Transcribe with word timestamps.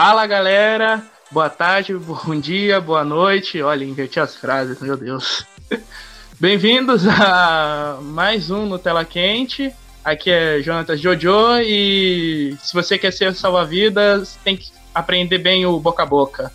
Fala 0.00 0.28
galera, 0.28 1.02
boa 1.28 1.50
tarde, 1.50 1.92
bom 1.98 2.38
dia, 2.38 2.80
boa 2.80 3.04
noite. 3.04 3.60
Olha, 3.60 3.84
inverti 3.84 4.20
as 4.20 4.36
frases, 4.36 4.78
meu 4.78 4.96
Deus. 4.96 5.44
Bem-vindos 6.38 7.04
a 7.08 7.98
mais 8.00 8.48
um 8.48 8.64
Nutella 8.64 9.04
Quente. 9.04 9.74
Aqui 10.04 10.30
é 10.30 10.62
Jonatas 10.62 11.00
Jojo 11.00 11.58
e 11.62 12.56
se 12.62 12.72
você 12.72 12.96
quer 12.96 13.12
ser 13.12 13.34
salva-vidas, 13.34 14.38
tem 14.44 14.56
que 14.56 14.70
aprender 14.94 15.38
bem 15.38 15.66
o 15.66 15.80
boca 15.80 16.04
a 16.04 16.06
boca. 16.06 16.52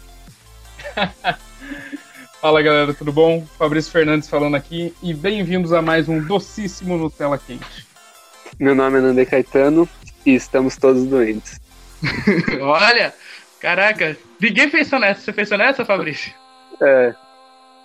Fala 2.40 2.62
galera, 2.62 2.94
tudo 2.94 3.12
bom? 3.12 3.46
Fabrício 3.58 3.92
Fernandes 3.92 4.30
falando 4.30 4.56
aqui 4.56 4.96
e 5.04 5.14
bem-vindos 5.14 5.74
a 5.74 5.82
mais 5.82 6.08
um 6.08 6.22
docíssimo 6.22 6.98
Nutella 6.98 7.38
Quente. 7.38 7.86
Meu 8.58 8.74
nome 8.74 9.00
é 9.00 9.02
Nandê 9.02 9.26
Caetano 9.26 9.90
e 10.26 10.34
estamos 10.34 10.78
todos 10.78 11.04
doentes. 11.04 11.62
Olha, 12.62 13.14
caraca, 13.64 14.18
ninguém 14.42 14.70
pensou 14.70 15.00
nessa. 15.00 15.22
Você 15.22 15.32
pensou 15.32 15.58
nessa, 15.58 15.86
Fabrício? 15.86 16.34
É. 16.82 17.16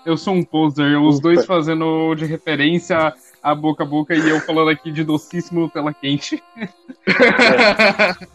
Eu 0.04 0.16
sou 0.16 0.34
um 0.34 0.42
poser, 0.42 1.00
os 1.00 1.20
dois 1.20 1.46
fazendo 1.46 2.16
de 2.16 2.26
referência 2.26 3.14
a 3.40 3.54
boca 3.54 3.84
a 3.84 3.86
boca 3.86 4.14
e 4.14 4.28
eu 4.28 4.40
falando 4.40 4.70
aqui 4.70 4.90
de 4.90 5.04
docíssimo 5.04 5.60
Nutella 5.60 5.94
quente. 5.94 6.42
É. 6.56 6.68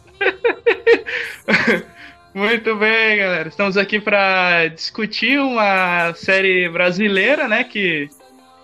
Muito 2.33 2.75
bem, 2.77 3.17
galera. 3.17 3.49
Estamos 3.49 3.75
aqui 3.75 3.99
para 3.99 4.69
discutir 4.69 5.39
uma 5.39 6.13
série 6.15 6.69
brasileira, 6.69 7.47
né, 7.47 7.63
que 7.63 8.09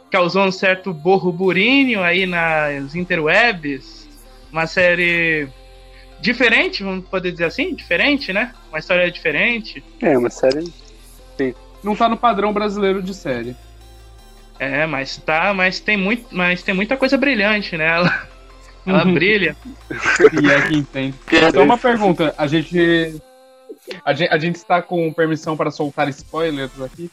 causou 0.09 0.45
um 0.45 0.51
certo 0.51 0.93
borro-burinho 0.93 2.01
aí 2.01 2.25
nas 2.25 2.95
interwebs. 2.95 4.07
Uma 4.51 4.65
série 4.65 5.47
diferente, 6.21 6.83
vamos 6.83 7.07
poder 7.07 7.31
dizer 7.31 7.45
assim, 7.45 7.73
diferente, 7.73 8.33
né? 8.33 8.53
Uma 8.69 8.79
história 8.79 9.09
diferente. 9.11 9.83
É, 10.01 10.17
uma 10.17 10.29
série. 10.29 10.71
Sim. 11.37 11.53
Não 11.83 11.95
tá 11.95 12.09
no 12.09 12.17
padrão 12.17 12.51
brasileiro 12.51 13.01
de 13.01 13.13
série. 13.13 13.55
É, 14.59 14.85
mas 14.85 15.17
tá, 15.17 15.53
mas 15.53 15.79
tem 15.79 15.95
muito, 15.95 16.27
mas 16.35 16.61
tem 16.61 16.75
muita 16.75 16.97
coisa 16.97 17.17
brilhante 17.17 17.77
nela. 17.77 18.27
Ela 18.85 19.05
brilha. 19.05 19.55
E 20.41 20.49
é 20.49 20.67
quem 20.67 20.83
tem. 20.83 21.13
Só 21.53 21.63
uma 21.63 21.77
pergunta, 21.77 22.33
a 22.37 22.47
gente, 22.47 23.21
a 24.03 24.13
gente 24.13 24.33
a 24.33 24.37
gente 24.37 24.55
está 24.55 24.81
com 24.81 25.13
permissão 25.13 25.55
para 25.55 25.69
soltar 25.69 26.09
spoilers 26.09 26.81
aqui? 26.81 27.09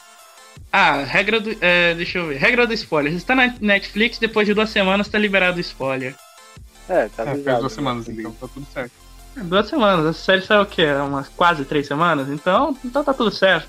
Ah, 0.71 1.03
regra 1.03 1.39
do. 1.39 1.55
É, 1.61 1.93
deixa 1.93 2.17
eu 2.17 2.27
ver. 2.27 2.37
Regra 2.37 2.65
do 2.65 2.73
spoiler. 2.73 3.11
Você 3.11 3.17
está 3.17 3.35
na 3.35 3.53
Netflix, 3.61 4.17
depois 4.17 4.47
de 4.47 4.53
duas 4.53 4.69
semanas 4.69 5.07
está 5.07 5.19
liberado 5.19 5.57
o 5.57 5.61
spoiler. 5.61 6.15
É, 6.89 7.09
tá 7.09 7.23
é, 7.23 7.37
faz 7.37 7.59
duas 7.59 7.73
semanas, 7.73 8.07
então 8.07 8.31
tá 8.31 8.47
tudo 8.47 8.65
certo. 8.73 8.91
É, 9.35 9.41
duas 9.41 9.67
semanas. 9.67 10.05
Essa 10.05 10.19
série 10.19 10.41
saiu 10.41 10.61
o 10.61 10.65
quê? 10.65 10.85
Umas 10.93 11.27
quase 11.29 11.65
três 11.65 11.87
semanas? 11.87 12.29
Então, 12.29 12.75
então 12.83 13.03
tá 13.03 13.13
tudo 13.13 13.31
certo. 13.31 13.67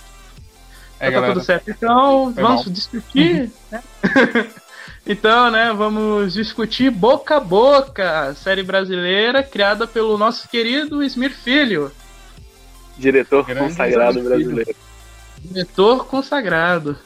É, 1.00 1.08
então 1.08 1.20
tá 1.22 1.28
tudo 1.28 1.44
certo. 1.44 1.70
Então, 1.70 2.32
Foi 2.32 2.42
vamos 2.42 2.64
mal. 2.64 2.74
discutir, 2.74 3.52
né? 3.70 3.82
então, 5.06 5.50
né, 5.50 5.72
vamos 5.72 6.34
discutir 6.34 6.90
Boca 6.90 7.36
a 7.36 7.40
Boca, 7.40 8.34
série 8.34 8.62
brasileira 8.62 9.42
criada 9.42 9.86
pelo 9.86 10.18
nosso 10.18 10.48
querido 10.48 11.02
Smir 11.02 11.32
Filho. 11.32 11.92
Diretor 12.96 13.44
Grande 13.44 13.68
consagrado 13.68 14.20
brasileiro. 14.22 14.74
Diretor 15.38 16.06
consagrado. 16.06 16.98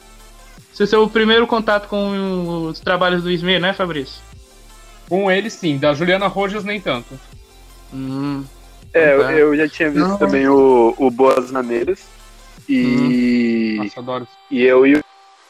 Esse 0.73 0.81
é 0.81 0.85
o 0.85 0.87
seu 0.87 1.07
primeiro 1.07 1.45
contato 1.45 1.87
com 1.87 2.67
os 2.67 2.79
trabalhos 2.79 3.21
do 3.21 3.29
Smir, 3.29 3.61
né, 3.61 3.73
Fabrício? 3.73 4.19
Com 5.09 5.29
ele, 5.31 5.49
sim. 5.49 5.77
Da 5.77 5.93
Juliana 5.93 6.27
Rojas, 6.27 6.63
nem 6.63 6.79
tanto. 6.79 7.19
Hum, 7.93 8.43
é, 8.93 9.13
eu, 9.13 9.21
eu, 9.31 9.57
já 9.57 9.67
tinha 9.67 9.89
visto 9.89 10.07
Não. 10.07 10.17
também 10.17 10.47
o, 10.47 10.93
o 10.97 11.11
Boas 11.11 11.51
Maneiras. 11.51 12.05
E. 12.67 13.77
Hum. 13.79 13.83
Nossa, 13.83 13.99
adoro. 13.99 14.27
E 14.49 14.61
eu 14.61 14.85
e 14.85 14.95
o, 14.95 15.03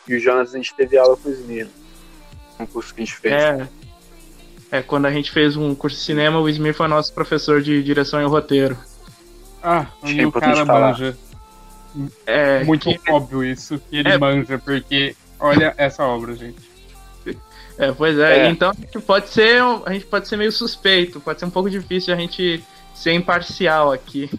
e 0.08 0.16
o 0.16 0.20
Jonas, 0.20 0.54
a 0.54 0.58
gente 0.58 0.74
teve 0.74 0.98
aula 0.98 1.16
com 1.18 1.30
o 1.30 1.32
Smir. 1.32 1.68
Um 2.60 2.66
curso 2.66 2.94
que 2.94 3.02
a 3.02 3.06
gente 3.06 3.16
fez. 3.16 3.34
É. 3.34 3.68
É, 4.72 4.82
quando 4.82 5.06
a 5.06 5.12
gente 5.12 5.32
fez 5.32 5.56
um 5.56 5.76
curso 5.76 5.98
de 5.98 6.04
cinema, 6.04 6.40
o 6.40 6.50
Smir 6.50 6.74
foi 6.74 6.88
nosso 6.88 7.14
professor 7.14 7.62
de 7.62 7.84
direção 7.84 8.20
e 8.20 8.26
roteiro. 8.26 8.78
Ah, 9.62 9.86
e 10.04 10.26
o 10.26 10.32
cara 10.32 10.66
manja. 10.66 11.16
É, 12.26 12.64
muito 12.64 12.90
que... 12.90 13.12
óbvio 13.12 13.44
isso, 13.44 13.80
que 13.90 13.98
ele 13.98 14.10
é... 14.10 14.18
manja, 14.18 14.58
porque 14.58 15.16
olha 15.40 15.76
essa 15.78 16.04
obra, 16.04 16.36
gente. 16.36 16.73
É, 17.78 17.92
pois 17.92 18.18
é. 18.18 18.46
é. 18.46 18.50
Então 18.50 18.72
pode 19.06 19.30
ser, 19.30 19.62
a 19.86 19.94
gente 19.94 20.06
pode 20.06 20.28
ser 20.28 20.38
meio 20.38 20.52
suspeito, 20.52 21.20
pode 21.20 21.40
ser 21.40 21.46
um 21.46 21.50
pouco 21.50 21.70
difícil 21.70 22.14
a 22.14 22.18
gente 22.18 22.64
ser 22.94 23.14
imparcial 23.14 23.92
aqui. 23.92 24.30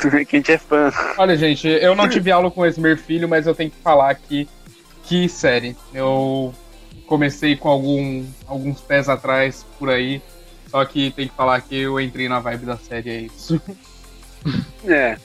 que 0.00 0.36
a 0.36 0.38
gente 0.38 0.52
é 0.52 0.58
fã. 0.58 0.90
Olha, 1.18 1.36
gente, 1.36 1.68
eu 1.68 1.94
não 1.94 2.08
tive 2.10 2.30
aula 2.30 2.50
com 2.50 2.62
o 2.62 2.66
Esmer 2.66 2.96
Filho, 2.96 3.28
mas 3.28 3.46
eu 3.46 3.54
tenho 3.54 3.70
que 3.70 3.76
falar 3.82 4.10
aqui 4.10 4.48
que 5.04 5.28
série. 5.28 5.76
Eu 5.92 6.54
comecei 7.06 7.56
com 7.56 7.68
algum, 7.68 8.24
alguns 8.46 8.80
pés 8.80 9.08
atrás 9.08 9.66
por 9.78 9.90
aí, 9.90 10.22
só 10.70 10.84
que 10.84 11.10
tem 11.10 11.28
que 11.28 11.34
falar 11.34 11.60
que 11.60 11.76
eu 11.76 12.00
entrei 12.00 12.28
na 12.28 12.40
vibe 12.40 12.66
da 12.66 12.76
série, 12.76 13.10
é 13.10 13.20
isso. 13.20 13.60
É, 14.84 15.16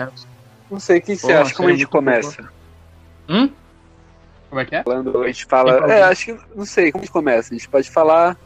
É. 0.00 0.08
Não 0.70 0.80
sei, 0.80 0.98
o 0.98 1.02
que 1.02 1.16
você 1.16 1.32
acha? 1.32 1.54
Como 1.54 1.68
a 1.68 1.72
gente 1.72 1.86
começa? 1.86 2.48
Hum? 3.28 3.50
Como 4.48 4.60
é 4.60 4.64
que 4.64 4.74
é? 4.74 4.82
Falando, 4.82 5.22
a 5.22 5.26
gente 5.26 5.44
fala. 5.46 5.92
É, 5.92 6.02
acho 6.02 6.26
que. 6.26 6.40
Não 6.54 6.64
sei, 6.64 6.90
como 6.90 7.02
a 7.02 7.04
gente 7.04 7.12
começa? 7.12 7.54
A 7.54 7.56
gente 7.56 7.68
pode 7.68 7.90
falar. 7.90 8.36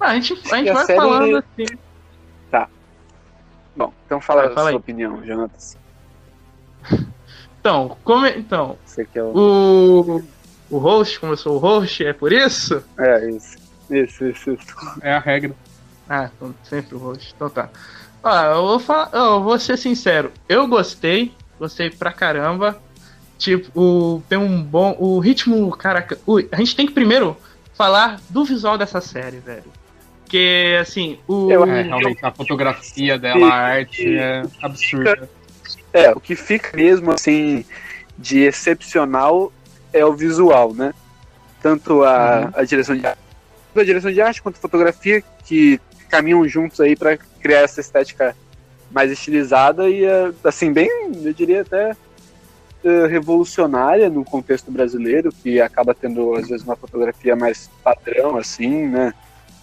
Ah, 0.00 0.08
a 0.08 0.14
gente, 0.14 0.32
a 0.52 0.56
gente 0.56 0.72
vai 0.72 0.84
série... 0.84 0.98
falando 0.98 1.36
assim. 1.36 1.78
Tá. 2.50 2.68
Bom, 3.76 3.92
então 4.04 4.20
fala, 4.20 4.42
fala 4.42 4.52
a 4.52 4.60
sua 4.60 4.70
aí. 4.70 4.76
opinião, 4.76 5.24
Jonatas. 5.24 5.76
Então, 7.60 7.96
como. 8.02 8.26
Então. 8.26 8.76
Você 8.84 9.06
é 9.14 9.22
o... 9.22 9.32
o. 9.36 10.22
O 10.68 10.78
host, 10.78 11.20
como 11.20 11.34
eu 11.34 11.36
sou 11.36 11.56
o 11.56 11.58
host, 11.58 12.04
é 12.04 12.12
por 12.12 12.32
isso? 12.32 12.82
É, 12.98 13.30
isso. 13.30 13.56
Isso, 13.88 14.24
isso, 14.24 14.50
isso. 14.52 14.98
É 15.02 15.12
a 15.12 15.18
regra. 15.18 15.54
Ah, 16.08 16.30
então, 16.34 16.54
sempre 16.64 16.96
o 16.96 16.98
host. 16.98 17.32
Então 17.36 17.48
tá. 17.48 17.68
Ah, 18.22 18.52
eu 18.54 18.62
vou, 18.62 18.78
falar, 18.78 19.10
eu 19.12 19.42
vou 19.42 19.58
ser 19.58 19.76
sincero, 19.76 20.30
eu 20.48 20.66
gostei, 20.68 21.32
gostei 21.58 21.90
pra 21.90 22.12
caramba. 22.12 22.80
Tipo, 23.36 23.80
o, 23.80 24.22
tem 24.28 24.38
um 24.38 24.62
bom. 24.62 24.96
O 25.00 25.18
ritmo, 25.18 25.68
caraca. 25.76 26.16
O, 26.24 26.38
a 26.52 26.56
gente 26.56 26.76
tem 26.76 26.86
que 26.86 26.92
primeiro 26.92 27.36
falar 27.74 28.20
do 28.30 28.44
visual 28.44 28.78
dessa 28.78 29.00
série, 29.00 29.38
velho. 29.38 29.64
Porque, 30.20 30.78
assim, 30.80 31.18
o. 31.26 31.50
É, 31.50 31.82
realmente, 31.82 32.24
a 32.24 32.30
fotografia 32.30 33.18
dela, 33.18 33.48
a 33.48 33.54
arte 33.54 34.16
é 34.16 34.44
absurda. 34.62 35.28
É, 35.92 36.10
o 36.12 36.20
que 36.20 36.36
fica 36.36 36.76
mesmo, 36.76 37.10
assim, 37.10 37.64
de 38.16 38.38
excepcional 38.38 39.52
é 39.92 40.04
o 40.06 40.12
visual, 40.12 40.72
né? 40.72 40.94
Tanto 41.60 42.04
a, 42.04 42.42
uhum. 42.42 42.50
a 42.54 42.64
direção 42.64 42.96
de 42.96 43.04
arte, 43.04 43.18
a 43.76 43.84
direção 43.84 44.12
de 44.12 44.20
arte 44.20 44.40
quanto 44.40 44.56
a 44.56 44.60
fotografia, 44.60 45.22
que 45.44 45.80
caminham 46.12 46.46
juntos 46.46 46.78
aí 46.78 46.94
para 46.94 47.16
criar 47.40 47.60
essa 47.60 47.80
estética 47.80 48.36
mais 48.90 49.10
estilizada 49.10 49.88
e, 49.88 50.04
eh, 50.04 50.30
assim, 50.44 50.70
bem, 50.70 50.90
eu 51.24 51.32
diria 51.32 51.62
até 51.62 51.92
uh, 52.84 53.06
revolucionária 53.06 54.10
no 54.10 54.22
contexto 54.22 54.70
brasileiro, 54.70 55.32
que 55.32 55.58
acaba 55.58 55.94
tendo, 55.94 56.34
às 56.34 56.46
vezes, 56.46 56.66
uma 56.66 56.76
fotografia 56.76 57.34
mais 57.34 57.70
padrão, 57.82 58.36
assim, 58.36 58.88
né? 58.88 59.14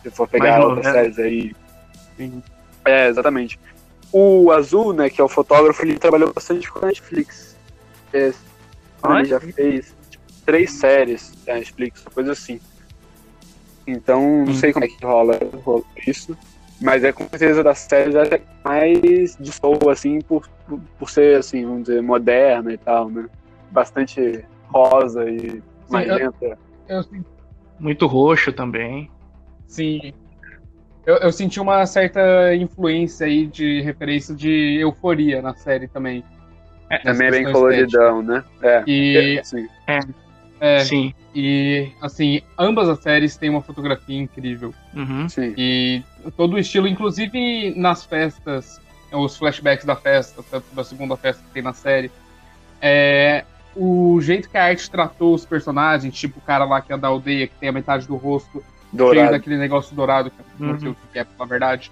Se 0.01 0.09
for 0.09 0.27
pegar 0.27 0.65
outras 0.65 0.91
séries 0.91 1.19
aí. 1.19 1.55
Sim. 2.17 2.41
É, 2.83 3.07
exatamente. 3.07 3.59
O 4.11 4.51
Azul, 4.51 4.91
né, 4.91 5.07
que 5.07 5.21
é 5.21 5.23
o 5.23 5.29
fotógrafo, 5.29 5.83
ele 5.83 5.99
trabalhou 5.99 6.33
bastante 6.33 6.71
com 6.71 6.79
a 6.79 6.87
Netflix. 6.87 7.55
É, 8.11 8.33
ele 9.19 9.25
já 9.25 9.39
fez 9.39 9.93
tipo, 10.09 10.23
três 10.43 10.71
séries 10.71 11.31
da 11.45 11.53
Netflix, 11.53 12.03
coisa 12.11 12.31
assim. 12.31 12.59
Então, 13.91 14.45
não 14.45 14.51
hum. 14.51 14.53
sei 14.53 14.71
como 14.71 14.85
é 14.85 14.87
que 14.87 15.05
rola, 15.05 15.37
rola 15.63 15.83
isso. 16.05 16.37
Mas 16.81 17.03
é 17.03 17.11
com 17.11 17.27
certeza 17.27 17.61
das 17.61 17.79
séries 17.79 18.15
é 18.15 18.41
mais 18.63 19.35
de 19.37 19.51
soul, 19.51 19.89
assim, 19.89 20.21
por, 20.21 20.47
por, 20.97 21.09
ser, 21.09 21.37
assim, 21.37 21.65
vamos 21.65 21.83
dizer, 21.83 22.01
moderna 22.01 22.71
e 22.71 22.77
tal, 22.77 23.09
né? 23.09 23.25
Bastante 23.69 24.45
rosa 24.67 25.29
e 25.29 25.61
magenta. 25.89 26.57
Eu, 26.87 27.01
eu, 27.01 27.05
Muito 27.77 28.07
roxo 28.07 28.53
também. 28.53 29.11
Sim. 29.67 30.13
Eu, 31.05 31.17
eu, 31.17 31.31
senti 31.31 31.59
uma 31.59 31.85
certa 31.85 32.55
influência 32.55 33.25
aí 33.25 33.45
de 33.45 33.81
referência 33.81 34.33
de 34.33 34.77
euforia 34.79 35.41
na 35.41 35.53
série 35.55 35.87
também. 35.87 36.23
É, 36.89 36.97
também 36.99 37.27
é 37.27 37.31
bem 37.31 37.51
coloridão, 37.51 38.21
né? 38.21 38.43
É. 38.61 38.83
E, 38.87 39.37
é, 39.37 39.43
sim. 39.43 39.67
É. 39.87 39.99
É, 40.59 40.79
Sim. 40.83 41.13
E, 41.33 41.89
assim, 42.01 42.41
ambas 42.57 42.89
as 42.89 42.99
séries 42.99 43.37
têm 43.37 43.49
uma 43.49 43.61
fotografia 43.61 44.19
incrível. 44.19 44.73
Uhum. 44.93 45.29
Sim. 45.29 45.53
E 45.57 46.03
todo 46.35 46.53
o 46.55 46.59
estilo, 46.59 46.87
inclusive 46.87 47.73
nas 47.77 48.03
festas 48.03 48.79
os 49.11 49.37
flashbacks 49.37 49.85
da 49.85 49.95
festa, 49.95 50.43
tanto 50.51 50.65
da 50.73 50.83
segunda 50.83 51.15
festa 51.17 51.41
que 51.43 51.49
tem 51.51 51.63
na 51.63 51.73
série. 51.73 52.11
É, 52.81 53.43
o 53.75 54.19
jeito 54.21 54.49
que 54.49 54.57
a 54.57 54.65
arte 54.65 54.89
tratou 54.89 55.33
os 55.33 55.45
personagens, 55.45 56.13
tipo 56.15 56.39
o 56.39 56.41
cara 56.41 56.65
lá 56.65 56.81
que 56.81 56.91
é 56.93 56.97
da 56.97 57.07
aldeia, 57.07 57.47
que 57.47 57.55
tem 57.55 57.69
a 57.69 57.71
metade 57.71 58.07
do 58.07 58.15
rosto 58.15 58.63
Dourado. 58.91 59.19
cheio 59.19 59.31
daquele 59.31 59.57
negócio 59.57 59.95
dourado, 59.95 60.29
que 60.29 60.37
eu 60.39 60.67
não 60.67 60.79
sei 60.79 60.89
Uhum. 60.89 60.95
o 61.09 61.11
que 61.13 61.19
é, 61.19 61.25
na 61.39 61.45
verdade. 61.45 61.91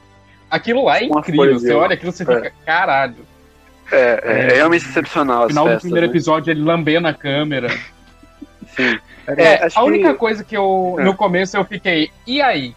Aquilo 0.49 0.85
lá 0.85 0.99
é 1.01 1.07
Uma 1.07 1.19
incrível. 1.19 1.59
Você 1.59 1.73
olha 1.73 1.93
aquilo 1.93 2.11
e 2.11 2.13
você 2.13 2.23
é. 2.23 2.25
fica, 2.35 2.53
caralho. 2.65 3.15
É, 3.91 4.21
é, 4.23 4.39
é 4.51 4.55
realmente 4.55 4.85
excepcional 4.85 5.43
No 5.43 5.49
final 5.49 5.63
do 5.63 5.69
festas, 5.69 5.81
primeiro 5.83 6.07
né? 6.07 6.11
episódio, 6.11 6.51
ele 6.51 6.61
lambendo 6.61 7.07
a 7.07 7.13
câmera. 7.13 7.67
Sim. 8.77 8.97
É, 9.35 9.65
acho 9.65 9.77
a 9.77 9.83
única 9.83 10.13
que- 10.13 10.19
coisa 10.19 10.41
que 10.43 10.55
eu, 10.55 10.95
É. 10.99 11.03
no 11.03 11.13
começo, 11.15 11.57
eu 11.57 11.65
fiquei, 11.65 12.09
e 12.25 12.41
aí? 12.41 12.73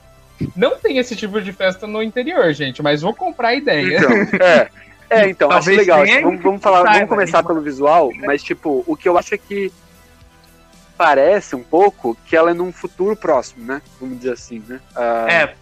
Não 0.56 0.76
tem 0.78 0.96
esse 0.98 1.14
tipo 1.14 1.40
de 1.40 1.52
festa 1.52 1.86
no 1.86 2.02
interior, 2.02 2.52
gente, 2.54 2.82
mas 2.82 3.02
vou 3.02 3.14
comprar 3.14 3.48
a 3.48 3.54
ideia. 3.54 3.98
Então, 3.98 4.10
é. 4.44 4.68
É, 5.10 5.28
então, 5.28 5.48
acho 5.50 5.58
Talvez 5.66 5.78
legal. 5.78 6.02
tenha 6.04 6.16
Tipo, 6.16 6.28
vamos, 6.28 6.42
vamos 6.42 6.62
falar, 6.62 6.82
vamos 6.92 7.08
começar 7.08 7.42
né? 7.42 7.46
pelo 7.46 7.60
visual, 7.60 8.10
mas 8.24 8.42
tipo, 8.42 8.82
o 8.86 8.96
que 8.96 9.08
eu 9.08 9.18
acho 9.18 9.34
é 9.34 9.38
que 9.38 9.72
parece 10.96 11.56
um 11.56 11.62
pouco 11.62 12.16
que 12.26 12.36
ela 12.36 12.50
é 12.50 12.54
num 12.54 12.72
futuro 12.72 13.16
próximo, 13.16 13.64
né? 13.64 13.80
Vamos 14.00 14.18
dizer 14.18 14.32
assim, 14.34 14.62
né? 14.68 14.80
A, 14.94 15.26
É, 15.28 15.54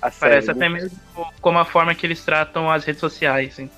a 0.00 0.10
série, 0.10 0.20
parece 0.20 0.46
né? 0.48 0.52
até 0.54 0.68
mesmo 0.68 0.98
como 1.40 1.58
a 1.58 1.64
forma 1.64 1.94
que 1.94 2.06
eles 2.06 2.24
tratam 2.24 2.70
as 2.70 2.84
redes 2.84 3.00
sociais. 3.00 3.58
Hein? 3.58 3.70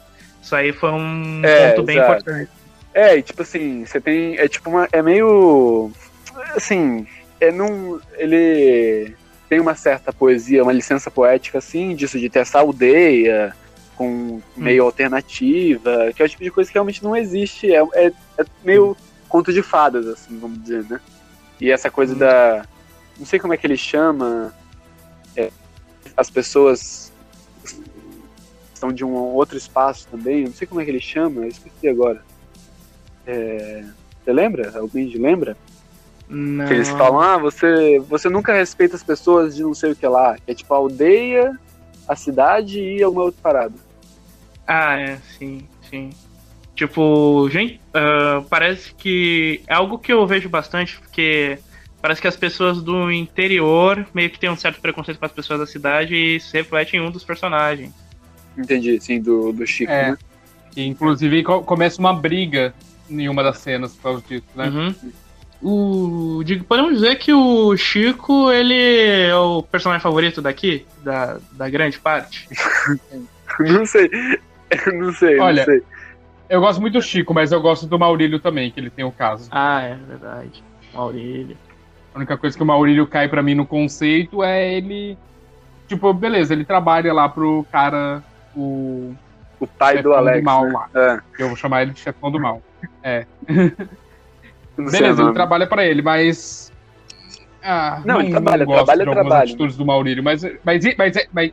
Isso 0.43 0.55
aí 0.55 0.73
foi 0.73 0.91
um 0.91 1.43
É, 1.45 1.71
ponto 1.71 1.83
bem 1.85 1.97
exato. 1.97 2.13
importante. 2.21 2.51
É, 2.95 3.17
e 3.17 3.23
tipo 3.23 3.43
assim, 3.43 3.85
você 3.85 4.01
tem. 4.01 4.37
É 4.37 4.49
tipo 4.49 4.71
uma. 4.71 4.89
É 4.93 5.03
meio. 5.03 5.91
Assim. 6.55 7.07
É 7.41 7.53
num. 7.53 8.01
Ele 8.17 9.15
tem 9.49 9.61
uma 9.61 9.75
certa 9.75 10.13
poesia, 10.13 10.63
uma 10.63 10.73
licença 10.73 11.11
poética, 11.11 11.59
assim, 11.59 11.95
disso 11.95 12.19
de 12.19 12.29
ter 12.29 12.41
essa 12.41 12.59
aldeia 12.59 13.57
com 13.97 14.41
meio 14.57 14.85
alternativa, 14.85 16.13
que 16.15 16.23
é 16.23 16.25
o 16.25 16.29
tipo 16.29 16.45
de 16.45 16.51
coisa 16.51 16.71
que 16.71 16.75
realmente 16.75 17.03
não 17.03 17.17
existe. 17.17 17.75
É, 17.75 17.83
é, 17.95 18.07
é 18.39 18.45
meio 18.63 18.97
conto 19.29 19.53
de 19.53 19.63
fadas, 19.63 20.07
assim, 20.07 20.39
vamos 20.39 20.63
dizer, 20.63 20.85
né? 20.89 21.01
E 21.61 21.71
essa 21.71 21.91
coisa 21.91 22.15
da. 22.15 22.65
Não 23.19 23.27
sei 23.27 23.39
como 23.39 23.55
é 23.55 23.57
que 23.57 23.67
ele 23.67 23.77
chama. 23.77 24.55
é, 25.37 25.51
as 26.17 26.31
pessoas 26.31 27.13
são 28.75 28.93
de 28.93 29.05
um 29.05 29.13
outro 29.13 29.57
espaço 29.57 30.07
também, 30.09 30.45
não 30.45 30.53
sei 30.53 30.67
como 30.67 30.81
é 30.81 30.85
que 30.85 30.91
ele 30.91 31.01
chama, 31.01 31.43
eu 31.43 31.49
esqueci 31.49 31.89
agora. 31.89 32.23
É, 33.29 33.85
Você 34.25 34.33
lembra? 34.33 34.73
Alguém 34.79 35.07
lembra? 35.17 35.57
Não. 36.29 36.67
Que 36.67 36.75
eles 36.75 36.89
falam, 36.89 37.21
ah, 37.21 37.39
você, 37.39 37.99
você 38.01 38.29
nunca 38.29 38.53
respeita 38.55 38.97
as 38.97 39.03
pessoas 39.03 39.55
de 39.55 39.63
não 39.63 39.75
sei 39.75 39.93
o 39.93 39.97
que 39.97 40.07
lá. 40.07 40.37
Que 40.37 40.51
é 40.53 40.55
tipo 40.55 40.73
a 40.75 40.77
aldeia, 40.79 41.59
a 42.09 42.17
cidade 42.17 42.81
e 42.81 43.03
alguma 43.03 43.25
outra 43.27 43.41
parada. 43.43 43.75
Ah, 44.67 44.99
é, 44.99 45.19
sim, 45.39 45.67
sim. 45.89 46.11
Tipo, 46.75 47.49
gente, 47.51 47.81
ah, 47.95 48.43
parece 48.49 48.95
que 48.95 49.63
é 49.67 49.75
algo 49.75 49.99
que 49.99 50.13
eu 50.13 50.27
vejo 50.27 50.49
bastante, 50.49 50.99
porque 50.99 51.59
parece 52.01 52.21
que 52.21 52.29
as 52.29 52.37
pessoas 52.37 52.83
do 52.83 53.11
interior 53.11 54.07
meio 54.15 54.31
que 54.31 54.39
têm 54.39 54.51
um 54.51 54.57
certo 54.57 54.81
preconceito 54.81 55.19
com 55.19 55.27
as 55.27 55.33
pessoas 55.33 55.61
da 55.61 55.67
cidade 55.67 56.15
e 56.15 56.37
isso 56.37 56.55
reflete 56.55 56.97
em 56.97 57.01
um 57.01 57.11
dos 57.11 57.25
personagens. 57.25 57.93
Entendi, 58.57 59.01
sim, 59.01 59.21
do, 59.21 59.53
do 59.53 59.67
Chico, 59.67 59.91
É. 59.93 60.11
né? 60.13 60.19
E, 60.77 60.87
inclusive, 60.87 61.43
co- 61.43 61.63
começa 61.63 61.99
uma 61.99 62.13
briga 62.13 62.75
em 63.09 63.29
uma 63.29 63.43
das 63.43 63.59
cenas 63.59 63.95
por 63.95 64.03
causa 64.03 64.23
disso, 64.27 64.47
né? 64.55 64.69
Uhum. 64.69 64.95
O, 65.61 66.43
digo, 66.45 66.65
podemos 66.65 66.95
dizer 66.95 67.17
que 67.17 67.33
o 67.33 67.77
Chico, 67.77 68.51
ele 68.53 69.27
é 69.27 69.35
o 69.35 69.63
personagem 69.63 70.03
favorito 70.03 70.41
daqui, 70.41 70.87
da, 71.03 71.39
da 71.53 71.69
grande 71.69 71.99
parte. 71.99 72.49
Não 73.59 73.85
sei. 73.85 74.09
não 74.95 75.13
sei, 75.13 75.41
Olha, 75.41 75.67
não 75.67 75.73
sei. 75.73 75.83
Eu 76.49 76.61
gosto 76.61 76.81
muito 76.81 76.93
do 76.95 77.03
Chico, 77.03 77.35
mas 77.35 77.51
eu 77.51 77.61
gosto 77.61 77.87
do 77.87 77.99
Maurílio 77.99 78.39
também, 78.39 78.71
que 78.71 78.79
ele 78.79 78.91
tem 78.91 79.05
o 79.05 79.11
caso. 79.11 79.49
Ah, 79.51 79.83
é 79.83 79.97
verdade. 79.97 80.63
Maurílio. 80.95 81.57
A 82.15 82.19
única 82.19 82.37
coisa 82.37 82.57
que 82.57 82.63
o 82.63 82.67
Maurílio 82.67 83.07
cai 83.07 83.29
pra 83.29 83.43
mim 83.43 83.55
no 83.55 83.67
conceito 83.67 84.45
é 84.45 84.75
ele. 84.75 85.19
Tipo, 85.89 86.13
beleza, 86.13 86.53
ele 86.53 86.65
trabalha 86.65 87.13
lá 87.13 87.29
pro 87.29 87.67
cara, 87.73 88.23
o. 88.55 89.15
O 89.59 89.67
pai 89.67 90.01
do 90.03 90.13
Alex. 90.13 90.45
mal 90.45 90.67
né? 90.67 90.73
lá. 90.73 90.89
É, 90.95 91.43
Eu 91.43 91.49
vou 91.49 91.57
chamar 91.57 91.83
ele 91.83 91.91
de 91.91 92.01
chefão 92.01 92.31
do 92.31 92.39
mal. 92.39 92.63
Não 94.77 94.87
o 94.87 94.91
Beleza, 94.91 95.23
ele 95.23 95.33
trabalha 95.33 95.67
pra 95.67 95.85
ele, 95.85 96.03
mas. 96.03 96.73
Ah, 97.63 98.01
Não, 98.05 98.21
ele 98.21 98.31
trabalha, 98.31 98.65
gosto 98.65 98.77
trabalha, 98.77 99.03
de 99.03 99.09
algumas 99.09 99.27
trabalha. 99.27 99.45
atitudes 99.51 99.77
do 99.77 99.85
Maurílio, 99.85 100.23
mas, 100.23 100.43
mas, 100.65 100.85
mas, 100.97 101.15
mas, 101.33 101.53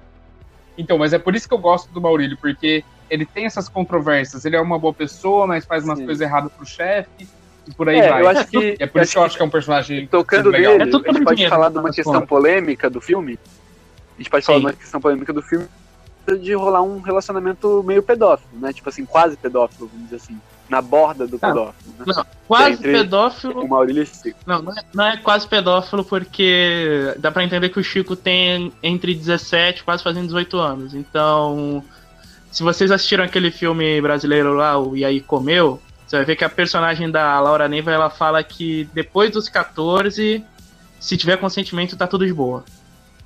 Então, 0.78 0.98
mas 0.98 1.14
é 1.14 1.20
por 1.20 1.36
isso 1.36 1.48
que 1.48 1.54
eu 1.54 1.58
gosto 1.58 1.92
do 1.92 2.00
Maurílio, 2.00 2.38
porque 2.40 2.84
ele 3.10 3.26
tem 3.26 3.46
essas 3.46 3.68
controvérsias. 3.68 4.46
Ele 4.46 4.56
é 4.56 4.62
uma 4.62 4.78
boa 4.78 4.94
pessoa, 4.94 5.48
mas 5.48 5.66
faz 5.66 5.84
umas 5.84 5.98
Sim. 6.00 6.06
coisas 6.06 6.22
erradas 6.22 6.52
pro 6.54 6.66
chefe, 6.66 7.28
e 7.68 7.72
por 7.74 7.90
aí 7.90 7.98
É, 8.00 8.10
vai. 8.10 8.22
eu 8.22 8.30
acho 8.30 8.48
que. 8.48 8.76
É 8.80 8.86
por 8.86 9.02
isso 9.02 9.14
que 9.14 9.18
eu 9.18 9.24
acho 9.24 9.36
que 9.38 9.42
é 9.42 9.46
um 9.46 9.50
personagem 9.50 10.08
Tocando 10.08 10.50
legal. 10.52 10.74
nele, 10.78 10.90
É 10.90 10.92
tudo 10.92 11.10
a 11.10 11.14
gente 11.14 11.24
pode 11.24 11.50
falar 11.50 11.70
de 11.70 11.78
uma 11.80 11.92
questão 11.92 12.26
polêmica 12.26 12.90
do 12.90 13.02
filme. 13.02 13.40
A 14.16 14.18
gente 14.22 14.30
pode 14.30 14.46
falar 14.46 14.60
de 14.60 14.66
uma 14.66 14.74
questão 14.74 15.02
polêmica 15.02 15.34
do 15.34 15.42
filme 15.42 15.68
de 16.42 16.54
rolar 16.54 16.82
um 16.82 17.02
relacionamento 17.02 17.84
meio 17.84 18.02
pedófilo, 18.02 18.60
né? 18.60 18.74
Tipo 18.74 18.90
assim, 18.90 19.06
quase 19.06 19.38
pedófilo, 19.38 19.88
vamos 19.88 20.06
dizer 20.06 20.16
assim. 20.16 20.40
Na 20.70 20.82
borda 20.82 21.28
do 21.28 21.38
pedófilo, 21.38 21.94
né? 22.00 22.06
Não, 22.08 22.26
quase 22.48 22.74
Entre- 22.74 22.92
pedófilo. 22.92 23.62
O 23.64 23.68
Maurílio 23.68 24.04
e 24.04 24.06
Chico. 24.06 24.38
Não, 24.46 24.62
não 24.62 24.72
é, 24.72 24.82
não 24.94 25.06
é 25.06 25.18
quase 25.18 25.48
pedófilo 25.48 26.04
porque 26.04 27.14
dá 27.20 27.32
pra 27.32 27.44
entender 27.44 27.70
que 27.70 27.80
o 27.80 27.84
Chico 27.84 28.16
tem 28.16 28.72
entre 28.82 29.14
17 29.14 29.84
quase 29.84 30.04
fazendo 30.04 30.26
18 30.26 30.58
anos. 30.58 30.94
Então, 30.96 31.84
se 32.52 32.64
vocês 32.64 32.90
assistiram 32.90 33.24
aquele 33.24 33.52
filme 33.52 34.02
brasileiro 34.02 34.54
lá, 34.54 34.78
o 34.80 34.98
E 34.98 35.06
aí 35.06 35.22
Comeu, 35.22 35.80
você 36.08 36.16
vai 36.18 36.26
ver 36.26 36.36
que 36.36 36.44
a 36.44 36.50
personagem 36.50 37.12
da 37.12 37.40
Laura 37.40 37.68
Neiva 37.68 37.92
ela 37.92 38.10
fala 38.10 38.44
que 38.44 38.90
depois 38.94 39.32
dos 39.32 39.48
14, 39.50 40.44
se 41.00 41.18
tiver 41.18 41.38
consentimento, 41.38 41.96
tá 41.96 42.08
tudo 42.08 42.26
de 42.26 42.34
boa. 42.34 42.64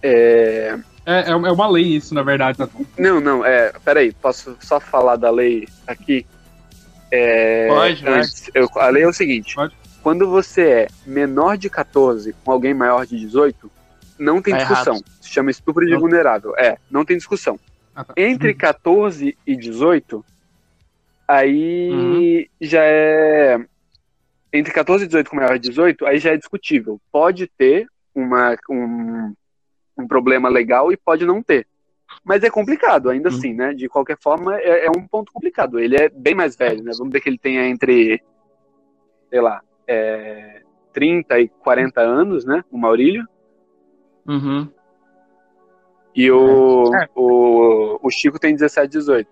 É... 0.01 0.77
É, 1.05 1.31
é 1.31 1.35
uma 1.35 1.67
lei 1.67 1.85
isso, 1.85 2.13
na 2.13 2.21
verdade. 2.21 2.57
tá? 2.59 2.69
Não, 2.97 3.19
não, 3.19 3.43
é. 3.43 3.71
Peraí, 3.83 4.11
posso 4.11 4.55
só 4.59 4.79
falar 4.79 5.15
da 5.15 5.31
lei 5.31 5.67
aqui? 5.87 6.23
É, 7.11 7.67
Pode, 7.67 8.07
antes, 8.07 8.49
eu- 8.53 8.69
a 8.75 8.89
lei 8.89 9.03
é 9.03 9.07
o 9.07 9.13
seguinte: 9.13 9.55
Pode. 9.55 9.75
quando 10.03 10.29
você 10.29 10.61
é 10.69 10.87
menor 11.05 11.57
de 11.57 11.69
14 11.69 12.33
com 12.43 12.51
alguém 12.51 12.73
maior 12.73 13.05
de 13.05 13.17
18, 13.19 13.69
não 14.17 14.41
tem 14.41 14.53
Tá 14.53 14.59
discussão. 14.59 14.93
errado. 14.95 15.05
Se 15.21 15.29
chama 15.29 15.49
estupro 15.51 15.85
de 15.85 15.93
Não. 15.93 15.99
vulnerável. 15.99 16.53
É, 16.57 16.77
não 16.89 17.03
tem 17.05 17.17
discussão. 17.17 17.59
Ah, 17.95 18.03
tá. 18.03 18.13
Entre 18.17 18.53
14 18.53 19.37
e 19.45 19.55
18, 19.55 20.23
aí 21.27 21.89
Uhum. 21.91 22.45
já 22.61 22.81
é. 22.83 23.59
Entre 24.51 24.73
14 24.73 25.03
e 25.03 25.07
18 25.07 25.29
com 25.29 25.35
maior 25.35 25.59
de 25.59 25.69
18, 25.69 26.05
aí 26.05 26.17
já 26.17 26.31
é 26.31 26.37
discutível. 26.37 26.99
Pode 27.11 27.47
ter 27.57 27.85
uma, 28.15 28.55
um, 28.69 29.33
um 29.97 30.07
problema 30.07 30.49
legal 30.49 30.91
e 30.91 30.97
pode 30.97 31.25
não 31.25 31.41
ter. 31.43 31.67
Mas 32.23 32.43
é 32.43 32.49
complicado, 32.49 33.09
ainda 33.09 33.29
Uhum. 33.29 33.35
assim, 33.35 33.53
né? 33.53 33.73
De 33.73 33.87
qualquer 33.87 34.17
forma, 34.21 34.57
é, 34.59 34.85
é 34.85 34.89
um 34.89 35.07
ponto 35.07 35.31
complicado. 35.31 35.79
Ele 35.79 35.95
é 35.95 36.09
bem 36.09 36.35
mais 36.35 36.55
velho, 36.55 36.83
né? 36.83 36.91
Vamos 36.97 37.11
ver 37.13 37.21
que 37.21 37.29
ele 37.29 37.37
tenha 37.39 37.67
entre, 37.67 38.21
sei 39.29 39.41
lá, 39.41 39.61
é, 39.87 40.61
30 40.93 41.39
e 41.39 41.47
40 41.47 42.01
anos, 42.01 42.45
né? 42.45 42.63
O 42.71 42.77
Maurílio. 42.77 43.25
Uhum. 44.27 44.69
E 46.15 46.29
o, 46.31 46.93
É. 46.95 47.07
o, 47.15 47.99
o 48.03 48.09
Chico 48.11 48.39
tem 48.39 48.53
17, 48.53 48.91
18. 48.91 49.29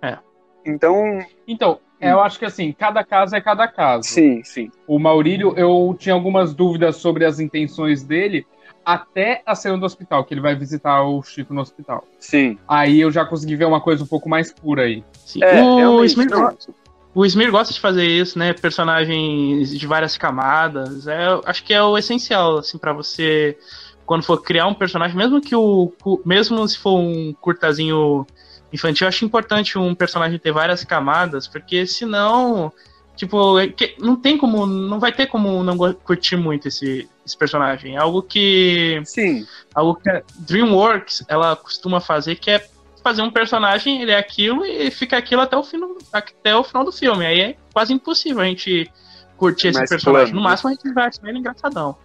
É. 0.00 0.18
Então, 0.64 1.18
Então, 1.46 1.80
eu 2.00 2.20
acho 2.20 2.38
que 2.38 2.44
assim, 2.44 2.72
cada 2.72 3.02
caso 3.04 3.34
é 3.34 3.40
cada 3.40 3.66
caso. 3.68 4.04
sim, 4.08 4.42
sim. 4.44 4.70
O 4.86 4.98
Maurílio, 4.98 5.54
eu 5.56 5.94
tinha 5.98 6.14
algumas 6.14 6.54
dúvidas 6.54 6.96
sobre 6.96 7.24
as 7.24 7.40
intenções 7.40 8.02
dele 8.04 8.46
até 8.84 9.42
a 9.46 9.54
cena 9.54 9.78
do 9.78 9.86
hospital, 9.86 10.24
que 10.24 10.34
ele 10.34 10.40
vai 10.40 10.54
visitar 10.54 11.02
o 11.02 11.22
Chico 11.22 11.54
no 11.54 11.60
hospital. 11.60 12.06
Sim. 12.18 12.58
Aí 12.66 13.00
eu 13.00 13.10
já 13.10 13.24
consegui 13.24 13.56
ver 13.56 13.66
uma 13.66 13.80
coisa 13.80 14.02
um 14.04 14.06
pouco 14.06 14.28
mais 14.28 14.52
pura 14.52 14.82
aí. 14.82 15.04
Sim. 15.24 15.42
É, 15.42 15.88
o, 15.88 16.04
Smir, 16.04 16.28
o 17.14 17.24
Smir 17.24 17.50
gosta 17.50 17.72
de 17.72 17.80
fazer 17.80 18.06
isso, 18.06 18.38
né? 18.38 18.52
Personagens 18.52 19.70
de 19.70 19.86
várias 19.86 20.16
camadas. 20.16 21.06
É, 21.06 21.26
acho 21.44 21.64
que 21.64 21.72
é 21.72 21.82
o 21.82 21.96
essencial, 21.96 22.58
assim, 22.58 22.78
para 22.78 22.92
você 22.92 23.56
quando 24.04 24.24
for 24.24 24.42
criar 24.42 24.66
um 24.66 24.74
personagem, 24.74 25.16
mesmo 25.16 25.40
que 25.40 25.54
o 25.54 25.92
mesmo 26.24 26.66
se 26.66 26.78
for 26.78 26.98
um 26.98 27.32
curtazinho 27.40 28.26
infantil, 28.72 29.04
eu 29.04 29.08
acho 29.08 29.24
importante 29.24 29.78
um 29.78 29.94
personagem 29.94 30.38
ter 30.38 30.52
várias 30.52 30.84
camadas, 30.84 31.46
porque 31.46 31.86
senão, 31.86 32.72
tipo, 33.16 33.58
é 33.58 33.72
não 33.98 34.16
tem 34.16 34.36
como, 34.36 34.66
não 34.66 34.98
vai 34.98 35.12
ter 35.12 35.26
como 35.26 35.62
não 35.62 35.76
curtir 35.94 36.36
muito 36.36 36.68
esse, 36.68 37.08
esse 37.24 37.36
personagem. 37.36 37.96
É 37.96 37.98
algo 37.98 38.22
que 38.22 39.00
Sim. 39.04 39.46
algo 39.74 39.94
que 39.94 40.10
a 40.10 40.22
DreamWorks 40.40 41.24
ela 41.28 41.54
costuma 41.56 42.00
fazer, 42.00 42.36
que 42.36 42.50
é 42.50 42.66
fazer 43.02 43.22
um 43.22 43.30
personagem, 43.30 44.00
ele 44.00 44.12
é 44.12 44.16
aquilo 44.18 44.64
e 44.64 44.90
fica 44.90 45.16
aquilo 45.16 45.42
até 45.42 45.56
o, 45.56 45.62
fim 45.62 45.80
até 46.12 46.54
o 46.54 46.64
final 46.64 46.84
do 46.84 46.92
filme. 46.92 47.26
Aí 47.26 47.40
é 47.40 47.56
quase 47.72 47.92
impossível 47.92 48.40
a 48.40 48.46
gente 48.46 48.90
curtir 49.36 49.68
É 49.68 49.70
esse 49.70 49.86
personagem. 49.86 50.26
plano, 50.26 50.34
no 50.36 50.42
né? 50.42 50.50
máximo 50.50 50.70
a 50.70 50.72
gente 50.72 50.92
vai 50.92 51.06
achar 51.06 51.28
ele 51.28 51.38
engraçadão. 51.38 51.96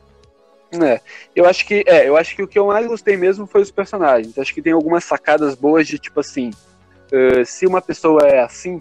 É, 0.84 1.00
eu 1.34 1.46
acho 1.46 1.66
que 1.66 1.84
é, 1.88 2.10
eu 2.10 2.18
acho 2.18 2.36
que 2.36 2.44
o 2.44 2.48
que 2.48 2.60
eu 2.60 2.68
mais 2.68 2.86
gostei 2.88 3.16
mesmo 3.16 3.48
foi 3.48 3.62
os 3.62 3.72
personagens. 3.72 4.38
Acho 4.38 4.54
que 4.54 4.62
tem 4.62 4.74
algumas 4.74 5.04
sacadas 5.04 5.56
boas 5.56 5.88
de 5.88 5.98
tipo 5.98 6.20
assim, 6.20 6.50
uh, 6.50 7.46
se 7.46 7.66
uma 7.66 7.82
pessoa 7.82 8.22
é 8.24 8.42
assim, 8.42 8.80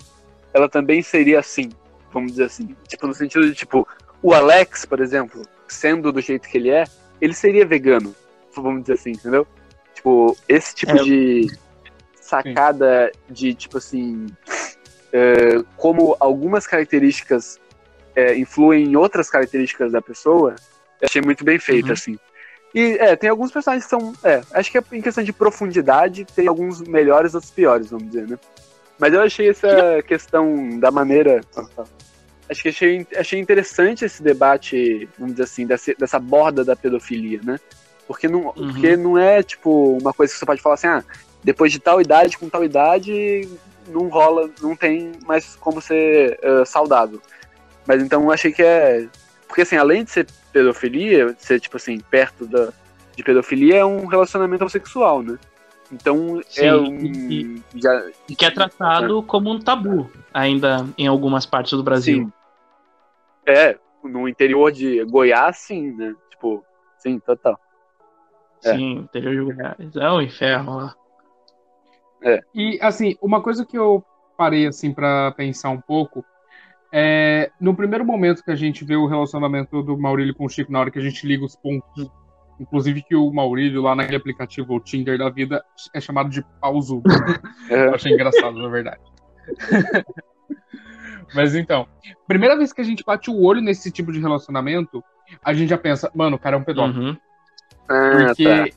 ela 0.53 0.69
também 0.69 1.01
seria 1.03 1.39
assim, 1.39 1.71
vamos 2.17 2.33
dizer 2.33 2.45
assim. 2.45 2.75
Tipo, 2.89 3.07
no 3.07 3.15
sentido 3.15 3.47
de, 3.47 3.55
tipo, 3.55 3.87
o 4.23 4.33
Alex, 4.33 4.87
por 4.87 5.01
exemplo, 5.01 5.43
sendo 5.69 6.11
do 6.11 6.21
jeito 6.21 6.49
que 6.49 6.57
ele 6.57 6.71
é, 6.71 6.85
ele 7.21 7.35
seria 7.35 7.67
vegano, 7.67 8.15
vamos 8.55 8.83
dizer 8.83 8.95
assim, 8.95 9.11
entendeu? 9.11 9.47
Tipo, 9.95 10.37
esse 10.49 10.75
tipo 10.75 10.93
é. 10.93 11.03
de 11.03 11.59
sacada 12.19 13.13
Sim. 13.13 13.33
de, 13.33 13.55
tipo 13.55 13.79
assim, 13.79 14.27
uh, 14.27 15.65
como 15.77 16.17
algumas 16.19 16.67
características 16.67 17.59
uh, 18.17 18.35
influem 18.35 18.85
em 18.85 18.97
outras 18.97 19.29
características 19.29 19.93
da 19.93 20.01
pessoa, 20.01 20.57
eu 21.01 21.07
achei 21.07 21.21
muito 21.21 21.45
bem 21.45 21.59
feito, 21.59 21.87
uhum. 21.87 21.93
assim. 21.93 22.19
E 22.75 22.97
é, 22.99 23.15
tem 23.15 23.31
alguns 23.31 23.53
personagens 23.53 23.85
que 23.85 23.91
são. 23.91 24.13
É, 24.23 24.43
acho 24.53 24.71
que 24.71 24.79
é 24.79 24.85
em 24.93 25.01
questão 25.01 25.23
de 25.23 25.33
profundidade, 25.33 26.25
tem 26.25 26.47
alguns 26.47 26.81
melhores 26.83 27.35
outros 27.35 27.53
piores, 27.53 27.91
vamos 27.91 28.09
dizer, 28.09 28.27
né? 28.29 28.39
Mas 28.99 29.13
eu 29.13 29.21
achei 29.21 29.51
essa 29.51 30.03
questão 30.07 30.79
da 30.79 30.91
maneira. 30.91 31.41
Acho 32.49 32.63
que 32.63 32.69
achei, 32.69 33.07
achei 33.17 33.41
interessante 33.41 34.05
esse 34.05 34.23
debate, 34.23 35.09
vamos 35.19 35.35
dizer 35.35 35.45
assim, 35.45 35.67
dessa, 35.67 35.95
dessa 35.95 36.19
borda 36.19 36.65
da 36.65 36.77
pedofilia, 36.77 37.41
né? 37.43 37.59
Porque 38.07 38.29
não, 38.29 38.47
uhum. 38.47 38.53
porque 38.53 38.97
não 38.97 39.19
é, 39.19 39.43
tipo, 39.43 39.99
uma 40.01 40.13
coisa 40.13 40.33
que 40.33 40.39
você 40.39 40.47
pode 40.47 40.63
falar 40.63 40.75
assim, 40.75 40.87
ah, 40.87 41.05
depois 41.43 41.73
de 41.73 41.81
tal 41.81 42.01
idade, 42.01 42.39
com 42.39 42.49
tal 42.49 42.65
idade, 42.65 43.49
não 43.89 44.09
rola, 44.09 44.49
não 44.61 44.77
tem 44.77 45.13
mais 45.27 45.57
como 45.57 45.81
ser 45.81 46.39
uh, 46.43 46.65
saudável. 46.65 47.21
Mas 47.87 48.03
então 48.03 48.23
eu 48.23 48.33
achei 48.33 48.53
que 48.53 48.63
é. 48.63 49.07
Porque 49.47 49.63
assim, 49.63 49.77
além 49.77 50.05
de 50.05 50.11
ser 50.11 50.27
pedofilia, 50.53 51.33
de 51.33 51.45
ser, 51.45 51.61
tipo 51.61 51.77
assim, 51.77 52.01
perto 52.01 52.47
da, 52.47 52.73
de 53.15 53.23
pedofilia, 53.23 53.77
é 53.77 53.85
um 53.85 54.07
relacionamento 54.07 54.63
homossexual, 54.63 55.23
né? 55.23 55.39
Então 55.93 56.41
Sim, 56.49 56.65
é 56.65 56.77
um. 56.77 56.95
E, 57.05 57.63
já, 57.75 58.11
e 58.29 58.35
que 58.35 58.45
é 58.45 58.51
tratado 58.51 59.21
é. 59.21 59.23
como 59.23 59.51
um 59.51 59.59
tabu 59.59 60.11
ainda 60.33 60.87
em 60.99 61.07
algumas 61.07 61.47
partes 61.47 61.73
do 61.73 61.83
Brasil. 61.83 62.25
Sim. 62.25 62.33
É, 63.47 63.79
no 64.03 64.29
interior 64.29 64.73
de 64.73 65.05
Goiás, 65.05 65.59
sim, 65.59 65.93
né? 65.93 66.15
Tipo, 66.31 66.65
sim, 66.99 67.19
total. 67.21 67.59
É. 68.65 68.75
Sim, 68.75 68.93
interior 68.99 69.35
de 69.35 69.55
Goiás. 69.55 69.97
É 69.97 70.11
um 70.11 70.21
inferno 70.21 70.77
lá. 70.77 70.95
É. 72.23 72.41
E 72.55 72.79
assim, 72.83 73.17
uma 73.23 73.41
coisa 73.41 73.65
que 73.65 73.79
eu 73.79 74.05
parei 74.37 74.67
assim 74.67 74.93
para 74.93 75.31
pensar 75.33 75.71
um 75.71 75.81
pouco 75.81 76.25
é 76.93 77.51
no 77.61 77.75
primeiro 77.75 78.05
momento 78.05 78.43
que 78.43 78.51
a 78.51 78.57
gente 78.57 78.85
vê 78.85 78.97
o 78.97 79.07
relacionamento 79.07 79.83
do 79.83 79.97
Maurílio 79.97 80.35
com 80.35 80.45
o 80.47 80.49
Chico, 80.49 80.73
na 80.73 80.81
hora 80.81 80.91
que 80.91 80.99
a 80.99 81.03
gente 81.03 81.27
liga 81.27 81.45
os 81.45 81.55
pontos 81.55 82.11
Inclusive 82.59 83.03
que 83.03 83.15
o 83.15 83.31
Maurílio, 83.33 83.83
lá 83.83 83.95
naquele 83.95 84.17
aplicativo, 84.17 84.75
o 84.75 84.81
Tinder 84.81 85.19
da 85.19 85.29
vida, 85.29 85.65
é 85.95 86.01
chamado 86.01 86.29
de 86.31 86.43
pauso. 86.61 87.03
É. 87.69 87.87
Eu 87.87 87.95
achei 87.97 88.13
engraçado, 88.13 88.57
na 88.57 88.69
verdade. 88.69 89.01
Mas 91.35 91.57
então, 91.57 91.89
primeira 92.29 92.57
vez 92.57 92.73
que 92.73 92.81
a 92.81 92.85
gente 92.85 93.03
bate 93.05 93.29
o 93.29 93.43
olho 93.43 93.61
nesse 93.61 93.91
tipo 93.91 94.13
de 94.13 94.21
relacionamento, 94.21 95.03
a 95.45 95.53
gente 95.53 95.71
já 95.71 95.79
pensa, 95.79 96.09
mano, 96.15 96.37
o 96.37 96.39
cara 96.39 96.55
é 96.55 96.59
um 96.61 96.63
pedófilo. 96.63 97.09
Uhum. 97.09 97.17
Ah, 97.89 98.27
Porque 98.27 98.45
tá. 98.45 98.77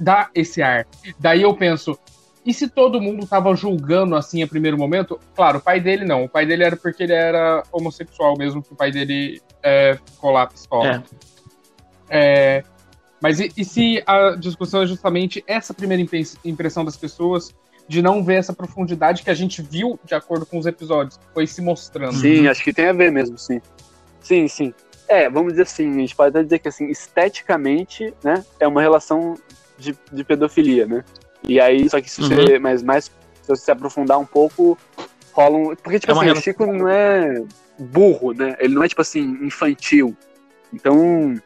dá 0.00 0.30
esse 0.34 0.60
ar. 0.60 0.84
Daí 1.20 1.42
eu 1.42 1.54
penso, 1.54 1.96
e 2.44 2.52
se 2.52 2.68
todo 2.68 3.00
mundo 3.00 3.26
tava 3.26 3.54
julgando 3.54 4.16
assim 4.16 4.42
a 4.42 4.48
primeiro 4.48 4.76
momento? 4.76 5.18
Claro, 5.34 5.58
o 5.58 5.60
pai 5.60 5.80
dele 5.80 6.04
não. 6.04 6.24
O 6.24 6.28
pai 6.28 6.44
dele 6.44 6.64
era 6.64 6.76
porque 6.76 7.04
ele 7.04 7.12
era 7.12 7.62
homossexual 7.70 8.36
mesmo, 8.36 8.62
que 8.62 8.72
o 8.72 8.76
pai 8.76 8.90
dele 8.90 9.40
é, 9.62 9.94
ficou 9.94 10.32
lá 10.32 10.46
pistola. 10.46 11.04
É. 12.10 12.58
É, 12.58 12.64
mas 13.22 13.38
e, 13.38 13.52
e, 13.56 13.64
se 13.64 14.02
a 14.04 14.32
discussão 14.32 14.82
é 14.82 14.86
justamente 14.86 15.44
essa 15.46 15.72
primeira 15.72 16.04
impressão 16.44 16.84
das 16.84 16.96
pessoas 16.96 17.54
de 17.86 18.02
não 18.02 18.24
ver 18.24 18.34
essa 18.34 18.52
profundidade 18.52 19.22
que 19.22 19.30
a 19.30 19.34
gente 19.34 19.62
viu 19.62 19.98
de 20.04 20.14
acordo 20.14 20.44
com 20.44 20.58
os 20.58 20.66
episódios, 20.66 21.20
foi 21.32 21.46
se 21.46 21.62
mostrando. 21.62 22.16
Sim, 22.16 22.48
acho 22.48 22.64
que 22.64 22.72
tem 22.72 22.88
a 22.88 22.92
ver 22.92 23.12
mesmo, 23.12 23.38
sim. 23.38 23.60
Sim, 24.20 24.48
sim. 24.48 24.74
É, 25.08 25.30
vamos 25.30 25.52
dizer 25.52 25.62
assim, 25.62 25.88
a 25.88 26.00
gente 26.00 26.16
pode 26.16 26.30
até 26.30 26.42
dizer 26.42 26.58
que 26.58 26.68
assim, 26.68 26.88
esteticamente, 26.88 28.12
né, 28.24 28.44
é 28.58 28.66
uma 28.66 28.80
relação 28.80 29.36
de, 29.78 29.96
de 30.12 30.24
pedofilia, 30.24 30.86
né? 30.86 31.04
E 31.46 31.60
aí, 31.60 31.88
só 31.88 32.00
que 32.00 32.10
se 32.10 32.20
você, 32.20 32.56
uhum. 32.56 32.60
mas 32.60 32.82
mais, 32.82 33.04
se 33.04 33.48
você 33.48 33.64
se 33.64 33.70
aprofundar 33.70 34.18
um 34.18 34.26
pouco, 34.26 34.76
rola 35.32 35.58
um, 35.58 35.76
porque 35.76 36.00
tipo 36.00 36.12
é 36.12 36.14
assim, 36.14 36.24
relação... 36.24 36.40
o 36.40 36.42
Chico 36.42 36.66
não 36.66 36.88
é 36.88 37.44
burro, 37.78 38.32
né? 38.32 38.56
Ele 38.58 38.74
não 38.74 38.82
é 38.82 38.88
tipo 38.88 39.00
assim 39.00 39.38
infantil. 39.42 40.16
Então, 40.72 41.36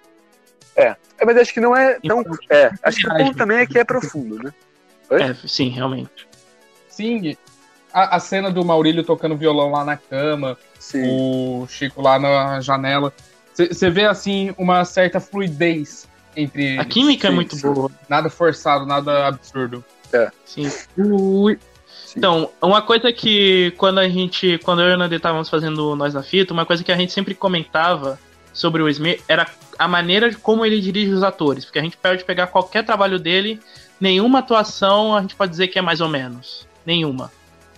é, 0.76 0.94
é, 1.18 1.24
mas 1.24 1.36
acho 1.38 1.54
que 1.54 1.60
não 1.60 1.74
é 1.74 1.98
tão. 2.06 2.22
É, 2.50 2.70
acho 2.82 2.98
que 2.98 3.08
o 3.08 3.16
ponto 3.16 3.36
também 3.36 3.58
é 3.58 3.66
que 3.66 3.78
é 3.78 3.84
profundo, 3.84 4.42
né? 4.42 4.52
Oi? 5.10 5.22
É, 5.22 5.34
sim, 5.46 5.68
realmente. 5.68 6.28
Sim, 6.88 7.36
a, 7.92 8.16
a, 8.16 8.20
cena 8.20 8.50
do 8.50 8.64
Maurílio 8.64 9.02
tocando 9.02 9.36
violão 9.36 9.70
lá 9.70 9.84
na 9.84 9.96
cama, 9.96 10.56
sim. 10.78 11.02
o 11.04 11.66
Chico 11.68 12.02
lá 12.02 12.18
na 12.18 12.60
janela. 12.60 13.12
Você 13.54 13.88
vê, 13.88 14.04
assim, 14.04 14.54
uma 14.58 14.84
certa 14.84 15.18
fluidez 15.18 16.06
entre 16.36 16.64
eles. 16.64 16.80
A 16.80 16.84
química 16.84 17.28
é 17.28 17.30
sim, 17.30 17.32
é 17.32 17.36
muito 17.36 17.56
sim. 17.56 17.72
boa. 17.72 17.90
Nada 18.06 18.28
forçado, 18.28 18.84
nada 18.84 19.28
absurdo. 19.28 19.82
É. 20.12 20.30
Sim. 20.44 20.70
Então, 22.14 22.50
uma 22.60 22.82
coisa 22.82 23.10
que 23.12 23.72
quando 23.78 23.98
a 23.98 24.08
gente, 24.08 24.58
quando 24.62 24.82
eu 24.82 24.90
e 24.90 24.94
o 24.94 24.98
Nandê 24.98 25.16
estávamos 25.16 25.48
fazendo 25.48 25.96
Nós 25.96 26.12
na 26.12 26.22
Fita, 26.22 26.52
uma 26.52 26.66
coisa 26.66 26.84
que 26.84 26.92
a 26.92 26.96
gente 26.96 27.12
sempre 27.12 27.34
comentava 27.34 28.18
sobre 28.56 28.82
o 28.82 28.88
Smith 28.88 29.22
era 29.28 29.46
a 29.78 29.86
maneira 29.86 30.30
de 30.30 30.36
como 30.38 30.64
ele 30.64 30.80
dirige 30.80 31.12
os 31.12 31.22
atores, 31.22 31.66
porque 31.66 31.78
a 31.78 31.82
gente 31.82 31.96
pode 31.98 32.24
pegar 32.24 32.46
qualquer 32.46 32.82
trabalho 32.84 33.18
dele, 33.18 33.60
nenhuma 34.00 34.38
atuação 34.38 35.14
a 35.14 35.20
gente 35.20 35.36
pode 35.36 35.50
dizer 35.50 35.68
que 35.68 35.78
é 35.78 35.82
mais 35.82 36.00
ou 36.00 36.08
menos, 36.08 36.66
nenhuma. 36.84 37.30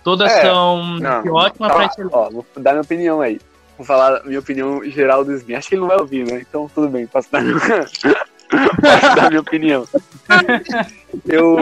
Todas 0.05 0.31
é, 0.31 0.43
são 0.43 0.99
não, 0.99 1.35
ótimas 1.35 1.73
tá, 1.73 1.89
pra 1.89 2.09
Ó, 2.13 2.31
vou 2.31 2.47
dar 2.57 2.71
minha 2.71 2.83
opinião 2.83 3.21
aí. 3.21 3.41
Vou 3.77 3.85
falar 3.85 4.25
minha 4.25 4.39
opinião 4.39 4.83
geral 4.85 5.25
do 5.25 5.35
Smith. 5.35 5.59
Acho 5.59 5.69
que 5.69 5.75
ele 5.75 5.81
não 5.81 5.89
vai 5.89 5.99
ouvir, 5.99 6.25
né? 6.25 6.41
Então 6.49 6.71
tudo 6.73 6.89
bem, 6.89 7.07
posso 7.07 7.31
dar, 7.31 7.43
posso 8.49 9.17
dar 9.17 9.29
minha 9.29 9.41
opinião. 9.41 9.85
Eu. 11.27 11.59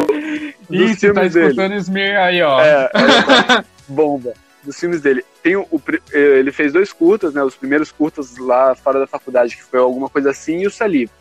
Isso, 0.70 1.12
tá 1.14 1.24
escutando 1.24 1.70
dele, 1.70 1.76
Smith 1.76 2.16
aí, 2.16 2.42
ó. 2.42 2.60
É, 2.60 2.84
é, 2.84 3.64
bomba 3.88 4.34
dos 4.66 4.78
filmes 4.78 5.00
dele. 5.00 5.24
Tem 5.42 5.56
o, 5.56 5.66
eh, 6.12 6.38
ele 6.38 6.52
fez 6.52 6.72
dois 6.72 6.92
curtas, 6.92 7.32
né? 7.32 7.42
Os 7.42 7.54
primeiros 7.54 7.90
curtas 7.90 8.36
lá 8.36 8.74
fora 8.74 8.98
da 8.98 9.06
faculdade, 9.06 9.56
que 9.56 9.62
foi 9.62 9.78
alguma 9.78 10.08
coisa 10.08 10.30
assim, 10.30 10.58
e 10.58 10.66
o 10.66 10.70
Saliva. 10.70 11.12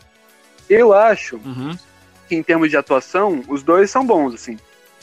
Eu 0.68 0.92
acho 0.92 1.36
uhum. 1.36 1.76
que 2.28 2.34
em 2.34 2.42
termos 2.42 2.68
de 2.68 2.76
atuação, 2.76 3.42
os 3.48 3.62
dois 3.62 3.90
são 3.90 4.04
bons, 4.04 4.34
assim. 4.34 4.58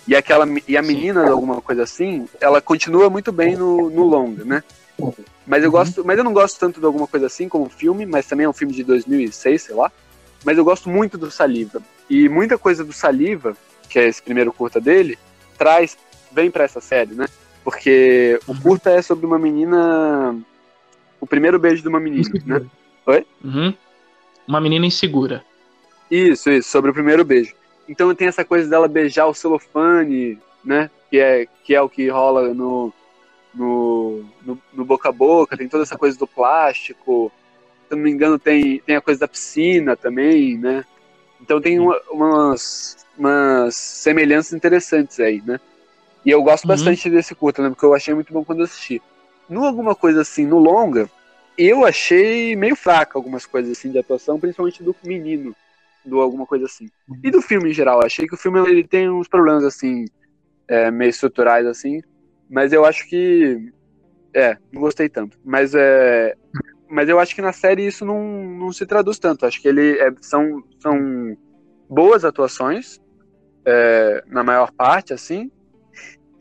E 0.05 0.15
aquela 0.15 0.45
e 0.67 0.75
a 0.75 0.81
menina, 0.81 1.29
alguma 1.29 1.62
coisa 1.62 1.83
assim, 1.83 2.27
ela 2.41 2.62
continua 2.62 3.09
muito 3.09 3.31
bem 3.31 3.55
no, 3.55 3.89
no 3.89 4.03
longa, 4.03 4.43
né? 4.43 4.63
Mas 5.47 5.63
eu 5.63 5.69
uhum. 5.69 5.71
gosto, 5.71 6.05
mas 6.05 6.17
eu 6.17 6.23
não 6.23 6.33
gosto 6.33 6.59
tanto 6.59 6.79
de 6.79 6.85
alguma 6.85 7.07
coisa 7.07 7.25
assim 7.27 7.47
como 7.47 7.69
filme, 7.69 8.05
mas 8.05 8.27
também 8.27 8.45
é 8.45 8.50
um 8.50 8.53
filme 8.53 8.73
de 8.73 8.83
2006, 8.83 9.62
sei 9.62 9.75
lá. 9.75 9.91
Mas 10.43 10.57
eu 10.57 10.65
gosto 10.65 10.89
muito 10.89 11.17
do 11.17 11.31
Saliva. 11.31 11.81
E 12.09 12.27
muita 12.27 12.57
coisa 12.57 12.83
do 12.83 12.91
Saliva, 12.91 13.55
que 13.89 13.97
é 13.97 14.07
esse 14.07 14.21
primeiro 14.21 14.51
curta 14.51 14.81
dele, 14.81 15.17
traz 15.57 15.97
vem 16.33 16.50
para 16.50 16.63
essa 16.63 16.81
série, 16.81 17.13
né? 17.13 17.27
Porque 17.63 18.39
o 18.48 18.60
curta 18.60 18.91
é 18.91 19.01
sobre 19.01 19.25
uma 19.25 19.39
menina. 19.39 20.36
O 21.20 21.25
primeiro 21.25 21.58
beijo 21.58 21.82
de 21.82 21.88
uma 21.88 22.00
menina, 22.00 22.29
né? 22.46 22.65
Oi? 23.05 23.25
Uhum. 23.43 23.74
Uma 24.48 24.60
menina 24.60 24.86
insegura. 24.86 25.43
Isso, 26.12 26.51
isso, 26.51 26.70
sobre 26.70 26.91
o 26.91 26.93
primeiro 26.93 27.24
beijo. 27.24 27.55
Então 27.88 28.13
tem 28.13 28.27
essa 28.27 28.43
coisa 28.43 28.70
dela 28.70 28.88
beijar 28.88 29.27
o 29.27 29.34
celofane, 29.34 30.38
né? 30.63 30.89
Que 31.10 31.20
é, 31.20 31.48
que 31.63 31.74
é 31.74 31.82
o 31.82 31.89
que 31.89 32.10
rola 32.10 32.53
no, 32.53 32.93
no, 33.53 34.24
no, 34.46 34.60
no 34.74 34.86
boca 34.86 35.10
a 35.10 35.12
boca, 35.12 35.58
tem 35.58 35.70
toda 35.70 35.84
essa 35.84 35.98
coisa 35.98 36.17
do 36.17 36.27
plástico. 36.27 37.32
Se 37.88 37.96
não 37.96 38.03
me 38.03 38.12
engano, 38.12 38.38
tem, 38.38 38.79
tem 38.79 38.96
a 38.96 39.01
coisa 39.01 39.22
da 39.22 39.27
piscina 39.27 39.96
também, 39.96 40.58
né? 40.58 40.84
Então 41.41 41.62
tem 41.62 41.79
uma, 41.79 42.00
umas, 42.10 43.05
umas 43.17 43.75
semelhanças 43.75 44.53
interessantes 44.53 45.20
aí, 45.20 45.41
né? 45.46 45.60
E 46.25 46.30
eu 46.30 46.42
gosto 46.42 46.63
uhum. 46.63 46.70
bastante 46.70 47.10
desse 47.10 47.36
curta, 47.36 47.62
né? 47.62 47.70
Porque 47.70 47.86
eu 47.86 47.94
achei 47.94 48.13
muito 48.13 48.32
bom 48.32 48.44
quando 48.44 48.60
eu 48.60 48.65
assisti. 48.65 49.01
No 49.50 49.65
alguma 49.65 49.94
coisa 49.94 50.22
assim, 50.22 50.46
no 50.46 50.58
longa, 50.58 51.10
eu 51.58 51.86
achei 51.86 52.56
meio 52.56 52.75
fraca 52.75 53.18
algumas 53.18 53.46
coisas 53.46 53.77
assim 53.77 53.92
de 53.92 54.00
atuação, 54.00 54.39
principalmente 54.39 54.82
do 54.82 54.96
menino, 55.06 55.56
do 56.03 56.20
alguma 56.22 56.46
coisa 56.46 56.65
assim. 56.65 56.89
E 57.24 57.30
do 57.30 57.42
filme 57.42 57.70
em 57.70 57.74
geral, 57.74 58.03
achei 58.03 58.27
que 58.27 58.36
o 58.36 58.38
filme 58.38 58.60
ele 58.60 58.88
tem 58.88 59.10
uns 59.10 59.27
problemas 59.27 59.63
assim, 59.63 60.06
é, 60.68 60.89
meio 60.89 61.10
estruturais 61.10 61.65
assim, 61.65 62.01
mas 62.50 62.74
eu 62.74 62.86
acho 62.86 63.08
que 63.08 63.72
é, 64.34 64.58
não 64.72 64.82
gostei 64.82 65.10
tanto. 65.10 65.38
Mas 65.44 65.75
é, 65.75 66.36
mas 66.89 67.10
eu 67.10 67.20
acho 67.20 67.36
que 67.36 67.42
na 67.42 67.53
série 67.53 67.86
isso 67.86 68.06
não, 68.06 68.24
não 68.24 68.72
se 68.72 68.86
traduz 68.86 69.20
tanto. 69.20 69.46
Acho 69.46 69.62
que 69.62 69.68
ele 69.68 70.00
é, 70.00 70.12
são 70.22 70.63
são 70.80 71.38
boas 71.89 72.25
atuações 72.25 73.00
é, 73.65 74.24
na 74.27 74.44
maior 74.44 74.72
parte 74.72 75.13
assim, 75.13 75.51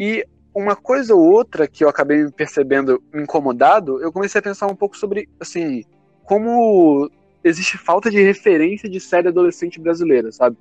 e 0.03 0.27
uma 0.53 0.75
coisa 0.75 1.15
ou 1.15 1.21
outra 1.21 1.69
que 1.69 1.85
eu 1.85 1.89
acabei 1.89 2.25
me 2.25 2.33
percebendo 2.33 3.01
incomodado, 3.15 4.03
eu 4.03 4.11
comecei 4.11 4.41
a 4.41 4.43
pensar 4.43 4.67
um 4.67 4.75
pouco 4.75 4.97
sobre, 4.99 5.29
assim, 5.39 5.85
como 6.25 7.09
existe 7.45 7.79
falta 7.79 8.11
de 8.11 8.21
referência 8.21 8.89
de 8.89 8.99
série 8.99 9.29
adolescente 9.29 9.79
brasileira, 9.79 10.33
sabe? 10.33 10.57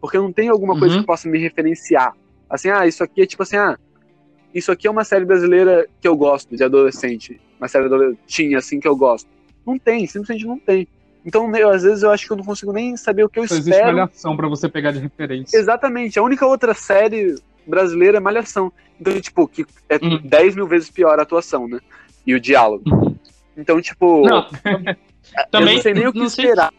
Porque 0.00 0.16
não 0.16 0.32
tenho 0.32 0.52
alguma 0.52 0.72
uhum. 0.72 0.80
coisa 0.80 0.98
que 1.00 1.04
possa 1.04 1.28
me 1.28 1.38
referenciar. 1.38 2.14
Assim, 2.48 2.70
ah, 2.70 2.86
isso 2.86 3.04
aqui 3.04 3.20
é 3.20 3.26
tipo 3.26 3.42
assim, 3.42 3.58
ah, 3.58 3.76
isso 4.54 4.72
aqui 4.72 4.86
é 4.86 4.90
uma 4.90 5.04
série 5.04 5.26
brasileira 5.26 5.86
que 6.00 6.08
eu 6.08 6.16
gosto, 6.16 6.56
de 6.56 6.64
adolescente. 6.64 7.38
Uma 7.60 7.68
série 7.68 7.84
adolescente, 7.84 8.54
assim, 8.54 8.80
que 8.80 8.88
eu 8.88 8.96
gosto. 8.96 9.28
Não 9.66 9.78
tem, 9.78 10.06
simplesmente 10.06 10.46
não 10.46 10.58
tem. 10.58 10.88
Então, 11.26 11.54
eu, 11.54 11.68
às 11.68 11.82
vezes, 11.82 12.02
eu 12.02 12.10
acho 12.10 12.26
que 12.26 12.32
eu 12.32 12.38
não 12.38 12.44
consigo 12.44 12.72
nem 12.72 12.96
saber 12.96 13.24
o 13.24 13.28
que 13.28 13.38
eu 13.38 13.46
Só 13.46 13.54
existe 13.54 13.70
espero. 13.70 13.94
malhação 13.94 14.34
pra 14.34 14.48
você 14.48 14.66
pegar 14.66 14.92
de 14.92 14.98
referência. 14.98 15.58
Exatamente. 15.58 16.18
A 16.18 16.22
única 16.22 16.46
outra 16.46 16.72
série 16.72 17.36
brasileira 17.68 18.16
é 18.16 18.20
Malhação. 18.20 18.72
Então, 19.00 19.20
tipo, 19.20 19.46
que 19.46 19.64
é 19.88 19.96
Hum. 20.02 20.20
10 20.24 20.56
mil 20.56 20.66
vezes 20.66 20.90
pior 20.90 21.18
a 21.18 21.22
atuação, 21.22 21.68
né? 21.68 21.78
E 22.26 22.34
o 22.34 22.40
diálogo. 22.40 23.16
Então, 23.56 23.80
tipo, 23.80 24.22
Não, 24.26 24.46
eu 24.64 24.96
também 25.50 25.76
não 25.76 25.82
sei 25.82 25.94
nem 25.94 26.06
o 26.06 26.12
que 26.12 26.28
sei 26.30 26.44
esperar. 26.46 26.72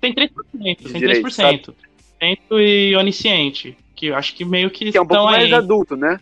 Tem 0.00 0.14
3%, 0.14 0.30
tem 0.52 0.74
Direito, 1.00 1.26
3%. 1.28 1.74
3% 2.20 2.38
e 2.52 2.94
onisciente, 2.96 3.76
que 3.94 4.06
eu 4.06 4.14
acho 4.16 4.34
que 4.34 4.44
meio 4.44 4.70
que, 4.70 4.90
Que 4.92 4.98
é 4.98 5.02
um 5.02 5.06
pouco 5.06 5.24
mais 5.24 5.44
aí. 5.44 5.54
adulto, 5.54 5.96
né? 5.96 6.18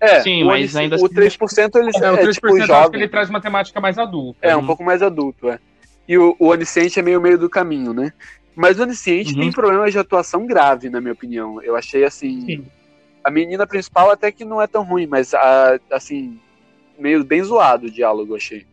É, 0.00 0.20
Sim, 0.20 0.42
o, 0.42 0.46
mas 0.46 0.74
ainda 0.74 0.96
o 0.96 1.04
assim- 1.04 1.14
3% 1.14 1.76
eles 1.76 1.94
É, 2.00 2.10
o 2.10 2.14
é, 2.16 2.22
3% 2.22 2.34
tipo 2.34 2.48
eu 2.48 2.74
acho 2.76 2.90
que 2.90 2.96
ele 2.96 3.08
traz 3.08 3.30
uma 3.30 3.40
temática 3.40 3.80
mais 3.80 3.98
adulta. 3.98 4.38
É, 4.42 4.56
um 4.56 4.60
Uhum. 4.60 4.66
pouco 4.66 4.82
mais 4.82 5.00
adulto, 5.02 5.48
é. 5.48 5.58
E 6.08 6.18
o, 6.18 6.34
o 6.40 6.48
Onisciente 6.48 6.98
é 6.98 7.02
meio 7.02 7.20
meio 7.20 7.38
do 7.38 7.48
caminho, 7.48 7.92
né? 7.92 8.12
Mas 8.56 8.78
o 8.78 8.82
Onisciente 8.82 9.32
Uhum. 9.34 9.40
tem 9.40 9.52
problemas 9.52 9.92
de 9.92 9.98
atuação 9.98 10.44
grave, 10.44 10.90
na 10.90 11.00
minha 11.00 11.12
opinião. 11.12 11.62
Eu 11.62 11.76
achei 11.76 12.04
assim. 12.04 12.40
Sim. 12.44 12.64
A 13.24 13.30
menina 13.30 13.66
principal 13.66 14.10
até 14.10 14.32
que 14.32 14.44
não 14.44 14.60
é 14.60 14.66
tão 14.66 14.82
ruim, 14.84 15.06
mas 15.06 15.32
a, 15.34 15.78
assim, 15.90 16.38
meio 16.98 17.24
bem 17.24 17.42
zoado 17.42 17.86
o 17.86 17.90
diálogo, 17.90 18.34
achei. 18.36 18.66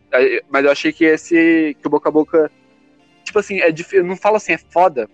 Mas 0.49 0.65
eu 0.65 0.71
achei 0.71 0.91
que 0.91 1.05
esse. 1.05 1.75
que 1.79 1.87
o 1.87 1.89
boca 1.89 2.09
a 2.09 2.11
boca. 2.11 2.51
Tipo 3.23 3.39
assim, 3.39 3.59
é 3.59 3.71
difícil. 3.71 3.99
Eu 3.99 4.05
não 4.05 4.15
falo 4.17 4.37
assim, 4.37 4.53
é 4.53 4.57
foda 4.57 5.09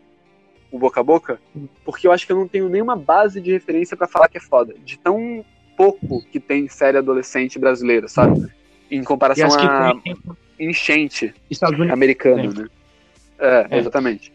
o 0.72 0.80
boca 0.80 1.00
a 1.00 1.04
boca, 1.04 1.40
porque 1.86 2.08
eu 2.08 2.12
acho 2.12 2.26
que 2.26 2.32
eu 2.34 2.38
não 2.38 2.48
tenho 2.48 2.68
nenhuma 2.68 2.96
base 2.96 3.40
de 3.40 3.52
referência 3.52 3.96
pra 3.96 4.08
falar 4.08 4.28
que 4.28 4.38
é 4.38 4.42
foda. 4.42 4.74
De 4.84 4.98
tão 4.98 5.44
pouco 5.78 6.22
que 6.32 6.40
tem 6.40 6.68
série 6.68 6.98
adolescente 6.98 7.58
brasileira, 7.60 8.08
sabe? 8.08 8.48
Em 8.90 9.04
comparação 9.04 9.50
a 9.54 9.94
enchente 10.60 11.34
Estados 11.50 11.78
Unidos. 11.78 11.94
americano, 11.94 12.54
né? 12.54 12.68
É, 13.40 13.68
É. 13.70 13.78
exatamente. 13.78 14.32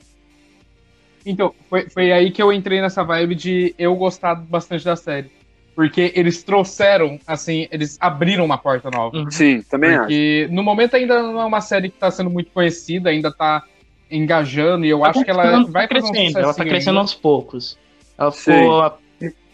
Então, 1.24 1.54
foi, 1.68 1.88
foi 1.90 2.12
aí 2.12 2.30
que 2.30 2.42
eu 2.42 2.52
entrei 2.52 2.80
nessa 2.80 3.02
vibe 3.02 3.34
de 3.34 3.74
eu 3.78 3.94
gostar 3.94 4.34
bastante 4.34 4.84
da 4.84 4.96
série. 4.96 5.30
Porque 5.74 6.12
eles 6.14 6.42
trouxeram, 6.42 7.18
assim, 7.26 7.68
eles 7.70 7.96
abriram 8.00 8.44
uma 8.44 8.58
porta 8.58 8.90
nova. 8.90 9.16
Uhum. 9.16 9.30
Sim, 9.30 9.62
também 9.62 9.90
acho. 9.90 10.00
Porque 10.00 10.48
no 10.50 10.62
momento 10.62 10.94
ainda 10.96 11.22
não 11.22 11.40
é 11.40 11.44
uma 11.44 11.60
série 11.60 11.88
que 11.88 11.98
tá 11.98 12.10
sendo 12.10 12.28
muito 12.28 12.50
conhecida, 12.50 13.10
ainda 13.10 13.32
tá 13.32 13.62
engajando, 14.10 14.84
e 14.84 14.90
eu 14.90 15.04
acho 15.04 15.24
que 15.24 15.30
ela 15.30 15.64
vai 15.66 15.86
tá 15.86 15.94
fazer 15.94 16.06
um 16.06 16.10
crescendo, 16.10 16.38
ela 16.38 16.46
tá 16.48 16.52
sucessinho 16.52 16.68
crescendo 16.68 16.90
ainda. 16.90 17.00
aos 17.00 17.14
poucos. 17.14 17.78
Ela 18.18 18.32
Sim. 18.32 18.52
ficou 18.52 18.82
a 18.82 18.98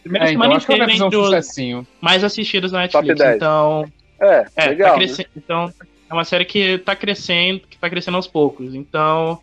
primeira 0.02 0.26
É, 0.26 0.32
então 0.32 0.42
semana 0.42 0.56
acho 0.56 0.66
que 0.66 0.72
ela 0.72 0.86
vai 0.86 0.94
inteira 0.94 1.36
fazer 1.42 1.74
um 1.74 1.86
mais 2.00 2.24
assistidos 2.24 2.72
na 2.72 2.80
Netflix. 2.80 3.18
10. 3.18 3.36
Então, 3.36 3.84
É, 4.20 4.46
é, 4.56 4.66
legal. 4.68 4.92
tá 4.94 4.98
né? 4.98 5.04
crescendo. 5.04 5.28
Então, 5.36 5.72
é 6.08 6.14
uma 6.14 6.24
série 6.24 6.44
que 6.44 6.78
tá 6.78 6.96
crescendo, 6.96 7.60
que 7.68 7.78
tá 7.78 7.90
crescendo 7.90 8.16
aos 8.16 8.26
poucos. 8.26 8.74
Então, 8.74 9.38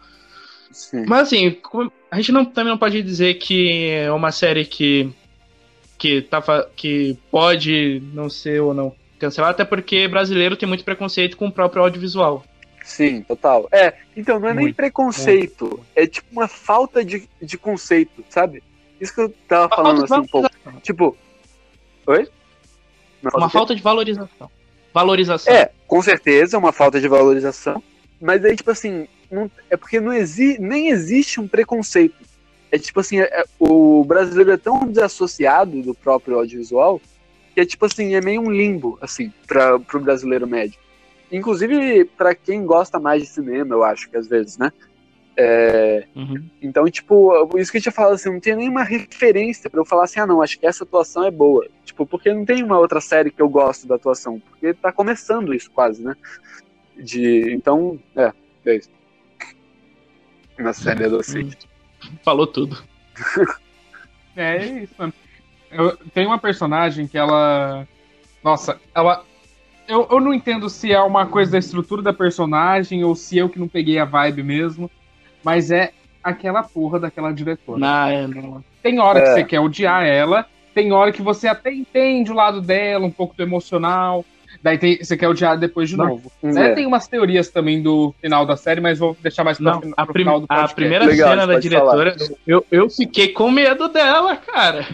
Sim. 0.73 1.05
Mas 1.07 1.27
assim, 1.27 1.57
a 2.11 2.15
gente 2.17 2.31
não, 2.31 2.43
também 2.43 2.71
não 2.71 2.77
pode 2.77 3.01
dizer 3.01 3.35
que 3.35 3.89
é 3.89 4.11
uma 4.11 4.31
série 4.31 4.65
que, 4.65 5.09
que, 5.97 6.21
tá, 6.23 6.41
que 6.75 7.17
pode 7.31 8.01
não 8.13 8.29
ser 8.29 8.61
ou 8.61 8.73
não 8.73 8.93
cancelar, 9.19 9.51
até 9.51 9.63
porque 9.63 10.07
brasileiro 10.07 10.57
tem 10.57 10.67
muito 10.67 10.83
preconceito 10.83 11.37
com 11.37 11.47
o 11.47 11.51
próprio 11.51 11.83
audiovisual. 11.83 12.43
Sim, 12.83 13.21
total. 13.21 13.69
É, 13.71 13.93
então 14.17 14.39
não 14.39 14.49
é 14.49 14.53
nem 14.53 14.65
Muito, 14.65 14.75
preconceito, 14.75 15.79
é 15.95 16.05
tipo 16.05 16.27
uma 16.31 16.49
falta 16.49 17.05
de, 17.05 17.29
de 17.41 17.57
conceito, 17.57 18.25
sabe? 18.29 18.61
Isso 18.99 19.13
que 19.13 19.21
eu 19.21 19.29
tava 19.47 19.73
falando 19.73 20.03
assim 20.03 20.15
um 20.15 20.25
pouco. 20.27 20.49
Tipo. 20.81 21.17
Oi? 22.07 22.27
Uma 23.21 23.31
falta 23.31 23.37
Uma 23.37 23.47
de- 23.47 23.53
falta 23.53 23.75
de 23.75 23.81
valorização. 23.81 24.51
Valorização. 24.93 25.53
É, 25.53 25.71
com 25.87 26.01
certeza, 26.01 26.57
uma 26.57 26.73
falta 26.73 26.99
de 26.99 27.07
valorização. 27.07 27.81
Mas 28.19 28.43
aí, 28.43 28.55
tipo 28.55 28.69
assim, 28.71 29.07
não- 29.33 29.51
é 29.69 29.75
porque 29.75 29.99
não 29.99 30.13
exi 30.13 30.57
nem 30.59 30.89
existe 30.89 31.39
um 31.41 31.47
preconceito. 31.47 32.15
É 32.71 32.77
tipo 32.77 32.99
assim, 32.99 33.19
é- 33.19 33.29
é- 33.41 33.45
o 33.59 34.03
brasileiro 34.03 34.51
é 34.51 34.57
tão 34.57 34.87
desassociado 34.87 35.81
do 35.81 35.93
próprio 35.93 36.37
audiovisual 36.37 37.01
que 37.53 37.61
é 37.61 37.65
tipo 37.65 37.85
assim, 37.85 38.15
é 38.15 38.21
meio 38.21 38.41
um 38.41 38.49
limbo, 38.51 38.97
assim, 38.99 39.31
para 39.47 39.79
pro 39.79 39.99
brasileiro 39.99 40.47
médio. 40.47 40.79
Inclusive, 41.31 42.05
para 42.05 42.33
quem 42.33 42.65
gosta 42.65 42.99
mais 42.99 43.21
de 43.23 43.29
cinema, 43.29 43.75
eu 43.75 43.83
acho 43.83 44.09
que 44.09 44.17
às 44.17 44.27
vezes, 44.27 44.57
né? 44.57 44.71
É, 45.35 46.05
Uhum. 46.15 46.43
então, 46.61 46.85
tipo, 46.89 47.57
isso 47.59 47.71
que 47.71 47.79
eu 47.79 47.81
tinha 47.81 47.91
falado 47.91 48.13
assim, 48.13 48.29
não 48.31 48.39
tem 48.39 48.55
nenhuma 48.55 48.83
referência 48.83 49.67
pra 49.69 49.79
eu 49.81 49.85
falar 49.85 50.03
assim, 50.03 50.19
ah, 50.19 50.27
não, 50.27 50.41
acho 50.43 50.59
que 50.59 50.65
essa 50.65 50.83
atuação 50.83 51.23
é 51.25 51.31
boa. 51.31 51.67
Tipo, 51.83 52.05
porque 52.05 52.31
não 52.33 52.45
tem 52.45 52.63
uma 52.63 52.77
outra 52.77 53.01
série 53.01 53.31
que 53.31 53.41
eu 53.41 53.49
gosto 53.49 53.87
da 53.87 53.95
atuação, 53.95 54.39
porque 54.39 54.73
tá 54.75 54.91
começando 54.91 55.53
isso 55.53 55.71
quase, 55.71 56.03
né? 56.03 56.15
De, 56.95 57.51
então, 57.53 57.99
é, 58.15 58.31
é 58.65 58.75
isso. 58.75 58.89
Na 60.57 60.73
série 60.73 61.05
adolescente. 61.05 61.67
Falou 62.23 62.47
tudo. 62.47 62.81
É 64.35 64.65
isso, 64.65 64.93
mano. 64.97 65.13
Eu, 65.69 65.95
tem 66.11 66.25
uma 66.25 66.39
personagem 66.39 67.07
que 67.07 67.17
ela. 67.17 67.87
Nossa, 68.43 68.79
ela. 68.93 69.23
Eu, 69.87 70.07
eu 70.09 70.19
não 70.19 70.33
entendo 70.33 70.69
se 70.69 70.91
é 70.91 70.99
uma 70.99 71.27
coisa 71.27 71.51
da 71.51 71.59
estrutura 71.59 72.01
da 72.01 72.11
personagem 72.13 73.03
ou 73.03 73.15
se 73.15 73.37
eu 73.37 73.47
que 73.47 73.59
não 73.59 73.67
peguei 73.67 73.99
a 73.99 74.05
vibe 74.05 74.41
mesmo. 74.41 74.89
Mas 75.43 75.69
é 75.69 75.91
aquela 76.23 76.63
porra 76.63 76.99
daquela 76.99 77.31
diretora. 77.31 77.79
Não, 77.79 78.07
é, 78.07 78.27
não. 78.27 78.63
Tem 78.81 78.99
hora 78.99 79.21
que 79.21 79.27
É. 79.27 79.33
você 79.33 79.43
quer 79.43 79.59
odiar 79.59 80.03
ela, 80.03 80.47
tem 80.73 80.91
hora 80.91 81.11
que 81.11 81.21
você 81.21 81.47
até 81.47 81.71
entende 81.71 82.31
o 82.31 82.35
lado 82.35 82.59
dela, 82.59 83.05
um 83.05 83.11
pouco 83.11 83.35
do 83.35 83.43
emocional. 83.43 84.25
Daí 84.63 84.77
tem- 84.77 84.97
você 85.03 85.17
quer 85.17 85.27
odiar 85.27 85.57
depois 85.59 85.89
de 85.89 85.97
Não. 85.97 86.07
novo. 86.07 86.31
Né? 86.41 86.71
É. 86.71 86.73
Tem 86.73 86.85
umas 86.85 87.05
teorias 87.05 87.49
também 87.49 87.81
do 87.83 88.15
final 88.21 88.45
da 88.45 88.55
série, 88.55 88.79
mas 88.79 88.97
vou 88.97 89.15
deixar 89.21 89.43
mais 89.43 89.57
pra, 89.57 89.71
Não, 89.73 89.93
a, 89.97 90.05
pro 90.05 90.13
final 90.13 90.39
do 90.39 90.45
a 90.45 90.47
podcast. 90.47 90.75
primeira 90.75 91.05
Legal, 91.05 91.29
cena 91.31 91.45
da 91.45 91.59
diretora, 91.59 92.15
eu, 92.47 92.65
eu 92.71 92.89
fiquei 92.89 93.27
com 93.27 93.51
medo 93.51 93.89
dela, 93.89 94.37
cara. 94.37 94.87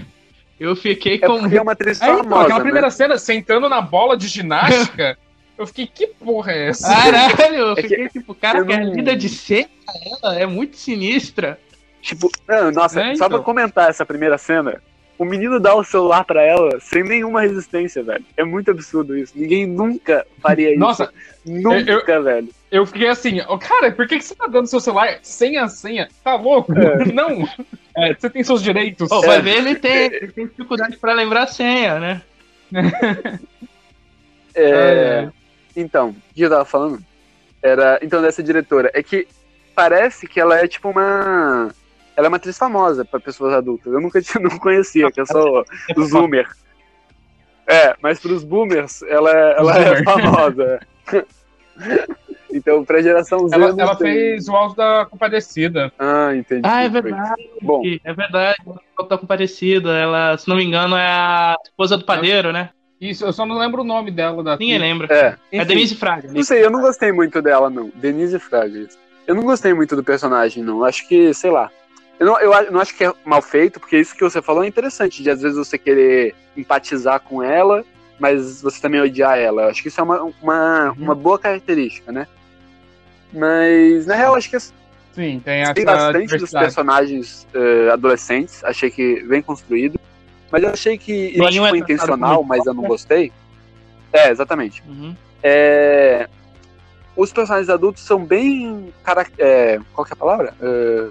Eu 0.59 0.75
fiquei 0.75 1.15
É 1.15 1.17
com 1.19 1.45
é 1.45 1.61
uma 1.61 1.73
atriz 1.73 2.01
É, 2.01 2.05
então, 2.05 2.17
famosa, 2.23 2.41
aquela 2.41 2.57
né? 2.59 2.63
primeira 2.65 2.89
cena, 2.89 3.17
sentando 3.19 3.69
na 3.69 3.79
bola 3.79 4.17
de 4.17 4.27
ginástica, 4.27 5.15
eu 5.57 5.67
fiquei, 5.67 5.85
que 5.87 6.07
porra 6.07 6.51
é 6.51 6.69
essa? 6.69 6.87
Caralho, 6.93 7.55
eu 7.55 7.71
É 7.73 7.75
que 7.75 7.81
fiquei 7.89 8.09
tipo, 8.09 8.33
cara, 8.33 8.65
que 8.65 8.73
a 8.73 8.79
não- 8.79 8.91
lida 8.93 9.15
de 9.15 9.29
cena 9.29 9.69
ela 10.23 10.35
é 10.39 10.45
muito 10.47 10.75
sinistra. 10.77 11.59
Tipo, 12.01 12.29
não, 12.47 12.71
nossa, 12.71 13.01
É, 13.01 13.15
só 13.15 13.25
então. 13.25 13.29
pra 13.29 13.39
comentar 13.39 13.89
essa 13.89 14.05
primeira 14.05 14.37
cena, 14.37 14.81
o 15.19 15.25
menino 15.25 15.59
dá 15.59 15.75
o 15.75 15.83
celular 15.83 16.23
pra 16.23 16.41
ela 16.41 16.79
sem 16.79 17.03
nenhuma 17.03 17.41
resistência, 17.41 18.01
velho. 18.01 18.23
É 18.37 18.43
muito 18.45 18.71
absurdo 18.71 19.17
isso. 19.17 19.33
Ninguém 19.35 19.67
nunca 19.67 20.25
faria 20.41 20.69
isso. 20.71 20.79
Nossa, 20.79 21.13
nunca, 21.45 22.21
velho. 22.21 22.47
eu 22.71 22.85
fiquei 22.85 23.09
assim, 23.09 23.41
ó, 23.45 23.57
cara, 23.57 23.91
por 23.91 24.07
que, 24.07 24.17
que 24.17 24.23
você 24.23 24.33
tá 24.33 24.47
dando 24.47 24.67
seu 24.67 24.79
celular 24.79 25.19
sem 25.21 25.57
a 25.57 25.67
senha? 25.67 26.07
Tá 26.23 26.35
louco? 26.35 26.73
Não! 27.13 27.45
É, 27.97 28.13
você 28.13 28.29
tem 28.29 28.45
seus 28.45 28.63
direitos. 28.63 29.09
Pô, 29.09 29.19
vai 29.21 29.41
ver, 29.41 29.57
ele 29.57 29.75
tem, 29.75 30.05
ele 30.05 30.31
tem 30.31 30.47
dificuldade 30.47 30.95
pra 30.95 31.11
lembrar 31.11 31.43
a 31.43 31.47
senha, 31.47 31.99
né? 31.99 32.21
É, 32.73 33.39
É. 35.29 35.29
Então, 35.75 36.09
o 36.09 36.33
que 36.33 36.41
eu 36.41 36.49
tava 36.49 36.65
falando? 36.65 37.03
Era, 37.61 37.99
então, 38.01 38.21
dessa 38.21 38.41
diretora. 38.41 38.89
É 38.93 39.03
que 39.03 39.27
parece 39.75 40.27
que 40.27 40.39
ela 40.39 40.57
é 40.57 40.67
tipo 40.67 40.89
uma. 40.89 41.73
Ela 42.19 42.27
é 42.27 42.29
uma 42.29 42.35
atriz 42.35 42.57
famosa 42.57 43.05
pra 43.05 43.17
pessoas 43.17 43.53
adultas. 43.53 43.93
Eu 43.93 44.01
nunca 44.01 44.21
tinha, 44.21 44.43
não 44.43 44.59
conhecia, 44.59 45.09
que 45.09 45.21
eu 45.21 45.25
sou 45.25 45.63
zoomer. 45.97 46.45
É, 47.65 47.95
mas 48.01 48.19
pros 48.19 48.43
boomers, 48.43 49.01
ela, 49.03 49.31
é- 49.31 49.55
ela 49.57 49.79
é 49.79 50.03
famosa. 50.03 50.79
então, 52.51 52.83
pra 52.83 53.01
geração 53.01 53.47
Z. 53.47 53.55
Ela, 53.55 53.69
ela 53.69 53.95
fez 53.95 54.49
o 54.49 54.53
Alto 54.53 54.75
da 54.75 55.05
Compadecida. 55.09 55.93
Ah, 55.97 56.35
entendi. 56.35 56.61
Ah, 56.65 56.83
é 56.83 56.89
verdade. 56.89 57.49
Bom, 57.61 57.81
É 58.03 58.13
verdade. 58.13 58.57
Ela 58.67 59.07
tá 59.07 59.17
comparecida. 59.17 59.91
Ela, 59.97 60.37
se 60.37 60.49
não 60.49 60.57
me 60.57 60.65
engano, 60.65 60.97
é 60.97 61.07
a 61.07 61.55
esposa 61.63 61.97
do 61.97 62.03
padeiro, 62.03 62.51
né? 62.51 62.71
Isso, 62.99 63.23
eu 63.23 63.31
só 63.31 63.45
não 63.45 63.57
lembro 63.57 63.81
o 63.81 63.85
nome 63.85 64.11
dela. 64.11 64.43
Da 64.43 64.57
Ninguém 64.57 64.77
lembra. 64.77 65.07
é. 65.09 65.35
É 65.53 65.57
enfim. 65.59 65.67
Denise 65.67 65.95
Fraga. 65.95 66.27
Não 66.33 66.43
sei, 66.43 66.65
eu 66.65 66.69
não 66.69 66.81
gostei 66.81 67.13
muito 67.13 67.41
dela, 67.41 67.69
não. 67.69 67.89
Denise 67.95 68.37
Fraga. 68.39 68.87
Eu 69.25 69.35
não 69.35 69.43
gostei 69.43 69.73
muito 69.73 69.95
do 69.95 70.03
personagem, 70.03 70.61
não. 70.61 70.83
Acho 70.83 71.07
que, 71.07 71.33
sei 71.33 71.49
lá. 71.49 71.71
Eu 72.19 72.25
não, 72.25 72.39
eu 72.39 72.71
não 72.71 72.81
acho 72.81 72.93
que 72.95 73.05
é 73.05 73.13
mal 73.23 73.41
feito, 73.41 73.79
porque 73.79 73.97
isso 73.97 74.13
que 74.13 74.23
você 74.23 74.41
falou 74.41 74.63
é 74.63 74.67
interessante, 74.67 75.23
de 75.23 75.29
às 75.29 75.41
vezes 75.41 75.57
você 75.57 75.77
querer 75.77 76.35
empatizar 76.55 77.21
com 77.21 77.41
ela, 77.41 77.83
mas 78.19 78.61
você 78.61 78.81
também 78.81 78.99
odiar 78.99 79.37
ela. 79.37 79.63
Eu 79.63 79.69
acho 79.69 79.81
que 79.81 79.87
isso 79.87 80.01
é 80.01 80.03
uma, 80.03 80.21
uma, 80.41 80.91
uma 80.97 81.15
boa 81.15 81.39
característica, 81.39 82.11
né? 82.11 82.27
Mas, 83.31 84.05
na 84.05 84.15
real, 84.15 84.35
acho 84.35 84.49
que 84.49 84.57
eu 84.57 84.61
Sim, 85.13 85.41
tem 85.43 85.61
essa 85.61 85.73
bastante 85.85 86.37
dos 86.37 86.51
personagens 86.51 87.47
eh, 87.53 87.89
adolescentes. 87.91 88.63
Achei 88.63 88.89
que 88.91 89.23
bem 89.23 89.41
construído. 89.41 89.99
Mas 90.51 90.63
eu 90.63 90.69
achei 90.69 90.97
que 90.97 91.27
acho 91.27 91.33
que 91.33 91.39
Nenhum 91.39 91.65
é 91.65 91.69
foi 91.69 91.79
intencional, 91.79 92.43
mas 92.43 92.65
eu 92.65 92.73
não 92.73 92.83
gostei. 92.83 93.31
É, 94.11 94.29
exatamente. 94.29 94.83
Uhum. 94.87 95.15
É, 95.43 96.27
os 97.15 97.31
personagens 97.31 97.69
adultos 97.69 98.03
são 98.03 98.23
bem. 98.23 98.93
carac- 99.03 99.33
é, 99.37 99.79
qual 99.93 100.05
que 100.05 100.13
é 100.13 100.15
a 100.15 100.17
palavra? 100.17 100.53
É, 100.61 101.07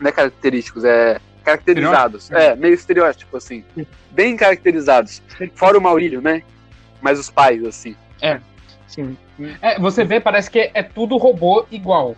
não 0.00 0.08
é 0.08 0.12
característicos, 0.12 0.84
é. 0.84 1.20
caracterizados. 1.44 2.30
É, 2.30 2.54
meio 2.56 2.74
estereótipo, 2.74 3.36
assim. 3.36 3.64
Bem 4.10 4.36
caracterizados. 4.36 5.22
Fora 5.54 5.78
o 5.78 5.80
Maurílio, 5.80 6.20
né? 6.20 6.42
Mas 7.00 7.18
os 7.18 7.30
pais, 7.30 7.64
assim. 7.64 7.94
Sim. 8.86 9.16
É, 9.62 9.78
você 9.78 10.04
vê, 10.04 10.20
parece 10.20 10.50
que 10.50 10.70
é 10.74 10.82
tudo 10.82 11.16
robô 11.16 11.64
igual. 11.70 12.16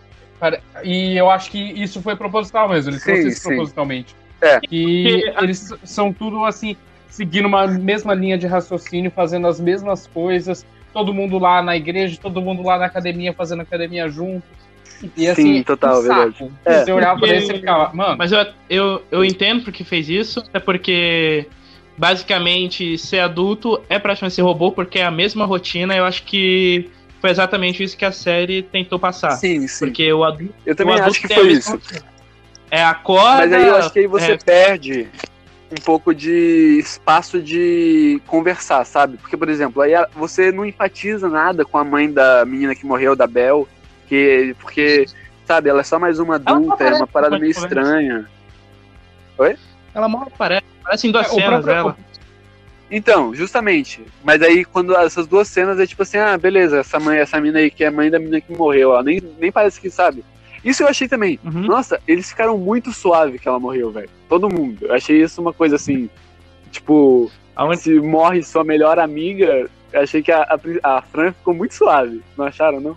E 0.83 1.17
eu 1.17 1.31
acho 1.31 1.51
que 1.51 1.59
isso 1.59 2.03
foi 2.03 2.17
proposital 2.17 2.69
mesmo, 2.69 2.91
eles 2.91 3.03
Sim, 3.03 3.13
isso 3.29 3.43
sim. 3.43 3.49
propositalmente. 3.51 4.17
É. 4.41 4.59
Que 4.61 5.23
Porque- 5.25 5.45
eles 5.45 5.73
são 5.85 6.13
tudo 6.13 6.45
assim, 6.45 6.77
seguindo 7.09 7.47
uma 7.47 7.67
mesma 7.69 8.13
linha 8.15 8.37
de 8.37 8.47
raciocínio, 8.47 9.11
fazendo 9.11 9.47
as 9.47 9.61
mesmas 9.61 10.09
coisas, 10.09 10.67
todo 10.93 11.15
mundo 11.15 11.39
lá 11.39 11.63
na 11.63 11.77
igreja, 11.77 12.19
todo 12.21 12.43
mundo 12.43 12.63
lá 12.63 12.79
na 12.79 12.87
academia, 12.87 13.33
fazendo 13.33 13.63
academia 13.63 14.09
junto. 14.09 14.43
E 15.17 15.27
assim, 15.29 15.55
Sim, 15.57 15.63
total, 15.63 15.99
um 15.99 16.03
verdade. 16.03 16.51
É. 16.65 16.85
Você 16.85 16.93
olhava 16.93 17.19
pra 17.19 17.29
Porque- 17.29 17.35
ele 17.45 17.53
e 17.53 17.57
ficava, 17.59 17.93
mano, 17.95 18.17
Mas 18.19 18.33
eu, 18.33 18.47
eu, 18.71 19.03
eu 19.11 19.25
entendo 19.25 19.65
porque 19.65 19.83
fez 19.85 20.09
isso, 20.09 20.41
até 20.41 20.59
porque 20.61 21.47
basicamente 21.97 22.99
ser 22.99 23.21
adulto 23.21 23.81
é 23.89 23.99
praticamente 23.99 24.35
ser 24.35 24.43
robô, 24.43 24.73
porque 24.73 24.99
é 24.99 25.05
a 25.05 25.11
mesma 25.11 25.45
rotina. 25.45 25.95
Eu 25.97 26.05
acho 26.05 26.25
que 26.25 26.91
foi 27.21 27.31
exatamente 27.31 27.83
isso 27.83 27.97
que 27.97 28.05
a 28.05 28.13
série 28.13 28.63
tentou 28.63 28.99
passar. 28.99 29.31
Sim, 29.33 29.67
sim. 29.69 29.87
Porque 29.87 30.13
o 30.13 30.25
adulto, 30.25 30.55
Eu 30.67 30.75
também 30.75 30.95
adulto 30.95 31.11
acho 31.11 31.27
que 31.27 31.33
a 31.33 31.37
foi 31.37 31.53
isso. 31.53 31.71
rotina. 31.73 32.03
É 32.71 32.83
acorda. 32.83 33.37
Mas 33.39 33.53
aí 33.53 33.67
eu 33.69 33.77
acho 33.77 33.93
que 33.93 33.99
aí 34.01 34.07
você 34.07 34.33
é, 34.33 34.37
perde 34.39 35.09
um 35.71 35.83
pouco 35.85 36.15
de 36.15 36.79
espaço 36.79 37.41
de 37.41 38.21
conversar, 38.27 38.85
sabe? 38.85 39.17
Porque, 39.19 39.37
por 39.37 39.49
exemplo, 39.49 39.81
aí 39.83 39.95
a- 39.95 40.09
você 40.15 40.51
não 40.53 40.65
empatiza 40.65 41.29
nada 41.29 41.65
com 41.65 41.79
a 41.79 41.85
mãe 41.85 42.11
da 42.11 42.45
menina 42.45 42.75
que 42.75 42.85
morreu, 42.85 43.15
da 43.15 43.27
Bel, 43.27 43.69
que, 44.13 44.55
porque, 44.61 45.07
sabe, 45.47 45.71
ela 45.71 45.81
é 45.81 45.85
só 45.85 45.99
mais 45.99 46.19
uma 46.19 46.35
Ela 46.35 46.57
adulta, 46.59 46.85
é 46.85 46.95
uma 46.95 47.07
parada 47.07 47.39
meio 47.39 47.51
estranha. 47.51 48.29
Ela 49.95 50.07
mal 50.09 50.23
aparece. 50.25 50.63
Parece 50.85 51.09
em 51.09 51.13
duas 51.13 51.27
É, 51.27 51.31
cenas 51.31 51.65
próprio- 51.65 51.65
dela. 51.65 51.97
Então, 52.91 53.35
justamente. 53.35 54.05
Mas 54.23 54.43
aí, 54.43 54.65
quando 54.67 54.95
essas 54.95 55.27
duas 55.27 55.49
cenas 55.49 55.81
é 55.81 55.87
tipo 55.87 56.03
assim, 56.03 56.19
ah, 56.19 56.37
beleza, 56.37 56.81
essa 56.81 57.01
mãe, 57.01 57.19
essa 57.19 57.41
mina 57.41 57.59
aí 57.59 57.71
que 57.71 57.85
é 57.85 57.87
a 57.87 57.91
mãe 57.91 58.11
da 58.11 58.19
menina 58.19 58.41
que 58.41 58.53
morreu, 58.53 58.91
ó, 58.91 59.03
nem, 59.03 59.19
nem 59.39 59.51
parece 59.51 59.81
que 59.81 59.89
sabe. 59.89 60.23
Isso 60.63 60.83
eu 60.83 60.89
achei 60.89 61.09
também. 61.09 61.41
Uhum. 61.43 61.63
Nossa, 61.63 61.99
eles 62.07 62.29
ficaram 62.29 62.59
muito 62.59 62.93
suave 62.93 63.39
que 63.39 63.49
ela 63.49 63.59
morreu, 63.59 63.91
velho. 63.91 64.11
Todo 64.29 64.53
mundo. 64.53 64.85
Eu 64.87 64.95
achei 64.95 65.23
isso 65.23 65.41
uma 65.41 65.53
coisa 65.55 65.77
assim. 65.77 66.11
Tipo, 66.71 67.31
A 67.57 67.65
única- 67.65 67.83
se 67.83 67.99
morre 68.01 68.43
sua 68.43 68.63
melhor 68.63 68.99
amiga, 68.99 69.69
eu 69.93 70.01
achei 70.01 70.23
que 70.23 70.31
a, 70.31 70.43
a, 70.43 70.97
a 70.99 71.03
Fran 71.03 71.33
ficou 71.33 71.55
muito 71.55 71.75
suave. 71.75 72.23
Não 72.37 72.45
acharam, 72.45 72.79
não? 72.81 72.97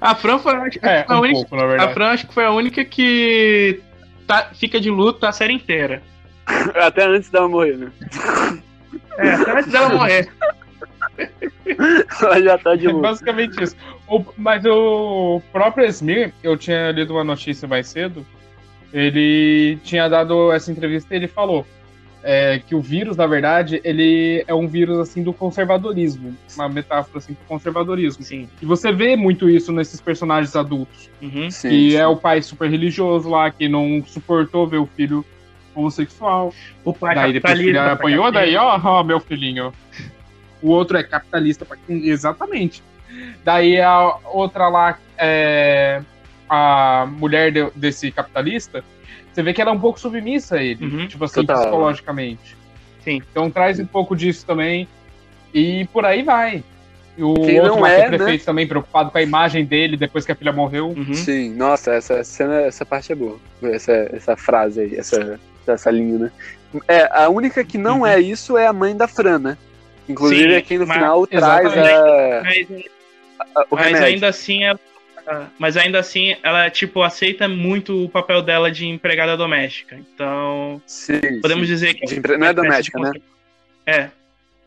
A 0.00 0.14
Fran 0.14 0.38
foi, 0.38 0.54
acho 0.56 0.78
que 0.78 0.86
é, 0.86 1.04
foi 1.04 1.14
a 1.16 1.18
um 1.18 1.22
única. 1.22 1.48
pouco, 1.48 1.64
A. 1.82 1.88
Fran 1.88 2.06
acho 2.10 2.26
que 2.28 2.34
foi 2.34 2.44
a 2.44 2.50
única 2.50 2.84
que 2.84 3.80
tá, 4.26 4.50
fica 4.54 4.80
de 4.80 4.90
luto 4.90 5.24
a 5.26 5.32
série 5.32 5.52
inteira. 5.54 6.02
Até 6.74 7.04
antes 7.04 7.30
dela 7.30 7.48
morrer, 7.48 7.76
né? 7.76 7.92
É, 9.18 9.30
até 9.32 9.58
antes 9.58 9.70
dela 9.72 9.88
morrer. 9.90 10.28
Ela 12.20 12.42
já 12.42 12.58
tá 12.58 12.74
de 12.74 12.86
É 12.86 12.90
luto. 12.90 13.00
basicamente 13.02 13.62
isso. 13.62 13.76
O- 14.08 14.24
mas 14.36 14.64
o 14.64 15.40
próprio 15.52 15.84
Esmir, 15.86 16.32
eu 16.42 16.56
tinha 16.56 16.90
lido 16.90 17.12
uma 17.14 17.24
notícia 17.24 17.66
mais 17.68 17.88
cedo, 17.88 18.26
ele 18.92 19.78
tinha 19.84 20.08
dado 20.08 20.52
essa 20.52 20.70
entrevista 20.70 21.14
e 21.14 21.16
ele 21.16 21.28
falou 21.28 21.66
é, 22.24 22.60
que 22.66 22.74
o 22.74 22.80
vírus, 22.80 23.16
na 23.16 23.26
verdade, 23.26 23.80
ele 23.82 24.44
é 24.46 24.54
um 24.54 24.68
vírus 24.68 24.98
assim 24.98 25.22
do 25.22 25.32
conservadorismo, 25.32 26.36
uma 26.54 26.68
metáfora 26.68 27.18
assim 27.18 27.32
do 27.32 27.38
conservadorismo. 27.48 28.22
Sim. 28.22 28.48
E 28.60 28.66
você 28.66 28.92
vê 28.92 29.16
muito 29.16 29.50
isso 29.50 29.72
nesses 29.72 30.00
personagens 30.00 30.54
adultos, 30.54 31.10
Uhum. 31.20 31.50
Sim, 31.50 31.68
que 31.68 31.90
sim. 31.92 31.96
é 31.96 32.06
o 32.06 32.16
pai 32.16 32.40
super 32.42 32.70
religioso 32.70 33.28
lá, 33.28 33.50
que 33.50 33.68
não 33.68 34.02
suportou 34.06 34.66
ver 34.66 34.78
o 34.78 34.86
filho 34.86 35.24
homossexual. 35.74 36.52
O 36.84 36.92
pai 36.92 37.14
Daí 37.14 37.32
depois 37.32 37.54
o 37.54 37.56
filho 37.56 37.74
capitalista, 37.74 37.92
apanhou, 38.00 38.22
pai 38.24 38.32
daí, 38.32 38.56
ó, 38.56 38.80
ó, 38.82 39.02
meu 39.02 39.18
filhinho. 39.20 39.72
O 40.60 40.68
outro 40.68 40.96
é 40.96 41.02
capitalista, 41.02 41.64
pra- 41.64 41.78
exatamente. 41.88 42.82
Daí 43.44 43.80
a 43.80 44.16
outra 44.32 44.68
lá, 44.68 44.98
é, 45.18 46.00
a 46.48 47.06
mulher 47.18 47.50
de- 47.50 47.70
desse 47.74 48.10
capitalista, 48.12 48.84
você 49.32 49.42
vê 49.42 49.52
que 49.52 49.60
ela 49.60 49.70
é 49.70 49.74
um 49.74 49.80
pouco 49.80 49.98
submissa 49.98 50.56
a 50.56 50.62
ele, 50.62 50.84
Uhum. 50.84 51.08
tipo 51.08 51.24
assim, 51.24 51.40
Total. 51.40 51.60
psicologicamente. 51.62 52.56
Sim. 53.04 53.22
Então 53.30 53.50
traz 53.50 53.78
um 53.80 53.86
pouco 53.86 54.14
disso 54.16 54.44
também, 54.46 54.86
e 55.52 55.84
por 55.92 56.04
aí 56.04 56.22
vai. 56.22 56.62
E 57.16 57.22
o 57.22 57.34
Quem 57.34 57.60
outro 57.60 57.76
não 57.76 57.86
é, 57.86 58.00
é 58.00 58.06
prefeito 58.08 58.44
também, 58.44 58.66
preocupado 58.66 59.10
com 59.10 59.18
a 59.18 59.22
imagem 59.22 59.64
dele 59.66 59.96
depois 59.98 60.24
que 60.24 60.32
a 60.32 60.34
filha 60.34 60.52
morreu. 60.52 60.88
Uhum. 60.96 61.12
Sim, 61.14 61.54
nossa, 61.54 61.92
essa 61.92 62.24
cena, 62.24 62.62
essa 62.62 62.86
parte 62.86 63.12
é 63.12 63.14
boa. 63.14 63.38
Essa, 63.62 63.92
essa 64.12 64.36
frase 64.36 64.80
aí, 64.80 64.96
essa, 64.96 65.38
essa 65.66 65.90
linha, 65.90 66.18
né? 66.18 66.32
É, 66.88 67.06
a 67.12 67.28
única 67.28 67.62
que 67.64 67.76
não 67.76 68.00
Uhum. 68.00 68.06
é 68.06 68.18
isso 68.18 68.56
é 68.56 68.66
a 68.66 68.72
mãe 68.72 68.96
da 68.96 69.06
Fran, 69.06 69.38
né? 69.38 69.58
Inclusive 70.08 70.42
Sim, 70.48 70.54
é 70.54 70.60
quem 70.62 70.78
no 70.78 70.86
mas- 70.86 70.96
final 70.96 71.26
traz 71.26 71.66
a, 71.66 72.42
Mas, 72.42 72.68
a- 73.54 73.66
o 73.70 73.74
mas 73.76 73.84
remédio. 73.86 74.06
ainda 74.06 74.28
assim 74.28 74.64
ela. 74.64 74.80
Mas 75.58 75.76
ainda 75.76 75.98
assim, 75.98 76.36
ela, 76.42 76.68
tipo, 76.70 77.02
aceita 77.02 77.48
muito 77.48 78.04
o 78.04 78.08
papel 78.08 78.42
dela 78.42 78.70
de 78.70 78.86
empregada 78.86 79.36
doméstica. 79.36 79.96
Então, 79.96 80.80
Sim, 80.86 81.20
podemos 81.40 81.66
sim. 81.66 81.72
dizer 81.74 81.94
que. 81.94 82.06
De 82.06 82.18
empre- 82.18 82.36
Não 82.36 82.46
é 82.46 82.52
doméstica, 82.52 82.98
né? 82.98 83.12
É. 83.86 84.08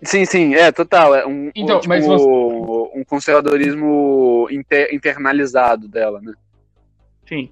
Sim, 0.02 0.26
sim, 0.26 0.56
é, 0.56 0.72
total. 0.72 1.16
É 1.16 1.26
um, 1.26 1.52
Então, 1.56 1.78
um, 1.78 1.80
tipo, 1.80 1.90
mas 1.90 2.06
você- 2.06 2.26
um 2.26 3.04
conservadorismo 3.08 4.48
inter- 4.52 4.90
internalizado 4.94 5.88
dela, 5.88 6.20
né? 6.22 6.34
Sim. 7.28 7.50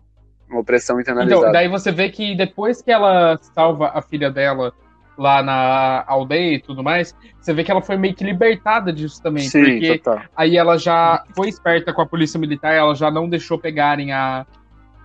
Uma 0.50 0.60
opressão 0.60 1.00
internalizada. 1.00 1.42
Então, 1.42 1.52
daí 1.52 1.68
você 1.68 1.92
vê 1.92 2.10
que 2.10 2.36
depois 2.36 2.82
que 2.82 2.92
ela 2.92 3.40
salva 3.56 3.92
a 3.94 4.02
filha 4.02 4.30
dela 4.30 4.74
lá 5.18 5.44
na 5.44 6.04
aldeia 6.08 6.56
e 6.56 6.60
tudo 6.60 6.84
mais, 6.84 7.16
você 7.40 7.54
vê 7.54 7.64
que 7.64 7.72
ela 7.72 7.82
foi 7.82 7.98
meio 7.98 8.16
que 8.16 8.24
libertada 8.24 8.92
disso 8.92 9.22
também. 9.22 9.44
sim, 9.48 9.64
porque 9.64 9.98
total. 10.00 10.22
aí 10.36 10.58
ela 10.58 10.78
já 10.78 11.24
foi 11.36 11.50
esperta 11.50 11.94
com 11.94 12.02
a 12.02 12.06
polícia 12.06 12.40
militar, 12.40 12.74
ela 12.74 12.96
já 12.96 13.12
não 13.12 13.30
deixou 13.30 13.58
pegarem 13.60 14.12
a, 14.12 14.46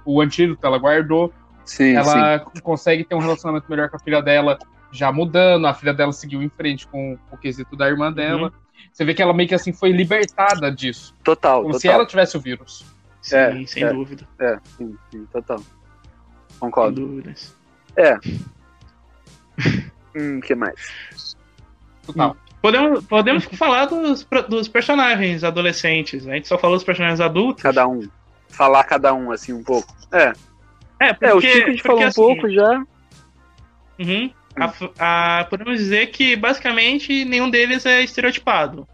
o 0.04 0.20
antídoto, 0.20 0.66
ela 0.66 0.78
guardou. 0.78 1.32
Sim, 1.64 1.90
sim. 1.90 1.94
ela 1.94 2.38
consegue 2.62 3.04
ter 3.04 3.14
um 3.14 3.18
relacionamento 3.18 3.66
melhor 3.68 3.90
com 3.90 3.96
a 3.96 4.00
filha 4.00 4.22
dela, 4.22 4.58
já 4.90 5.12
mudando, 5.12 5.66
a 5.66 5.74
filha 5.74 5.92
dela 5.92 6.12
seguiu 6.12 6.42
em 6.42 6.48
frente 6.48 6.86
com 6.88 7.18
o 7.30 7.36
quesito 7.36 7.76
da 7.76 7.86
irmã 7.88 8.10
dela. 8.10 8.50
Você 8.90 9.04
vê 9.04 9.12
que 9.12 9.20
ela 9.22 9.34
meio 9.34 9.48
que 9.48 9.54
assim 9.54 9.72
foi 9.72 9.92
libertada 9.92 10.72
disso, 10.72 11.14
Total, 11.22 11.60
como 11.60 11.74
total. 11.74 11.80
se 11.80 11.88
ela 11.88 12.06
tivesse 12.06 12.36
o 12.36 12.40
vírus. 12.40 12.86
Sim, 13.20 13.36
É, 13.36 13.66
sem 13.66 13.84
é. 13.84 13.92
dúvida. 13.92 14.26
É, 14.40 14.58
sim, 14.76 14.96
sim, 15.10 15.26
total. 15.26 15.58
Sem 15.58 15.66
Concordo. 16.58 17.00
dúvidas. 17.02 17.54
Hum, 20.18 20.40
que 20.40 20.54
mais? 20.54 21.36
Total. 22.06 22.36
Podemos, 22.60 23.04
podemos 23.04 23.44
falar 23.44 23.84
dos, 23.86 24.26
dos 24.48 24.66
personagens 24.68 25.44
adolescentes. 25.44 26.26
A 26.26 26.34
gente 26.34 26.48
só 26.48 26.58
falou 26.58 26.76
dos 26.76 26.84
personagens 26.84 27.20
adultos. 27.20 27.62
Cada 27.62 27.86
um. 27.86 28.08
Falar 28.48 28.82
cada 28.84 29.14
um, 29.14 29.30
assim, 29.30 29.52
um 29.52 29.62
pouco. 29.62 29.94
É, 30.12 30.32
É, 30.98 31.12
porque, 31.12 31.26
é 31.26 31.34
o 31.34 31.40
Chico 31.40 31.54
a 31.54 31.70
gente 31.70 31.82
porque, 31.82 31.82
falou 31.82 32.02
um 32.02 32.06
assim, 32.06 32.20
pouco 32.20 32.50
já. 32.50 32.84
uhum, 33.98 34.30
a- 34.56 35.38
a- 35.40 35.44
podemos 35.44 35.78
dizer 35.78 36.08
que 36.08 36.34
basicamente 36.34 37.24
nenhum 37.24 37.48
deles 37.48 37.86
é 37.86 38.02
estereotipado. 38.02 38.88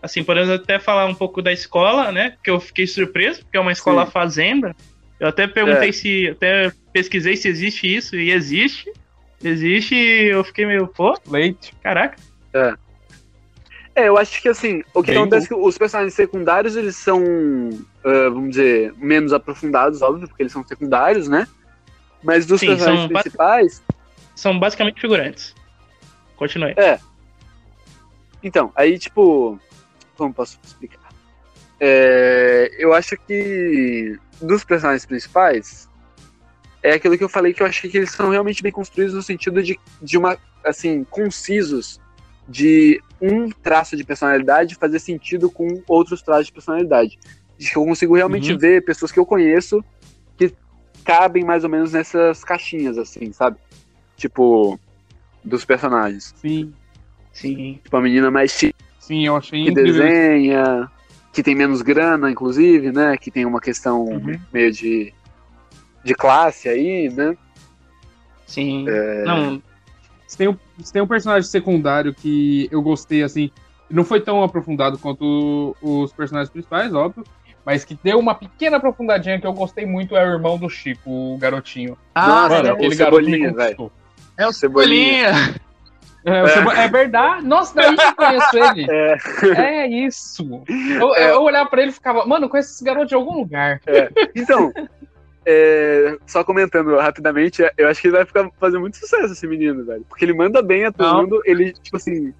Assim, 0.00 0.22
podemos 0.22 0.48
até 0.50 0.78
falar 0.78 1.06
um 1.06 1.14
pouco 1.14 1.42
da 1.42 1.52
escola, 1.52 2.12
né? 2.12 2.36
Que 2.44 2.50
eu 2.50 2.60
fiquei 2.60 2.86
surpreso, 2.86 3.40
porque 3.42 3.56
é 3.56 3.60
uma 3.60 3.72
escola 3.72 4.06
Sim. 4.06 4.12
fazenda. 4.12 4.76
Eu 5.18 5.26
até 5.28 5.48
perguntei 5.48 5.88
É. 5.88 5.92
se. 5.92 6.28
Até 6.28 6.70
pesquisei 6.92 7.36
se 7.36 7.48
existe 7.48 7.92
isso, 7.92 8.14
e 8.14 8.30
existe. 8.30 8.92
Existe, 9.42 9.94
e 9.94 10.30
eu 10.30 10.42
fiquei 10.42 10.66
meio, 10.66 10.88
pô, 10.88 11.16
Leite. 11.26 11.74
caraca. 11.82 12.16
É, 13.94 14.08
eu 14.08 14.16
acho 14.16 14.40
que 14.40 14.48
assim, 14.48 14.82
o 14.94 15.02
que 15.02 15.10
Bem 15.10 15.20
acontece 15.20 15.46
é 15.46 15.48
que 15.48 15.54
os 15.54 15.76
personagens 15.76 16.14
secundários, 16.14 16.76
eles 16.76 16.96
são, 16.96 17.20
ah, 18.04 18.28
vamos 18.30 18.50
dizer, 18.50 18.94
menos 18.96 19.32
aprofundados, 19.32 20.02
óbvio, 20.02 20.28
porque 20.28 20.42
eles 20.42 20.52
são 20.52 20.64
secundários, 20.64 21.28
né? 21.28 21.46
Mas 22.22 22.46
dos 22.46 22.60
Sim, 22.60 22.66
personagens 22.66 23.00
são 23.00 23.08
principais, 23.08 23.82
São 24.34 24.58
basicamente 24.58 25.00
figurantes. 25.00 25.54
Continue. 26.36 26.74
então, 28.42 28.72
aí 28.76 28.98
tipo, 28.98 29.58
como 30.16 30.32
posso 30.32 30.58
explicar? 30.64 31.08
É, 31.80 32.70
eu 32.78 32.92
acho 32.92 33.16
que 33.26 34.16
dos 34.40 34.64
personagens 34.64 35.06
principais, 35.06 35.87
é 36.82 36.92
aquilo 36.92 37.16
que 37.18 37.24
eu 37.24 37.28
falei 37.28 37.52
que 37.52 37.62
eu 37.62 37.66
achei 37.66 37.90
que 37.90 37.96
eles 37.98 38.10
são 38.10 38.30
realmente 38.30 38.62
bem 38.62 38.72
construídos 38.72 39.14
no 39.14 39.22
sentido 39.22 39.62
de, 39.62 39.78
de 40.00 40.16
uma, 40.18 40.36
assim, 40.64 41.04
concisos 41.04 42.00
de 42.48 43.00
um 43.20 43.48
traço 43.50 43.96
de 43.96 44.04
personalidade 44.04 44.74
fazer 44.76 44.98
sentido 45.00 45.50
com 45.50 45.82
outros 45.86 46.22
traços 46.22 46.46
de 46.46 46.52
personalidade. 46.52 47.18
De 47.58 47.68
que 47.70 47.76
eu 47.76 47.84
consigo 47.84 48.14
realmente 48.14 48.52
Uhum. 48.52 48.58
ver 48.58 48.84
pessoas 48.84 49.10
que 49.10 49.18
eu 49.18 49.26
conheço 49.26 49.84
que 50.36 50.52
cabem 51.04 51.44
mais 51.44 51.64
ou 51.64 51.70
menos 51.70 51.92
nessas 51.92 52.44
caixinhas, 52.44 52.96
assim, 52.96 53.32
sabe? 53.32 53.56
Tipo, 54.16 54.78
dos 55.44 55.64
personagens. 55.64 56.32
Sim. 56.36 56.72
Sim. 57.32 57.80
Tipo, 57.82 57.96
a 57.96 58.00
menina 58.00 58.30
mais 58.30 58.52
chique 58.52 58.74
Sim, 59.00 59.26
eu 59.26 59.36
achei 59.36 59.64
que 59.64 59.70
incrível. 59.70 60.02
desenha, 60.04 60.90
que 61.32 61.42
tem 61.42 61.54
menos 61.54 61.82
grana, 61.82 62.30
inclusive, 62.30 62.92
né? 62.92 63.16
Que 63.16 63.30
tem 63.30 63.44
uma 63.46 63.60
questão 63.60 64.04
Uhum. 64.04 64.38
meio 64.52 64.70
de, 64.72 65.12
de 66.08 66.14
classe 66.14 66.68
aí, 66.68 67.08
né? 67.10 67.36
Sim. 68.46 68.86
É, 68.88 69.24
Não, 69.24 69.62
Se 70.26 70.36
tem, 70.38 70.48
um, 70.48 70.56
se 70.82 70.92
tem 70.92 71.02
um 71.02 71.06
personagem 71.06 71.48
secundário 71.48 72.14
que 72.14 72.66
eu 72.72 72.80
gostei, 72.82 73.22
assim, 73.22 73.50
não 73.90 74.04
foi 74.04 74.20
tão 74.20 74.42
aprofundado 74.42 74.98
quanto 74.98 75.76
os 75.82 76.12
personagens 76.12 76.50
principais, 76.50 76.92
óbvio, 76.94 77.24
mas 77.64 77.84
que 77.84 77.98
deu 78.02 78.18
uma 78.18 78.34
pequena 78.34 78.78
aprofundadinha 78.78 79.38
que 79.38 79.46
eu 79.46 79.52
gostei 79.52 79.84
muito 79.84 80.16
é 80.16 80.24
o 80.26 80.32
irmão 80.32 80.58
do 80.58 80.68
Chico, 80.70 81.10
o 81.10 81.36
garotinho. 81.38 81.96
ah, 82.14 82.26
Nossa, 82.26 82.54
é, 82.56 82.70
o 82.70 82.74
aquele 82.74 82.96
garoto 82.96 83.24
Cebolinha, 83.24 83.52
conquistou. 83.52 83.92
é 84.38 84.46
o 84.46 84.52
Cebolinha. 84.52 85.34
Cebolinha. 85.34 85.54
É, 86.24 86.42
o 86.42 86.48
Cebo- 86.48 86.72
é 86.72 86.88
verdade? 86.88 87.46
Nossa, 87.46 87.74
daí 87.74 87.94
que 87.96 88.02
eu 88.02 88.14
conheço 88.14 88.58
ele. 88.58 88.86
é, 89.56 89.84
É 89.84 89.86
isso. 89.86 90.62
Eu, 90.98 91.14
eu 91.14 91.42
olhava 91.42 91.68
pra 91.70 91.80
ele 91.80 91.90
e 91.90 91.94
ficava, 91.94 92.26
mano, 92.26 92.46
eu 92.46 92.48
conheço 92.50 92.72
esse 92.72 92.84
garoto 92.84 93.06
de 93.06 93.14
algum 93.14 93.34
lugar. 93.34 93.80
Então, 94.34 94.72
é, 95.50 96.18
só 96.26 96.44
comentando 96.44 96.94
rapidamente, 96.96 97.62
eu 97.78 97.88
acho 97.88 98.02
que 98.02 98.08
ele 98.08 98.16
vai 98.18 98.26
ficar 98.26 98.50
fazer 98.60 98.78
muito 98.78 98.98
sucesso 98.98 99.32
esse 99.32 99.46
menino, 99.46 99.82
velho. 99.82 100.04
Porque 100.06 100.22
ele 100.24 100.34
manda 100.34 100.60
bem 100.60 100.84
atuando, 100.84 101.40
ele, 101.46 101.72
tipo 101.72 101.96
assim, 101.96 102.12
Ele 102.26 102.34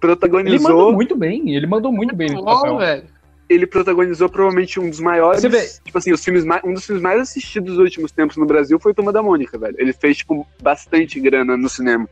protagonizou. 0.00 0.70
mandou 0.70 0.92
muito 0.94 1.14
bem, 1.14 1.54
ele 1.54 1.66
mandou 1.66 1.92
muito 1.92 2.16
bem 2.16 2.34
Bom, 2.34 2.78
velho. 2.78 3.04
Ele 3.46 3.66
protagonizou 3.66 4.26
provavelmente 4.30 4.80
um 4.80 4.88
dos 4.88 5.00
maiores. 5.00 5.42
Você 5.42 5.50
vê- 5.50 5.66
Tipo 5.84 5.98
assim, 5.98 6.12
os 6.12 6.24
filmes 6.24 6.46
mais, 6.46 6.64
um 6.64 6.72
dos 6.72 6.86
filmes 6.86 7.02
mais 7.02 7.20
assistidos 7.20 7.74
dos 7.74 7.78
últimos 7.84 8.10
tempos 8.10 8.38
no 8.38 8.46
Brasil 8.46 8.80
foi 8.80 8.94
Turma 8.94 9.12
da 9.12 9.22
Mônica, 9.22 9.58
velho. 9.58 9.74
Ele 9.78 9.92
fez, 9.92 10.16
tipo, 10.16 10.46
bastante 10.62 11.20
grana 11.20 11.54
no 11.58 11.68
cinema. 11.68 12.08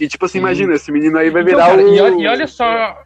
E, 0.00 0.08
tipo 0.08 0.24
assim, 0.26 0.32
Sim. 0.34 0.38
imagina, 0.40 0.74
esse 0.74 0.90
menino 0.90 1.16
aí 1.18 1.30
vai 1.30 1.42
Então, 1.42 1.54
virar 1.54 1.68
cara, 1.70 1.82
o. 1.84 1.94
e, 1.94 2.00
olha, 2.00 2.14
e 2.22 2.26
olha 2.26 2.46
só, 2.48 3.00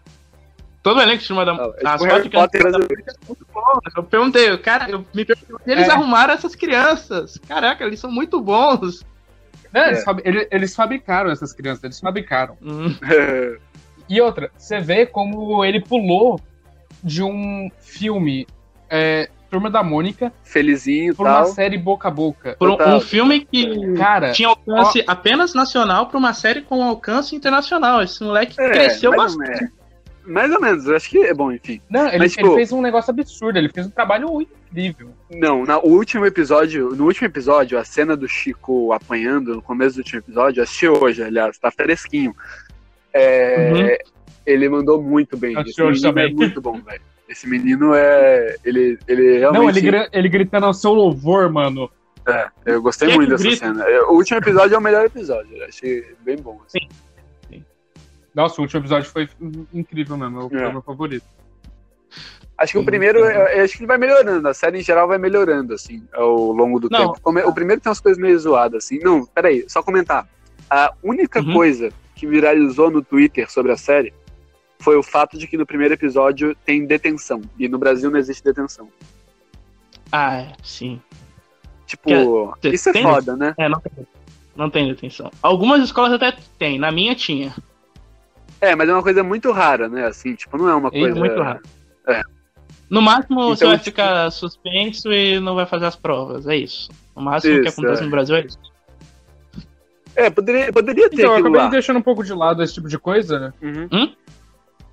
Todo 0.83 1.01
elenco 1.01 1.23
de 1.23 1.29
Turma 1.29 1.45
da 1.45 1.53
Ah, 1.53 1.57
é 1.57 1.87
As 1.89 2.01
tipo 2.01 2.05
Harry 2.05 2.09
fotos 2.11 2.29
que 2.31 2.37
eu- 2.37 2.41
Potter 2.41 2.63
brasileiro. 2.63 3.05
muito 3.29 3.47
bom. 3.55 3.79
Eu 3.97 4.03
perguntei, 4.03 4.59
cara, 4.59 4.91
eu 4.91 5.07
me 5.15 5.25
perguntei 5.25 5.55
onde 5.61 5.71
eles 5.71 5.89
É. 5.89 5.93
arrumaram 5.93 6.35
essas 6.35 6.55
crianças. 6.57 7.39
Caraca, 7.47 7.85
eles 7.85 8.01
são 8.01 8.11
muito 8.11 8.41
bons. 8.41 9.05
né, 9.73 9.85
É. 9.85 9.89
eles, 9.89 10.05
fab- 10.05 10.21
ele- 10.23 10.47
eles 10.51 10.75
fabricaram 10.77 11.31
essas 11.31 11.53
crianças, 11.55 11.83
eles 11.85 11.99
fabricaram. 11.99 12.59
Hum, 12.61 12.95
E 14.09 14.21
outra, 14.21 14.51
você 14.59 14.79
vê 14.81 15.07
como 15.07 15.65
ele 15.65 15.81
pulou 15.81 16.39
de 17.03 17.23
um 17.23 17.71
filme 17.81 18.47
é, 18.91 19.31
Turma 19.51 19.71
da 19.71 19.83
Mônica 19.83 20.31
Felizinho 20.45 21.15
por 21.15 21.27
uma 21.27 21.37
tal. 21.45 21.47
série 21.47 21.79
boca 21.79 22.09
a 22.09 22.11
boca. 22.11 22.55
por 22.59 22.69
um, 22.69 22.97
um 22.97 23.01
filme 23.01 23.47
que 23.51 23.95
Cara, 23.95 24.33
tinha 24.33 24.49
alcance 24.49 25.03
apenas 25.07 25.55
nacional 25.55 26.07
para 26.07 26.19
uma 26.19 26.35
série 26.35 26.61
com 26.61 26.83
alcance 26.83 27.35
internacional. 27.35 28.03
Esse 28.03 28.23
moleque 28.23 28.61
É, 28.61 28.71
cresceu 28.71 29.13
bastante. 29.17 29.71
Mais 30.25 30.53
ou 30.53 30.61
menos, 30.61 30.87
eu 30.87 30.95
acho 30.95 31.09
que 31.11 31.19
é 31.19 31.35
bom, 31.35 31.51
enfim. 31.51 31.81
não, 31.91 32.07
ele, 32.09 32.19
Mas, 32.19 32.37
ele 32.37 32.43
tipo- 32.45 32.55
fez 32.55 32.71
um 32.73 32.81
negócio 32.81 33.11
absurdo, 33.11 33.59
ele 33.59 33.69
fez 33.69 33.87
um 33.87 33.91
trabalho 33.91 34.41
incrível. 34.41 35.11
Não, 35.31 35.65
no 35.65 35.79
último 35.81 36.25
episódio, 36.25 36.91
no 36.95 37.05
último 37.07 37.27
episódio, 37.27 37.79
a 37.79 37.85
cena 37.85 38.17
do 38.17 38.29
Chico 38.29 38.93
apanhando, 38.93 39.55
no 39.57 39.63
começo 39.63 39.97
do 39.97 39.99
último 39.99 40.21
episódio, 40.21 40.61
eu 40.61 40.65
assisti 40.65 40.87
hoje, 40.89 41.23
aliás, 41.23 41.59
tá 41.59 41.71
fresquinho. 41.71 42.35
É, 43.13 43.73
Uhum. 43.73 44.13
Ele 44.45 44.69
mandou 44.69 45.01
muito 45.01 45.37
bem. 45.37 45.57
Assisti 45.57 45.81
Esse 45.81 45.83
hoje 45.83 46.01
menino 46.03 46.19
é 46.19 46.23
também. 46.23 46.35
muito 46.35 46.61
bom, 46.61 46.81
velho. 46.81 47.01
Esse 47.29 47.49
menino 47.49 47.95
é. 47.95 48.57
Ele, 48.65 48.99
ele 49.07 49.39
realmente. 49.39 49.81
Não, 49.83 49.99
ele, 49.99 50.09
ele 50.13 50.29
gritando 50.29 50.67
ao 50.67 50.75
seu 50.75 50.93
louvor, 50.93 51.49
mano. 51.51 51.89
É, 52.29 52.49
eu 52.67 52.83
gostei 52.83 53.11
é 53.11 53.15
muito 53.15 53.29
que 53.37 53.43
dessa 53.43 53.45
grita? 53.49 53.67
cena. 53.67 53.85
É, 53.89 54.01
O 54.03 54.15
último 54.15 54.39
episódio 54.39 54.75
é 54.75 54.79
o 54.79 54.81
melhor 54.83 55.05
episódio. 55.05 55.57
Eu 55.57 55.65
achei 55.67 56.05
bem 56.25 56.37
bom. 56.37 56.61
assim. 56.67 56.89
Nossa, 58.35 58.61
o 58.61 58.65
último 58.65 58.81
episódio 58.81 59.11
foi 59.11 59.29
incrível 59.73 60.17
mesmo, 60.17 60.49
foi 60.49 60.61
É. 60.61 60.69
o 60.69 60.73
meu 60.73 60.83
favorito. 60.83 61.25
Acho 62.57 62.73
que 62.73 62.79
o 62.79 62.85
primeiro, 62.85 63.19
eu, 63.19 63.25
eu 63.49 63.65
acho 63.65 63.73
que 63.75 63.81
ele 63.81 63.87
vai 63.89 63.99
melhorando. 63.99 64.47
A 64.49 64.55
série 64.55 64.79
em 64.79 64.83
geral 64.83 65.09
vai 65.09 65.19
melhorando, 65.19 65.75
assim, 65.75 66.03
ao 66.13 66.53
longo 66.53 66.79
do 66.79 66.89
Não. 66.91 67.13
tempo. 67.15 67.49
O 67.49 67.53
primeiro 67.53 67.81
tem 67.81 67.91
umas 67.91 68.01
coisas 68.01 68.21
meio 68.23 68.39
zoadas, 68.39 68.85
assim. 68.85 68.99
Não, 69.01 69.25
peraí, 69.27 69.65
só 69.69 69.83
comentar. 69.83 70.29
A 70.71 70.93
única 71.03 71.41
Uhum. 71.41 71.53
coisa 71.53 71.91
que 72.15 72.27
viralizou 72.27 72.91
no 72.91 73.03
Twitter 73.03 73.51
sobre 73.51 73.73
a 73.73 73.77
série 73.77 74.15
foi 74.79 74.97
o 74.97 75.03
fato 75.03 75.37
de 75.37 75.47
que 75.47 75.57
no 75.57 75.67
primeiro 75.67 75.95
episódio 75.95 76.55
tem 76.65 76.87
detenção. 76.87 77.41
E 77.59 77.69
no 77.69 77.79
Brasil 77.79 78.11
não 78.11 78.19
existe 78.19 78.45
detenção. 78.45 78.89
Ah, 80.11 80.37
é, 80.43 80.53
sim. 80.63 81.01
Tipo, 81.87 82.55
Que- 82.61 82.69
isso 82.69 82.89
é 82.91 82.93
tem- 82.93 83.03
foda, 83.03 83.37
né? 83.37 83.55
É, 83.59 83.69
não 83.69 83.81
tem, 83.81 83.93
não 84.55 84.71
tem 84.71 84.89
detenção. 84.89 85.31
Algumas 85.43 85.83
escolas 85.83 86.13
até 86.13 86.37
tem, 86.59 86.79
na 86.79 86.93
minha 86.93 87.15
tinha. 87.15 87.55
É, 88.63 88.75
mas 88.77 88.89
é 88.89 88.93
uma 88.93 89.03
coisa 89.03 89.23
muito 89.25 89.51
rara, 89.51 89.89
né? 89.89 90.07
Assim, 90.07 90.35
tipo, 90.37 90.57
não 90.57 90.69
é 90.69 90.75
uma 90.75 90.89
É 90.89 90.93
coisa. 90.93 91.19
muito 91.19 91.41
raro. 91.43 91.61
É. 92.07 92.23
No 92.89 93.03
máximo, 93.03 93.41
você 93.49 93.65
Então, 93.65 93.69
vai 93.69 93.79
tipo- 93.79 93.85
ficar 93.87 94.31
suspenso 94.31 95.13
e 95.13 95.41
não 95.41 95.55
vai 95.57 95.67
fazer 95.67 95.87
as 95.87 95.97
provas. 95.97 96.47
É 96.47 96.55
isso. 96.57 96.89
O 97.15 97.21
máximo 97.21 97.61
que 97.61 97.69
Isso, 97.69 97.81
acontece 97.81 98.03
é. 98.03 98.05
no 98.05 98.11
Brasil 98.11 98.37
é 98.37 98.41
isso. 98.47 98.59
É, 100.15 100.31
poderia, 100.31 100.73
poderia 100.73 101.09
ter 101.11 101.17
Então, 101.17 101.33
eu 101.33 101.41
acabei 101.41 101.61
lá. 101.61 101.69
deixando 101.69 101.99
um 101.99 102.03
pouco 102.03 102.23
de 102.23 102.33
lado 102.35 102.63
esse 102.63 102.75
tipo 102.75 102.89
de 102.89 102.99
coisa, 102.99 103.39
né? 103.41 103.53
Uhum. 103.63 104.13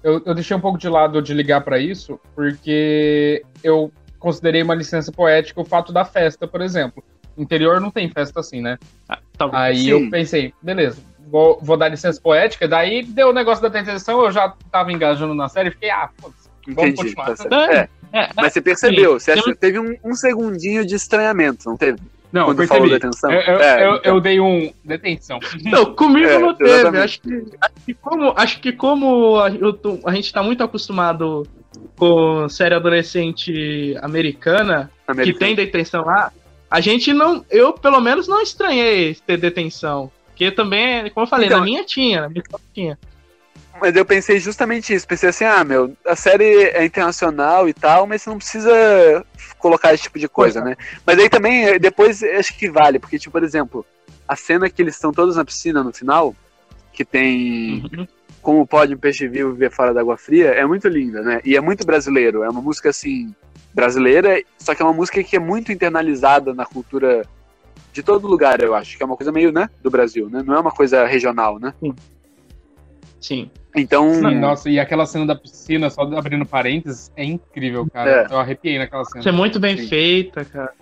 Eu, 0.02 0.22
eu 0.26 0.34
deixei 0.34 0.56
um 0.56 0.62
pouco 0.62 0.78
de 0.80 0.88
lado 0.88 1.22
de 1.22 1.34
ligar 1.34 1.62
pra 1.62 1.78
isso, 1.78 2.20
porque 2.34 3.44
eu 3.64 3.92
considerei 4.18 4.64
uma 4.64 4.74
licença 4.74 5.12
poética 5.12 5.60
o 5.60 5.66
fato 5.66 5.92
da 5.92 6.06
festa, 6.06 6.48
por 6.48 6.62
exemplo. 6.62 7.04
No 7.36 7.44
interior 7.44 7.82
não 7.82 7.92
tem 7.92 8.10
festa 8.10 8.40
assim, 8.40 8.62
né? 8.62 8.78
Ah, 9.10 9.20
tá, 9.38 9.50
Aí 9.52 9.78
Sim. 9.84 9.90
eu 9.90 10.10
pensei, 10.10 10.54
beleza, 10.62 11.02
vou, 11.30 11.60
vou 11.62 11.78
dar 11.78 11.90
licença 11.90 12.20
poética, 12.22 12.68
daí 12.68 13.04
deu 13.04 13.30
o 13.30 13.34
negócio 13.34 13.62
da 13.62 13.70
detenção, 13.70 14.24
eu 14.24 14.32
já 14.32 14.54
tava 14.72 14.92
engajando 14.92 15.34
na 15.34 15.48
série, 15.50 15.72
fiquei, 15.72 15.90
ah, 15.90 16.10
foda-se, 16.20 16.50
vamos 16.68 16.92
Entendi. 16.92 17.16
continuar. 17.16 17.36
tá. 17.38 17.74
É, 17.74 17.90
É, 18.12 18.30
mas 18.36 18.54
você 18.54 18.62
percebeu, 18.62 19.20
você 19.20 19.34
Sim. 19.34 19.40
achou- 19.40 19.56
teve 19.56 19.78
um, 19.80 19.96
um 20.04 20.16
segundinho 20.16 20.84
de 20.86 20.96
estranhamento, 20.96 21.70
não 21.70 21.78
teve? 21.78 22.00
Não, 22.32 22.46
Quando 22.46 22.58
percebi. 22.58 22.80
falou 22.80 22.90
detenção? 22.92 23.32
Eu, 23.32 23.42
eu, 23.42 23.60
É, 23.60 23.86
eu, 23.88 23.96
então. 23.96 24.14
eu 24.16 24.22
dei 24.22 24.40
um 24.40 24.72
detenção. 24.86 25.40
Não, 25.66 25.96
comigo 25.96 26.28
É, 26.28 26.38
não 26.38 26.54
teve. 26.54 26.70
exatamente. 26.72 27.04
Acho 27.04 27.22
que, 27.22 27.44
acho 27.60 27.74
que 27.86 27.94
como, 27.96 28.34
acho 28.36 28.60
que 28.62 28.72
como 28.72 29.40
a, 29.40 29.50
eu 29.50 29.74
tô- 29.74 30.00
a 30.06 30.14
gente 30.14 30.32
tá 30.32 30.44
muito 30.44 30.64
acostumado 30.64 31.48
com 31.98 32.48
série 32.50 32.76
adolescente 32.76 33.96
americana, 34.02 34.92
que 35.06 35.12
Americano. 35.12 35.40
tem 35.40 35.56
detenção 35.56 36.06
lá, 36.06 36.32
a 36.70 36.80
gente 36.80 37.12
não. 37.14 37.44
Eu, 37.50 37.74
pelo 37.74 38.00
menos, 38.00 38.28
não 38.28 38.42
estranhei 38.42 39.16
ter 39.26 39.38
detenção. 39.38 40.12
Porque 40.40 40.52
também, 40.52 41.10
como 41.10 41.26
eu 41.26 41.30
falei, 41.30 41.48
Então- 41.48 41.60
na 41.60 41.66
minha 41.66 41.84
tinha, 41.84 42.22
na 42.22 42.30
minha 42.30 42.42
tinha. 42.74 42.98
Mas 43.82 43.94
eu 43.94 44.06
pensei 44.06 44.40
justamente 44.40 44.94
isso. 44.94 45.06
Pensei 45.06 45.28
assim, 45.30 45.44
ah, 45.44 45.66
meu, 45.66 45.94
a 46.08 46.16
série 46.16 46.46
é 46.70 46.86
internacional 46.86 47.68
e 47.68 47.74
tal, 47.74 48.08
mas 48.08 48.22
você 48.22 48.30
não 48.30 48.38
precisa 48.38 49.26
colocar 49.58 49.94
esse 49.94 50.04
tipo 50.04 50.18
de 50.18 50.30
coisa, 50.30 50.62
né? 50.64 50.78
Mas 51.06 51.20
aí 51.20 51.30
também, 51.30 51.66
eh, 51.66 51.78
depois, 51.80 52.24
acho 52.24 52.58
que 52.58 52.70
vale, 52.70 53.00
porque, 53.00 53.20
tipo, 53.20 53.34
por 53.34 53.44
exemplo, 53.44 53.86
a 54.26 54.36
cena 54.38 54.70
que 54.70 54.82
eles 54.82 54.96
estão 54.96 55.12
todos 55.12 55.36
na 55.36 55.44
piscina 55.44 55.84
no 55.84 55.92
final, 55.94 56.34
que 56.94 57.04
tem 57.04 57.84
Uhum. 57.94 58.08
Como 58.42 58.66
Pode 58.66 58.94
um 58.96 58.98
Peixe 58.98 59.28
Vivo 59.28 59.52
Viver 59.52 59.72
Fora 59.72 59.94
da 59.94 60.00
Água 60.00 60.16
Fria, 60.18 60.52
é 60.52 60.66
muito 60.66 60.88
linda, 60.88 61.22
né? 61.22 61.42
E 61.44 61.58
é 61.58 61.60
muito 61.62 61.86
brasileiro. 61.86 62.44
É 62.44 62.50
uma 62.50 62.62
música, 62.62 62.90
assim, 62.90 63.36
brasileira, 63.74 64.42
só 64.58 64.74
que 64.74 64.82
é 64.82 64.86
uma 64.86 64.94
música 64.94 65.22
que 65.22 65.36
é 65.36 65.40
muito 65.40 65.74
internalizada 65.74 66.54
na 66.54 66.66
cultura 66.66 67.26
de 67.92 68.04
todo 68.04 68.28
lugar, 68.28 68.62
eu 68.62 68.76
acho. 68.76 68.98
Que 68.98 69.04
é 69.04 69.06
uma 69.06 69.18
coisa 69.18 69.32
meio, 69.32 69.52
né, 69.52 69.70
do 69.82 69.90
Brasil, 69.90 70.30
né? 70.30 70.44
Não 70.46 70.56
é 70.56 70.60
uma 70.60 70.72
coisa 70.72 71.06
regional, 71.06 71.60
né? 71.60 71.74
Sim. 73.20 73.50
Então, 73.76 74.14
Sim, 74.14 74.36
nossa, 74.36 74.70
e 74.70 74.80
aquela 74.80 75.06
cena 75.06 75.26
da 75.26 75.36
piscina, 75.36 75.90
só 75.90 76.02
abrindo 76.02 76.46
parênteses, 76.46 77.12
é 77.16 77.24
incrível, 77.24 77.88
cara. 77.92 78.28
É. 78.30 78.34
Eu 78.34 78.40
arrepiei 78.40 78.78
naquela 78.78 79.06
cena. 79.06 79.20
Isso 79.20 79.30
é 79.30 79.32
muito 79.32 79.60
bem 79.60 79.78
Sim. 79.78 79.88
feita, 79.88 80.46
cara. 80.46 80.74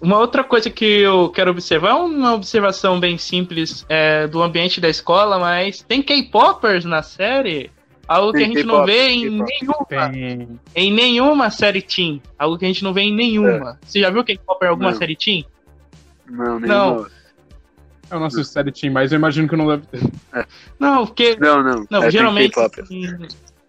Uma 0.00 0.18
outra 0.18 0.44
coisa 0.44 0.70
que 0.70 0.84
eu 0.84 1.28
quero 1.30 1.50
observar, 1.50 1.96
uma 1.96 2.34
observação 2.34 3.00
bem 3.00 3.18
simples 3.18 3.84
é, 3.88 4.28
do 4.28 4.40
ambiente 4.40 4.80
da 4.80 4.88
escola, 4.88 5.38
mas 5.38 5.82
tem 5.82 6.00
K-popers 6.00 6.84
na 6.84 7.02
série, 7.02 7.72
algo 8.06 8.32
que 8.32 8.44
a 8.44 8.46
gente 8.46 8.62
não 8.62 8.84
vê 8.86 9.08
em 9.08 9.30
nenhuma, 9.30 9.86
Tem... 9.88 10.48
em 10.76 10.92
nenhuma 10.92 11.50
série 11.50 11.82
teen. 11.82 12.22
Algo 12.38 12.56
que 12.56 12.64
a 12.64 12.68
gente 12.68 12.84
não 12.84 12.92
vê 12.92 13.02
em 13.02 13.14
nenhuma. 13.14 13.78
Você 13.84 14.00
já 14.00 14.08
viu 14.10 14.22
K-popper 14.22 14.68
em 14.68 14.70
alguma 14.70 14.92
Não. 14.92 14.98
série 14.98 15.16
teen? 15.16 15.44
Não, 16.28 16.58
nem 16.60 16.68
Não. 16.68 17.06
Eu 18.10 18.18
não 18.20 18.26
assisto 18.26 18.52
série 18.54 18.72
Team, 18.72 18.92
mas 18.92 19.12
eu 19.12 19.18
imagino 19.18 19.46
que 19.46 19.54
não 19.56 19.66
deve 19.66 19.86
ter. 19.86 20.00
Não, 20.78 21.06
porque 21.06 21.36
Não, 21.38 21.62
não. 21.62 21.86
Não, 21.90 22.04
É, 22.04 22.10
geralmente. 22.10 22.54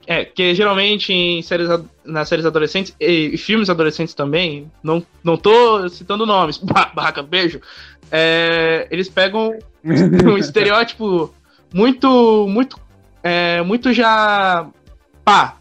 É, 0.07 0.25
que 0.25 0.55
geralmente 0.55 1.13
em 1.13 1.41
séries, 1.43 1.69
nas 2.03 2.27
séries 2.27 2.45
adolescentes 2.45 2.95
e, 2.99 3.37
filmes 3.37 3.69
adolescentes 3.69 4.15
também, 4.15 4.71
não, 4.81 5.05
não 5.23 5.37
tô 5.37 5.87
citando 5.89 6.25
nomes, 6.25 6.57
ba- 6.63 6.91
barraca, 6.95 7.21
beijo. 7.21 7.61
é, 8.11 8.87
eles 8.89 9.07
pegam 9.07 9.53
um 9.83 10.35
estereótipo 10.39 11.31
muito, 11.71 12.47
muito, 12.49 12.79
é, 13.21 13.61
muito 13.61 13.93
já 13.93 14.67
pá, 15.23 15.57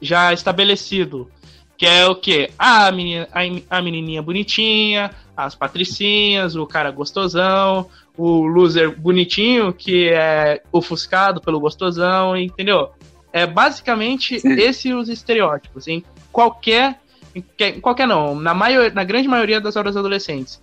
já 0.00 0.32
estabelecido. 0.32 1.30
Que 1.76 1.86
é 1.86 2.06
o 2.06 2.14
quê? 2.16 2.50
A, 2.58 2.90
menina, 2.90 3.28
a, 3.32 3.78
a 3.78 3.82
menininha 3.82 4.22
bonitinha, 4.22 5.10
as 5.36 5.54
patricinhas, 5.54 6.56
o 6.56 6.66
cara 6.66 6.90
gostosão, 6.90 7.88
o 8.16 8.42
loser 8.46 8.94
bonitinho 8.98 9.72
que 9.72 10.08
é 10.10 10.62
ofuscado 10.70 11.40
pelo 11.40 11.58
gostosão, 11.60 12.36
entendeu? 12.36 12.90
É 13.32 13.46
basicamente 13.46 14.38
Sim. 14.38 14.52
esses 14.52 14.94
os 14.94 15.08
estereótipos 15.08 15.88
em 15.88 16.04
qualquer 16.30 17.00
em 17.34 17.40
que- 17.40 17.64
em 17.68 17.80
qualquer 17.80 18.06
não, 18.06 18.34
na 18.34 18.52
maior, 18.52 18.92
na 18.92 19.04
grande 19.04 19.26
maioria 19.26 19.58
das 19.60 19.74
obras 19.76 19.96
adolescentes. 19.96 20.60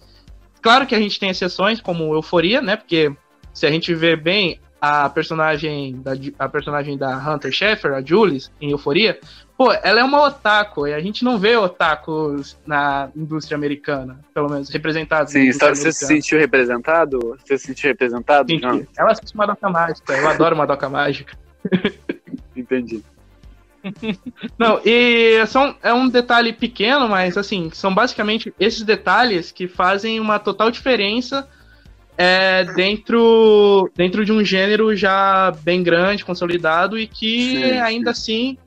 claro 0.62 0.86
que 0.86 0.94
a 0.94 1.00
gente 1.00 1.20
tem 1.20 1.30
exceções, 1.30 1.80
como 1.82 2.14
Euforia, 2.14 2.62
né? 2.62 2.76
Porque 2.76 3.12
se 3.54 3.66
a 3.66 3.72
gente 3.72 3.94
vê 3.96 4.16
bem 4.16 4.60
a 4.80 5.10
personagem 5.10 6.00
da, 6.02 6.12
a 6.38 6.48
personagem 6.48 6.98
da 6.98 7.18
Hunter 7.18 7.52
Schaeffer, 7.52 7.94
a 7.94 8.02
Jules, 8.02 8.52
em 8.62 8.70
Euforia, 8.72 9.20
pô, 9.60 9.74
ela 9.74 10.00
é 10.00 10.04
uma 10.06 10.26
otaku, 10.26 10.88
e 10.88 10.94
a 10.94 11.02
gente 11.02 11.26
não 11.26 11.38
vê 11.38 11.58
otakus 11.58 12.58
na 12.66 13.10
indústria 13.14 13.58
americana, 13.58 14.18
pelo 14.34 14.50
menos 14.50 14.70
representados. 14.70 15.34
Sim, 15.34 15.52
você 15.52 15.92
se 15.92 16.06
sentiu 16.06 16.40
representado? 16.40 17.38
Você 17.44 17.58
se 17.58 17.68
sentiu 17.68 17.90
representado? 17.90 18.50
Sim, 18.50 18.88
ela 18.98 19.12
assiste 19.12 19.36
Madoka 19.36 19.70
Mágica, 19.70 20.14
eu 20.14 20.30
adoro 20.30 20.56
Madoka 20.56 20.88
Mágica. 20.88 21.38
Entendi. 22.56 23.04
Não, 24.58 24.80
e 24.86 25.46
são, 25.48 25.76
é 25.84 25.94
um 25.94 26.08
detalhe 26.08 26.54
pequeno, 26.54 27.10
mas 27.10 27.38
assim, 27.38 27.70
são 27.74 27.94
basicamente 27.94 28.54
esses 28.58 28.84
detalhes 28.84 29.52
que 29.52 29.68
fazem 29.68 30.22
uma 30.22 30.40
total 30.40 30.72
diferença 30.72 31.46
é, 32.18 32.64
dentro, 32.64 33.92
dentro 33.94 34.24
de 34.24 34.32
um 34.32 34.42
gênero 34.42 34.96
já 34.96 35.52
bem 35.64 35.84
grande, 35.84 36.24
consolidado, 36.24 36.98
e 36.98 37.08
que 37.08 37.58
sim, 37.58 37.78
ainda 37.78 38.14
sim 38.14 38.58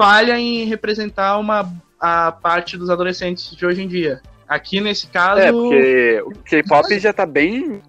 falha 0.00 0.40
em 0.40 0.64
representar 0.64 1.36
uma, 1.36 1.70
a 2.00 2.32
parte 2.32 2.78
dos 2.78 2.88
adolescentes 2.88 3.54
de 3.54 3.66
hoje 3.66 3.82
em 3.82 3.86
dia. 3.86 4.22
Aqui 4.48 4.80
nesse 4.80 5.06
caso. 5.08 5.42
É, 5.42 5.52
porque 5.52 6.22
o 6.24 6.30
K-pop 6.42 6.98
já 6.98 7.12
tá 7.12 7.26
bem. 7.26 7.82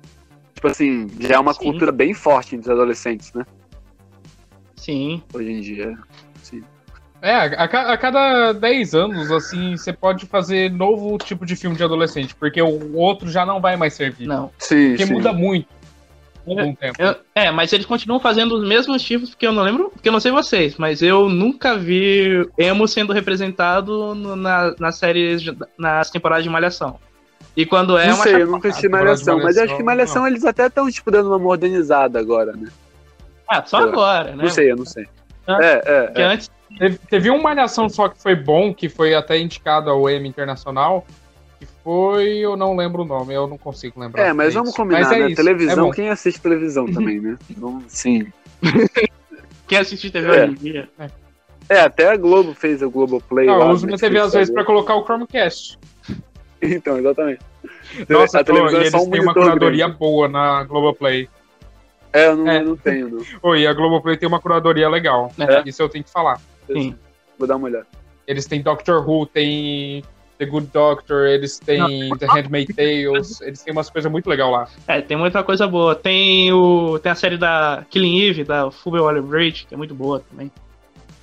Tipo 0.53 0.67
assim, 0.67 1.07
já 1.21 1.35
é 1.35 1.39
uma 1.39 1.53
sim. 1.53 1.61
cultura 1.61 1.89
bem 1.89 2.13
forte 2.13 2.53
entre 2.53 2.69
os 2.69 2.77
adolescentes, 2.77 3.31
né? 3.33 3.45
Sim. 4.75 5.23
Hoje 5.33 5.51
em 5.53 5.61
dia. 5.61 5.97
Sim. 6.43 6.61
É, 7.21 7.33
a, 7.33 7.63
a, 7.63 7.97
cada 7.97 8.51
10 8.51 8.93
anos, 8.93 9.31
assim, 9.31 9.77
você 9.77 9.93
pode 9.93 10.25
fazer 10.25 10.69
novo 10.69 11.17
tipo 11.17 11.45
de 11.45 11.55
filme 11.55 11.77
de 11.77 11.83
adolescente, 11.83 12.35
porque 12.35 12.61
o 12.61 12.97
outro 12.97 13.29
já 13.29 13.45
não 13.45 13.61
vai 13.61 13.77
mais 13.77 13.93
servir. 13.93 14.27
Não. 14.27 14.51
Sim, 14.59 14.89
porque 14.89 15.07
sim. 15.07 15.13
muda 15.13 15.31
muito. 15.31 15.67
Um 16.45 16.73
tempo. 16.73 16.95
Eu, 16.99 17.15
é, 17.35 17.51
mas 17.51 17.71
eles 17.71 17.85
continuam 17.85 18.19
fazendo 18.19 18.55
os 18.55 18.67
mesmos 18.67 19.01
tipos, 19.03 19.29
porque 19.29 19.45
eu 19.45 19.51
não 19.51 19.63
lembro, 19.63 19.89
porque 19.91 20.09
eu 20.09 20.13
não 20.13 20.19
sei 20.19 20.31
vocês, 20.31 20.75
mas 20.75 21.01
eu 21.01 21.29
nunca 21.29 21.77
vi 21.77 22.47
emo 22.57 22.87
sendo 22.87 23.13
representado 23.13 24.15
no, 24.15 24.35
na, 24.35 24.73
nas 24.79 24.97
séries, 24.97 25.43
nas 25.77 26.09
temporadas 26.09 26.43
de 26.43 26.49
Malhação. 26.49 26.99
E 27.55 27.65
quando 27.65 27.97
é 27.97 28.07
não 28.07 28.15
uma. 28.15 28.23
sei, 28.23 28.41
eu 28.41 28.47
nunca 28.47 28.69
assisti 28.69 28.89
Malhação, 28.89 29.39
mas 29.39 29.57
eu 29.57 29.65
acho 29.65 29.77
que 29.77 29.83
Malhação 29.83 30.21
não. 30.23 30.29
eles 30.29 30.45
até 30.45 30.67
estão, 30.67 30.89
tipo, 30.89 31.11
dando 31.11 31.29
uma 31.29 31.39
modernizada 31.39 32.19
agora, 32.19 32.53
né? 32.53 32.69
Ah, 33.47 33.63
só 33.65 33.77
agora, 33.77 34.31
né? 34.31 34.43
Não 34.43 34.49
sei, 34.49 34.71
eu 34.71 34.77
não 34.77 34.85
sei. 34.85 35.07
É, 35.47 35.81
é. 35.85 36.01
Porque 36.03 36.21
é. 36.21 36.25
antes 36.25 36.49
Teve, 36.77 36.97
teve 37.09 37.29
uma 37.29 37.41
malhação 37.41 37.89
só 37.89 38.07
que 38.07 38.21
foi 38.21 38.35
bom, 38.35 38.73
que 38.73 38.89
foi 38.89 39.13
até 39.13 39.37
indicado 39.37 39.89
ao 39.89 40.09
Emmy 40.09 40.29
Internacional, 40.29 41.05
foi, 41.83 42.37
eu 42.37 42.55
não 42.55 42.75
lembro 42.75 43.01
o 43.01 43.05
nome, 43.05 43.33
eu 43.33 43.47
não 43.47 43.57
consigo 43.57 43.99
lembrar. 43.99 44.27
É, 44.27 44.33
mas 44.33 44.53
vamos 44.53 44.75
combinar, 44.75 45.01
mas 45.01 45.11
é 45.11 45.19
né? 45.19 45.27
Isso, 45.27 45.35
televisão, 45.35 45.89
é 45.89 45.95
quem 45.95 46.09
assiste 46.09 46.39
televisão 46.39 46.85
também, 46.85 47.19
né? 47.19 47.37
Sim. 47.87 48.31
quem 49.67 49.77
assiste 49.77 50.11
TV 50.11 50.27
é. 50.27 50.43
hoje 50.43 50.51
em 50.51 50.55
dia. 50.55 50.89
É. 50.99 51.09
é. 51.69 51.81
até 51.81 52.09
a 52.09 52.17
Globo 52.17 52.53
fez 52.53 52.83
o 52.83 52.89
Globoplay. 52.89 53.47
Não, 53.47 53.61
eu 53.61 53.69
uso 53.69 53.87
minha 53.87 53.97
TV 53.97 54.19
às 54.19 54.33
vezes 54.33 54.53
pra 54.53 54.63
colocar 54.63 54.95
o 54.95 55.03
Chromecast. 55.03 55.77
Então, 56.63 56.95
exatamente. 56.95 57.39
Nossa, 58.07 58.39
a 58.39 58.43
televisão 58.43 58.71
pô, 58.71 58.77
é 58.77 58.81
eles 58.81 59.09
têm 59.09 59.19
uma 59.19 59.33
curadoria 59.33 59.85
grande. 59.85 59.97
boa 59.97 60.27
na 60.27 60.63
Globoplay. 60.63 61.27
É, 62.13 62.27
eu 62.27 62.35
não, 62.35 62.47
é. 62.47 62.59
Eu 62.59 62.65
não 62.65 62.77
tenho, 62.77 63.09
não. 63.09 63.25
Oi, 63.41 63.65
a 63.65 63.73
Globoplay 63.73 64.15
tem 64.15 64.27
uma 64.27 64.39
curadoria 64.39 64.87
legal. 64.87 65.31
É. 65.39 65.67
Isso 65.67 65.81
eu 65.81 65.89
tenho 65.89 66.03
que 66.03 66.11
falar. 66.11 66.39
Sim. 66.67 66.95
Vou 67.39 67.47
dar 67.47 67.55
uma 67.55 67.65
olhada. 67.65 67.87
Eles 68.27 68.45
têm 68.45 68.61
Doctor 68.61 69.09
Who, 69.09 69.25
tem 69.25 70.03
The 70.41 70.47
Good 70.47 70.71
Doctor, 70.73 71.27
eles 71.27 71.59
têm 71.59 72.09
Não. 72.09 72.17
The 72.17 72.25
Handmaid's 72.25 72.75
Tales, 72.75 73.41
eles 73.41 73.61
têm 73.61 73.71
umas 73.71 73.91
coisas 73.91 74.11
muito 74.11 74.27
legais 74.27 74.51
lá. 74.51 74.67
É, 74.87 74.99
tem 74.99 75.15
muita 75.15 75.43
coisa 75.43 75.67
boa. 75.67 75.93
Tem 75.93 76.51
o 76.51 76.97
tem 76.97 77.11
a 77.11 77.15
série 77.15 77.37
da 77.37 77.85
Killing 77.91 78.19
Eve, 78.19 78.43
da 78.43 78.71
Full 78.71 78.93
Waller 78.93 79.21
Bridge, 79.21 79.67
que 79.67 79.75
é 79.75 79.77
muito 79.77 79.93
boa 79.93 80.19
também. 80.19 80.51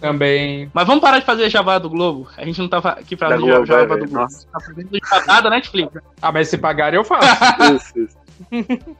Também. 0.00 0.70
Mas 0.72 0.86
vamos 0.86 1.02
parar 1.02 1.18
de 1.18 1.24
fazer 1.24 1.50
jabá 1.50 1.80
do 1.80 1.90
Globo. 1.90 2.28
A 2.36 2.44
gente 2.44 2.60
não 2.60 2.68
tava 2.68 2.90
aqui 2.90 3.16
pra 3.16 3.30
fazer 3.30 3.40
Globo, 3.42 3.66
jabá 3.66 3.96
do 3.96 4.06
Globo. 4.06 4.12
Nossa. 4.12 4.46
Tá 4.52 4.60
fazendo 4.60 4.88
jabá 5.04 5.40
da 5.40 5.50
Netflix. 5.50 5.92
Ah, 6.22 6.32
mas 6.32 6.48
se 6.48 6.58
pagarem 6.58 6.98
eu 6.98 7.04
faço. 7.04 7.26
isso, 7.74 7.98
isso. 7.98 8.96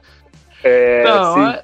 É, 0.64 1.02
então, 1.02 1.34
sim. 1.34 1.58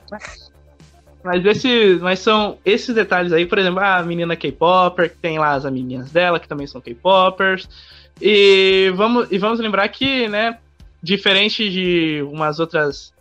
Mas, 1.25 1.45
esses, 1.45 2.01
mas 2.01 2.19
são 2.21 2.59
esses 2.65 2.95
detalhes 2.95 3.33
aí, 3.33 3.47
por 3.47 3.59
exemplo, 3.59 3.81
a 3.81 4.03
menina 4.03 4.37
K-Popper, 4.37 5.11
que 5.11 5.17
tem 5.17 5.39
lá 5.39 5.55
as 5.55 5.65
amigas 5.65 6.11
dela, 6.13 6.39
que 6.39 6.47
também 6.47 6.67
são 6.67 6.81
K-Poppers. 6.81 7.69
E 8.21 8.93
vamos, 8.95 9.31
e 9.31 9.39
vamos 9.39 9.61
lembrar 9.61 9.89
que, 9.89 10.29
né, 10.29 10.59
diferente 11.03 11.69
de 11.69 12.23
umas 12.23 12.59
outras. 12.59 13.13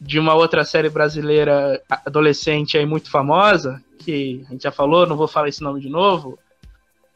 De 0.00 0.18
uma 0.18 0.32
outra 0.32 0.64
série 0.64 0.88
brasileira 0.88 1.82
adolescente 2.06 2.78
aí 2.78 2.86
muito 2.86 3.10
famosa, 3.10 3.82
que 3.98 4.42
a 4.48 4.52
gente 4.52 4.62
já 4.62 4.72
falou, 4.72 5.06
não 5.06 5.14
vou 5.14 5.28
falar 5.28 5.48
esse 5.48 5.62
nome 5.62 5.78
de 5.78 5.90
novo. 5.90 6.38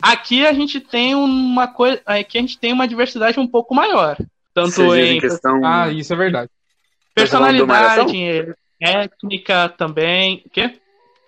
Aqui 0.02 0.46
a 0.46 0.52
gente 0.52 0.80
tem 0.80 1.14
uma 1.14 1.66
coisa. 1.66 2.02
Aqui 2.04 2.36
a 2.36 2.40
gente 2.42 2.58
tem 2.58 2.74
uma 2.74 2.86
diversidade 2.86 3.40
um 3.40 3.46
pouco 3.46 3.74
maior. 3.74 4.18
Tanto 4.52 4.94
em. 4.94 5.18
Questão... 5.18 5.64
Ah, 5.64 5.90
isso 5.90 6.12
é 6.12 6.16
verdade. 6.16 6.50
Personalidade, 7.14 8.54
Técnica 8.78 9.68
também. 9.70 10.42
O 10.44 10.50
quê? 10.50 10.78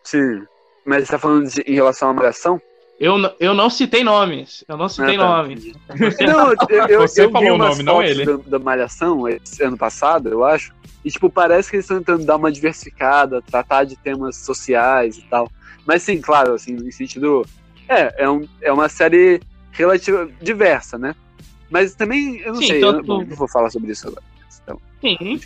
Sim. 0.04 0.44
Mas 0.84 1.04
você 1.04 1.12
tá 1.12 1.18
falando 1.18 1.48
de, 1.48 1.62
em 1.62 1.74
relação 1.74 2.10
à 2.10 2.12
malhação? 2.12 2.60
Eu, 2.98 3.16
eu 3.38 3.54
não 3.54 3.68
citei 3.68 4.02
nomes. 4.02 4.64
Eu 4.66 4.76
não 4.76 4.88
citei 4.88 5.16
ah, 5.16 5.18
tá. 5.18 5.36
nomes. 5.36 5.72
Não, 6.20 6.50
eu, 6.68 6.88
eu, 6.88 7.00
Você 7.02 7.24
eu 7.24 7.30
falou 7.30 7.52
o 7.52 7.58
nome, 7.58 7.82
não 7.82 8.02
ele. 8.02 8.24
Da, 8.24 8.36
da 8.46 8.58
Malhação, 8.58 9.28
esse 9.28 9.62
ano 9.62 9.76
passado, 9.76 10.28
eu 10.28 10.44
acho. 10.44 10.74
E, 11.04 11.10
tipo, 11.10 11.28
parece 11.30 11.70
que 11.70 11.76
eles 11.76 11.84
estão 11.84 11.98
tentando 11.98 12.24
dar 12.24 12.36
uma 12.36 12.50
diversificada, 12.50 13.42
tratar 13.42 13.84
de 13.84 13.96
temas 13.96 14.36
sociais 14.36 15.18
e 15.18 15.22
tal. 15.22 15.50
Mas, 15.86 16.02
sim, 16.02 16.20
claro, 16.20 16.54
assim, 16.54 16.72
no 16.72 16.90
sentido. 16.90 17.46
É, 17.88 18.24
é, 18.24 18.30
um, 18.30 18.48
é 18.62 18.72
uma 18.72 18.88
série 18.88 19.40
relativa, 19.70 20.28
diversa, 20.40 20.98
né? 20.98 21.14
Mas 21.70 21.94
também, 21.94 22.38
eu 22.38 22.54
não 22.54 22.60
sim, 22.60 22.66
sei, 22.66 22.80
tanto... 22.80 23.00
eu 23.00 23.18
não, 23.18 23.24
não 23.24 23.36
vou 23.36 23.46
falar 23.46 23.70
sobre 23.70 23.92
isso 23.92 24.08
agora. 24.08 24.24
Então, 24.62 24.80
sim. 25.00 25.40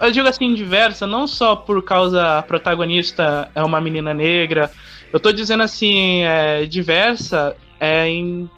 Eu 0.00 0.10
digo 0.10 0.28
assim, 0.28 0.54
diversa, 0.54 1.06
não 1.06 1.26
só 1.26 1.56
por 1.56 1.82
causa 1.82 2.38
a 2.38 2.42
protagonista 2.42 3.50
é 3.54 3.62
uma 3.62 3.80
menina 3.80 4.12
negra. 4.12 4.70
Eu 5.16 5.20
tô 5.20 5.32
dizendo 5.32 5.62
assim, 5.62 6.24
é, 6.24 6.66
diversa 6.66 7.56
é, 7.80 8.06
em, 8.06 8.50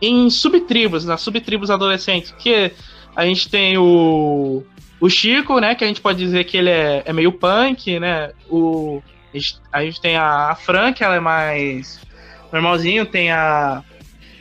em 0.00 0.30
subtribos, 0.30 1.04
nas 1.04 1.20
subtribos 1.20 1.70
adolescentes. 1.70 2.30
Porque 2.30 2.72
a 3.14 3.26
gente 3.26 3.50
tem 3.50 3.76
o, 3.76 4.64
o 4.98 5.10
Chico, 5.10 5.60
né? 5.60 5.74
Que 5.74 5.84
a 5.84 5.86
gente 5.86 6.00
pode 6.00 6.18
dizer 6.18 6.44
que 6.44 6.56
ele 6.56 6.70
é, 6.70 7.02
é 7.04 7.12
meio 7.12 7.30
punk, 7.30 8.00
né? 8.00 8.32
O, 8.48 9.02
a, 9.70 9.84
gente, 9.84 10.00
tem 10.00 10.16
a, 10.16 10.48
a 10.48 10.54
Fran, 10.54 10.94
que 10.94 11.04
ela 11.04 11.16
é 11.16 11.20
mais 11.20 12.00
normalzinho. 12.50 13.04
Tem 13.04 13.30
a. 13.30 13.84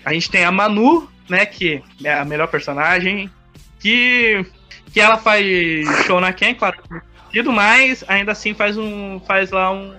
A 0.05 0.13
gente 0.13 0.31
tem 0.31 0.45
a 0.45 0.51
Manu, 0.53 1.09
né? 1.29 1.45
Que 1.45 1.83
é 2.01 2.13
a 2.13 2.23
melhor 2.23 2.47
personagem. 2.47 3.29
Que 3.77 4.45
que 4.93 5.01
ela 5.01 5.17
faz 5.17 5.45
show 6.05 6.21
na 6.21 6.31
Ken, 6.31 6.53
claro, 6.53 6.77
mais, 7.53 8.05
ainda 8.07 8.31
assim 8.31 8.53
faz 8.53 8.77
um 8.77 9.19
faz 9.19 9.51
lá 9.51 9.69
um, 9.69 9.93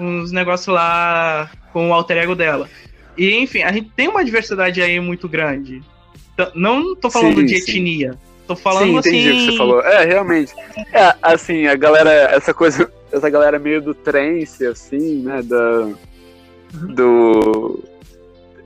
uns 0.00 0.32
negócios 0.32 0.68
lá 0.68 1.50
com 1.72 1.90
o 1.90 1.94
alter 1.94 2.18
ego 2.18 2.34
dela. 2.34 2.68
E 3.16 3.34
enfim, 3.36 3.62
a 3.62 3.72
gente 3.72 3.90
tem 3.96 4.08
uma 4.08 4.24
diversidade 4.24 4.80
aí 4.80 5.00
muito 5.00 5.28
grande. 5.28 5.82
Não 6.54 6.94
tô 6.94 7.10
falando 7.10 7.40
sim, 7.40 7.46
de 7.46 7.54
etnia. 7.56 8.12
Sim. 8.12 8.18
Tô 8.46 8.56
falando 8.56 9.02
sim, 9.02 9.10
entendi 9.10 9.28
assim. 9.28 9.38
o 9.38 9.40
que 9.40 9.50
você 9.50 9.58
falou. 9.58 9.82
É, 9.82 10.04
realmente. 10.04 10.54
É, 10.92 11.14
assim, 11.20 11.66
a 11.66 11.74
galera, 11.74 12.10
essa 12.10 12.54
coisa, 12.54 12.90
essa 13.12 13.28
galera 13.28 13.58
meio 13.58 13.82
do 13.82 13.92
trance, 13.92 14.64
assim, 14.64 15.22
né, 15.22 15.42
da, 15.42 15.80
uhum. 15.80 16.94
do... 16.94 17.84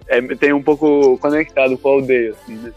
É, 0.06 0.20
tem 0.36 0.52
um 0.52 0.62
pouco 0.62 1.18
conectado 1.18 1.76
com 1.78 1.88
a 1.88 1.92
aldeia, 1.92 2.30
assim, 2.32 2.54
né? 2.54 2.72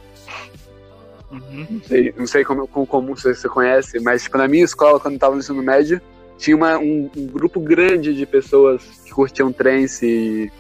Uhum. 1.31 1.67
Não 1.69 1.81
sei, 1.83 2.13
não 2.17 2.27
sei 2.27 2.43
como, 2.45 2.67
como, 2.67 2.87
como 2.87 3.15
você 3.15 3.49
conhece, 3.49 3.99
mas 3.99 4.23
tipo, 4.23 4.37
na 4.37 4.47
minha 4.47 4.63
escola, 4.63 4.99
quando 4.99 5.15
eu 5.15 5.19
tava 5.19 5.33
no 5.33 5.41
ensino 5.41 5.61
médio, 5.61 6.01
tinha 6.37 6.55
uma, 6.55 6.77
um, 6.77 7.09
um, 7.15 7.27
grupo 7.27 7.59
grande 7.59 8.13
de 8.13 8.25
pessoas 8.25 8.83
que 9.03 9.11
curtiam 9.11 9.51
trance 9.51 10.05
e 10.05 10.51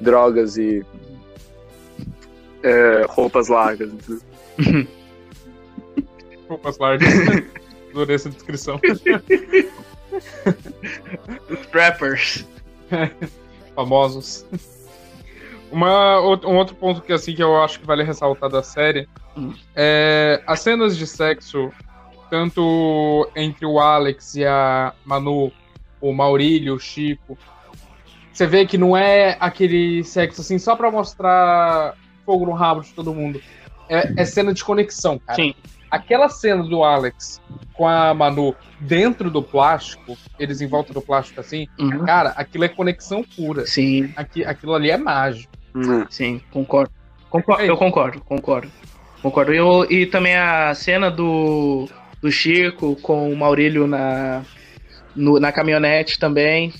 drogas 0.00 0.56
e 0.56 0.84
é, 2.62 3.04
roupas 3.08 3.48
largas. 3.48 3.90
roupas 6.48 6.78
largas. 6.78 7.08
Adorei 7.90 8.16
essa 8.16 8.30
descrição. 8.30 8.80
Os 11.48 11.66
trappers. 11.66 12.46
Famosos. 13.74 14.46
Uma, 15.70 16.20
um 16.20 16.56
outro 16.56 16.74
ponto 16.74 17.00
que 17.00 17.12
assim 17.12 17.34
que 17.34 17.42
eu 17.42 17.62
acho 17.62 17.78
que 17.78 17.86
vale 17.86 18.02
ressaltar 18.02 18.50
da 18.50 18.62
série 18.62 19.08
hum. 19.36 19.54
é 19.76 20.42
as 20.44 20.60
cenas 20.60 20.96
de 20.96 21.06
sexo, 21.06 21.70
tanto 22.30 23.28
entre 23.34 23.66
o 23.66 23.78
Alex 23.80 24.34
e 24.36 24.44
a 24.44 24.92
Manu, 25.04 25.52
o 26.00 26.12
Maurílio, 26.12 26.74
o 26.74 26.80
Chico. 26.80 27.36
Você 28.32 28.46
vê 28.46 28.64
que 28.64 28.78
não 28.78 28.96
é 28.96 29.36
aquele 29.40 30.02
sexo 30.04 30.40
assim 30.40 30.58
só 30.58 30.74
pra 30.76 30.90
mostrar 30.90 31.94
fogo 32.24 32.46
no 32.46 32.52
rabo 32.52 32.80
de 32.80 32.92
todo 32.94 33.12
mundo. 33.12 33.40
É, 33.88 34.22
é 34.22 34.24
cena 34.24 34.54
de 34.54 34.64
conexão, 34.64 35.18
cara. 35.18 35.34
Sim. 35.36 35.52
aquela 35.90 36.28
cena 36.28 36.62
do 36.62 36.84
Alex 36.84 37.40
com 37.74 37.88
a 37.88 38.14
Manu 38.14 38.54
dentro 38.78 39.28
do 39.30 39.42
plástico, 39.42 40.16
eles 40.38 40.60
em 40.60 40.66
volta 40.68 40.92
do 40.94 41.02
plástico 41.02 41.40
assim, 41.40 41.66
Uhum. 41.78 42.04
cara, 42.04 42.28
aquilo 42.36 42.64
é 42.64 42.68
conexão 42.68 43.24
pura. 43.24 43.66
Sim, 43.66 44.12
Aqui, 44.16 44.44
aquilo 44.44 44.74
ali 44.74 44.90
é 44.90 44.96
mágico. 44.96 45.52
Hum. 45.74 46.04
sim, 46.08 46.40
concordo. 46.52 46.92
Concor- 47.28 47.60
É 47.60 47.68
eu 47.68 47.76
concordo, 47.76 48.20
concordo. 48.20 48.70
Concordo. 49.22 49.52
Eu, 49.52 49.84
e 49.90 50.06
também 50.06 50.34
a 50.36 50.72
cena 50.74 51.10
do, 51.10 51.88
do 52.22 52.30
Chico 52.30 52.96
com 52.96 53.32
o 53.32 53.36
Maurílio 53.36 53.86
na, 53.86 54.42
no- 55.16 55.38
na 55.40 55.50
caminhonete 55.52 56.18
também. 56.18 56.72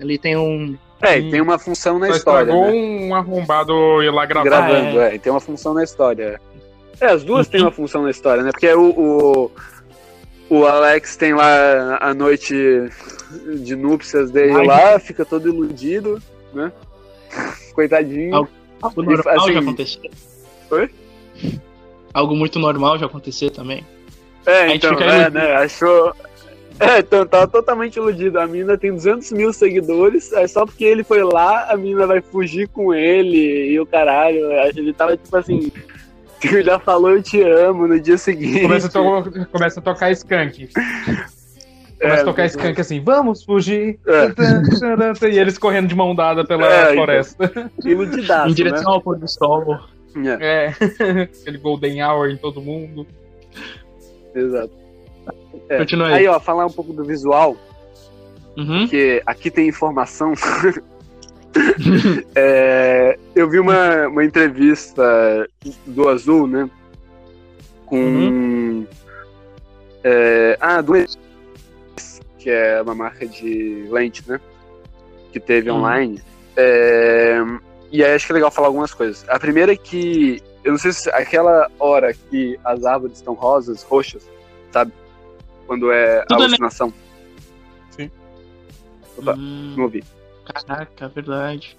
Ele 0.00 0.16
tem 0.18 0.36
um. 0.36 0.76
É, 1.02 1.18
e 1.18 1.30
tem 1.30 1.40
uma 1.40 1.58
função 1.58 1.98
na 1.98 2.08
história. 2.10 2.52
Né? 2.52 2.60
um 2.70 3.14
arrombado 3.14 4.02
ir 4.02 4.10
lá 4.10 4.26
gravar. 4.26 4.44
Gravando, 4.48 5.00
Ah, 5.00 5.10
é. 5.10 5.14
e 5.14 5.18
tem 5.18 5.30
uma 5.32 5.40
função 5.40 5.72
na 5.74 5.84
história. 5.84 6.40
É, 7.00 7.06
as 7.06 7.22
duas 7.22 7.46
Uhum. 7.46 7.52
têm 7.52 7.60
uma 7.62 7.70
função 7.70 8.02
na 8.02 8.10
história, 8.10 8.42
né? 8.42 8.50
Porque 8.50 8.72
o, 8.74 8.90
o, 8.90 9.50
o 10.50 10.66
Alex 10.66 11.16
tem 11.16 11.32
lá 11.34 11.98
a 12.00 12.12
noite 12.14 12.54
de 13.60 13.76
núpcias 13.76 14.30
dele 14.32 14.52
Ai, 14.54 14.66
lá, 14.66 14.98
fica 14.98 15.24
todo 15.24 15.48
iludido, 15.48 16.20
né? 16.52 16.72
Coitadinho. 17.74 18.34
Algo- 18.34 18.50
Algo 18.82 19.02
normal 19.02 19.36
assim- 19.40 19.52
já 19.52 19.60
acontecer. 19.60 20.10
Oi? 20.70 20.90
Algo 22.12 22.34
muito 22.34 22.58
normal 22.58 22.98
já 22.98 23.06
acontecer 23.06 23.50
também. 23.50 23.84
É, 24.48 24.68
gente 24.68 24.86
então, 24.86 24.98
é, 25.00 25.14
iludido. 25.16 25.30
né? 25.38 25.56
Achou. 25.56 26.12
É, 26.80 26.98
então 27.00 27.26
tava 27.26 27.48
totalmente 27.48 27.96
iludido. 27.96 28.38
A 28.38 28.46
mina 28.46 28.78
tem 28.78 28.92
200 28.92 29.32
mil 29.32 29.52
seguidores, 29.52 30.32
é 30.32 30.46
só 30.46 30.64
porque 30.64 30.84
ele 30.84 31.02
foi 31.02 31.22
lá, 31.24 31.66
a 31.70 31.76
mina 31.76 32.06
vai 32.06 32.20
fugir 32.20 32.68
com 32.68 32.94
ele 32.94 33.72
e 33.72 33.80
o 33.80 33.84
caralho. 33.86 34.38
Ele 34.76 34.92
tava 34.92 35.16
tipo 35.16 35.36
assim. 35.36 35.70
Ele 36.40 36.62
já 36.62 36.78
falou 36.78 37.10
eu 37.10 37.20
te 37.20 37.42
amo 37.42 37.88
no 37.88 37.98
dia 37.98 38.16
seguinte. 38.16 38.60
Começa 38.60 38.86
a, 38.86 38.90
to- 38.90 39.46
começa 39.50 39.80
a 39.80 39.82
tocar 39.82 40.12
skunk. 40.12 40.68
Começa 40.72 41.26
É, 42.00 42.20
a 42.20 42.24
tocar 42.24 42.46
skunk 42.46 42.80
assim, 42.80 43.00
vamos 43.02 43.42
fugir. 43.42 43.98
É. 44.06 44.28
E 45.28 45.36
eles 45.36 45.58
correndo 45.58 45.88
de 45.88 45.96
mão 45.96 46.14
dada 46.14 46.44
pela 46.44 46.64
É, 46.72 46.82
então. 46.82 46.94
floresta. 46.94 47.72
Iludidaço, 47.84 48.50
em 48.50 48.54
direção 48.54 48.92
ao 48.92 49.00
pôr 49.00 49.18
do 49.18 49.26
sol. 49.26 49.80
né? 50.14 50.38
É, 50.40 50.66
É. 51.00 51.22
Aquele 51.42 51.58
golden 51.58 52.04
hour 52.04 52.30
em 52.30 52.36
todo 52.36 52.60
mundo. 52.60 53.04
Exato. 54.40 54.70
É. 55.68 55.78
Continua 55.78 56.08
aí. 56.08 56.14
Aí, 56.14 56.28
ó, 56.28 56.38
falar 56.40 56.66
um 56.66 56.70
pouco 56.70 56.92
do 56.92 57.04
visual, 57.04 57.56
Uhum. 58.56 58.80
porque 58.80 59.22
aqui 59.26 59.50
tem 59.50 59.68
informação. 59.68 60.32
É, 62.36 63.18
eu 63.34 63.48
vi 63.48 63.58
uma, 63.58 64.06
uma 64.06 64.24
entrevista 64.24 65.48
do 65.86 66.08
Azul, 66.08 66.46
né? 66.46 66.70
Com. 67.86 67.96
Uhum. 67.96 68.86
é, 70.04 70.56
ah, 70.60 70.80
do 70.80 70.92
que 72.38 72.50
é 72.50 72.80
uma 72.80 72.94
marca 72.94 73.26
de 73.26 73.86
lente, 73.90 74.22
né? 74.28 74.40
Que 75.32 75.40
teve 75.40 75.70
Uhum. 75.70 75.78
online. 75.78 76.22
É, 76.56 77.38
e 77.90 78.04
aí 78.04 78.14
acho 78.14 78.26
que 78.26 78.32
é 78.32 78.34
legal 78.34 78.50
falar 78.50 78.68
algumas 78.68 78.92
coisas. 78.94 79.24
A 79.28 79.38
primeira 79.38 79.72
é 79.72 79.76
que. 79.76 80.42
Eu 80.68 80.72
não 80.72 80.78
sei 80.78 80.92
se 80.92 81.08
aquela 81.08 81.70
hora 81.78 82.12
que 82.12 82.60
as 82.62 82.84
árvores 82.84 83.16
estão 83.16 83.32
rosas, 83.32 83.82
roxas, 83.84 84.28
sabe? 84.70 84.92
Quando 85.66 85.90
é 85.90 86.26
Tudo 86.26 86.42
é 86.42 86.44
alucinação. 86.44 86.92
Opa, 89.16 89.32
Hum, 89.32 89.72
não 89.74 89.84
ouvi. 89.84 90.04
caraca, 90.44 91.06
é 91.06 91.08
verdade. 91.08 91.74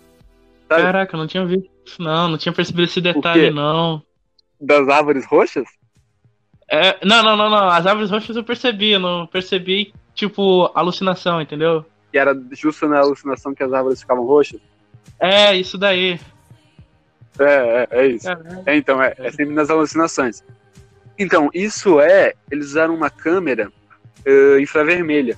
Sabe? 0.67 0.81
Caraca, 0.81 1.15
eu 1.15 1.19
não 1.19 1.27
tinha 1.27 1.45
visto 1.45 1.69
isso, 1.85 2.01
não. 2.01 2.29
Não 2.29 2.37
tinha 2.39 2.51
percebido 2.51 2.85
esse 2.85 2.99
detalhe, 2.99 3.51
não. 3.51 4.01
Das 4.59 4.89
árvores 4.89 5.23
roxas? 5.27 5.67
É, 6.67 6.97
não, 7.05 7.21
não, 7.21 7.37
não, 7.37 7.47
não. 7.47 7.69
As 7.69 7.85
árvores 7.85 8.09
roxas 8.09 8.35
eu 8.35 8.43
percebi. 8.43 8.93
Eu 8.93 8.99
não 8.99 9.27
percebi, 9.27 9.93
tipo, 10.15 10.71
alucinação, 10.73 11.39
entendeu? 11.39 11.85
que 12.11 12.17
era 12.17 12.35
justo 12.53 12.87
na 12.87 12.97
alucinação 13.01 13.53
que 13.53 13.61
as 13.61 13.71
árvores 13.71 14.01
ficavam 14.01 14.25
roxas. 14.25 14.59
É, 15.19 15.55
isso 15.55 15.77
daí. 15.77 16.19
É, 17.39 17.87
é, 17.91 18.01
é 18.01 18.07
isso. 18.07 18.29
É, 18.65 18.75
então, 18.75 19.01
é, 19.01 19.13
é 19.17 19.31
sempre 19.31 19.53
nas 19.53 19.69
alucinações. 19.69 20.43
Então, 21.17 21.49
isso 21.53 21.99
é. 21.99 22.33
Eles 22.49 22.67
usaram 22.67 22.95
uma 22.95 23.09
câmera 23.09 23.71
eh, 24.25 24.59
infravermelha. 24.61 25.37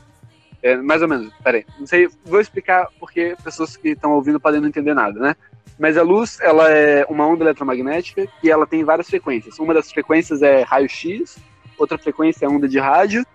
É, 0.61 0.75
mais 0.77 1.01
ou 1.01 1.07
menos, 1.07 1.33
peraí. 1.43 1.65
Não 1.79 1.87
sei, 1.87 2.07
vou 2.23 2.39
explicar 2.39 2.87
porque 2.99 3.35
pessoas 3.43 3.75
que 3.75 3.89
estão 3.89 4.11
ouvindo 4.11 4.39
podem 4.39 4.61
não 4.61 4.67
entender 4.67 4.93
nada, 4.93 5.19
né? 5.19 5.35
Mas 5.79 5.97
a 5.97 6.03
luz, 6.03 6.37
ela 6.41 6.69
é 6.69 7.03
uma 7.09 7.25
onda 7.25 7.43
eletromagnética 7.43 8.27
e 8.43 8.51
ela 8.51 8.67
tem 8.67 8.83
várias 8.83 9.09
frequências. 9.09 9.57
Uma 9.57 9.73
das 9.73 9.91
frequências 9.91 10.43
é 10.43 10.61
raio-x, 10.61 11.39
outra 11.77 11.97
frequência 11.97 12.45
é 12.45 12.49
onda 12.49 12.67
de 12.67 12.77
rádio, 12.77 13.25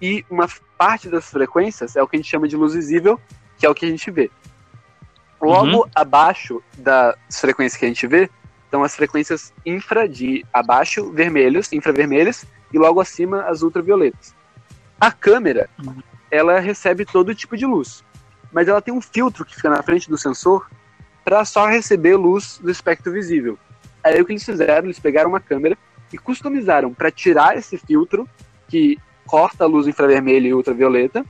e 0.00 0.24
uma 0.30 0.46
parte 0.78 1.08
das 1.08 1.28
frequências 1.28 1.96
é 1.96 2.02
o 2.02 2.06
que 2.06 2.16
a 2.16 2.18
gente 2.20 2.30
chama 2.30 2.46
de 2.46 2.56
luz 2.56 2.74
visível, 2.74 3.20
que 3.58 3.66
é 3.66 3.68
o 3.68 3.74
que 3.74 3.84
a 3.84 3.88
gente 3.88 4.08
vê. 4.12 4.30
Logo 5.40 5.88
abaixo 5.94 6.62
das 6.78 7.14
frequências 7.40 7.78
que 7.78 7.84
a 7.84 7.88
gente 7.88 8.06
vê, 8.06 8.30
estão 8.64 8.82
as 8.82 8.96
frequências 8.96 9.52
infra 9.64 10.08
de 10.08 10.44
abaixo, 10.52 11.10
vermelhos, 11.12 11.72
infravermelhas, 11.72 12.44
e 12.72 12.78
logo 12.78 13.00
acima 13.00 13.42
as 13.42 13.62
ultravioletas. 13.62 14.34
A 15.00 15.10
câmera, 15.12 15.68
Uhum. 15.78 16.02
ela 16.30 16.58
recebe 16.58 17.04
todo 17.04 17.34
tipo 17.34 17.56
de 17.56 17.64
luz, 17.66 18.02
mas 18.52 18.66
ela 18.66 18.80
tem 18.80 18.92
um 18.92 19.00
filtro 19.00 19.44
que 19.44 19.54
fica 19.54 19.70
na 19.70 19.82
frente 19.82 20.08
do 20.08 20.18
sensor 20.18 20.68
para 21.24 21.44
só 21.44 21.66
receber 21.66 22.16
luz 22.16 22.58
do 22.62 22.70
espectro 22.70 23.12
visível. 23.12 23.58
Aí 24.02 24.20
o 24.20 24.24
que 24.24 24.32
eles 24.32 24.44
fizeram, 24.44 24.86
eles 24.86 24.98
pegaram 24.98 25.30
uma 25.30 25.40
câmera 25.40 25.76
e 26.12 26.18
customizaram 26.18 26.94
para 26.94 27.10
tirar 27.10 27.56
esse 27.56 27.76
filtro 27.76 28.28
que 28.68 28.98
corta 29.26 29.64
a 29.64 29.66
luz 29.66 29.86
infravermelha 29.86 30.48
e 30.48 30.54
ultravioleta 30.54 31.24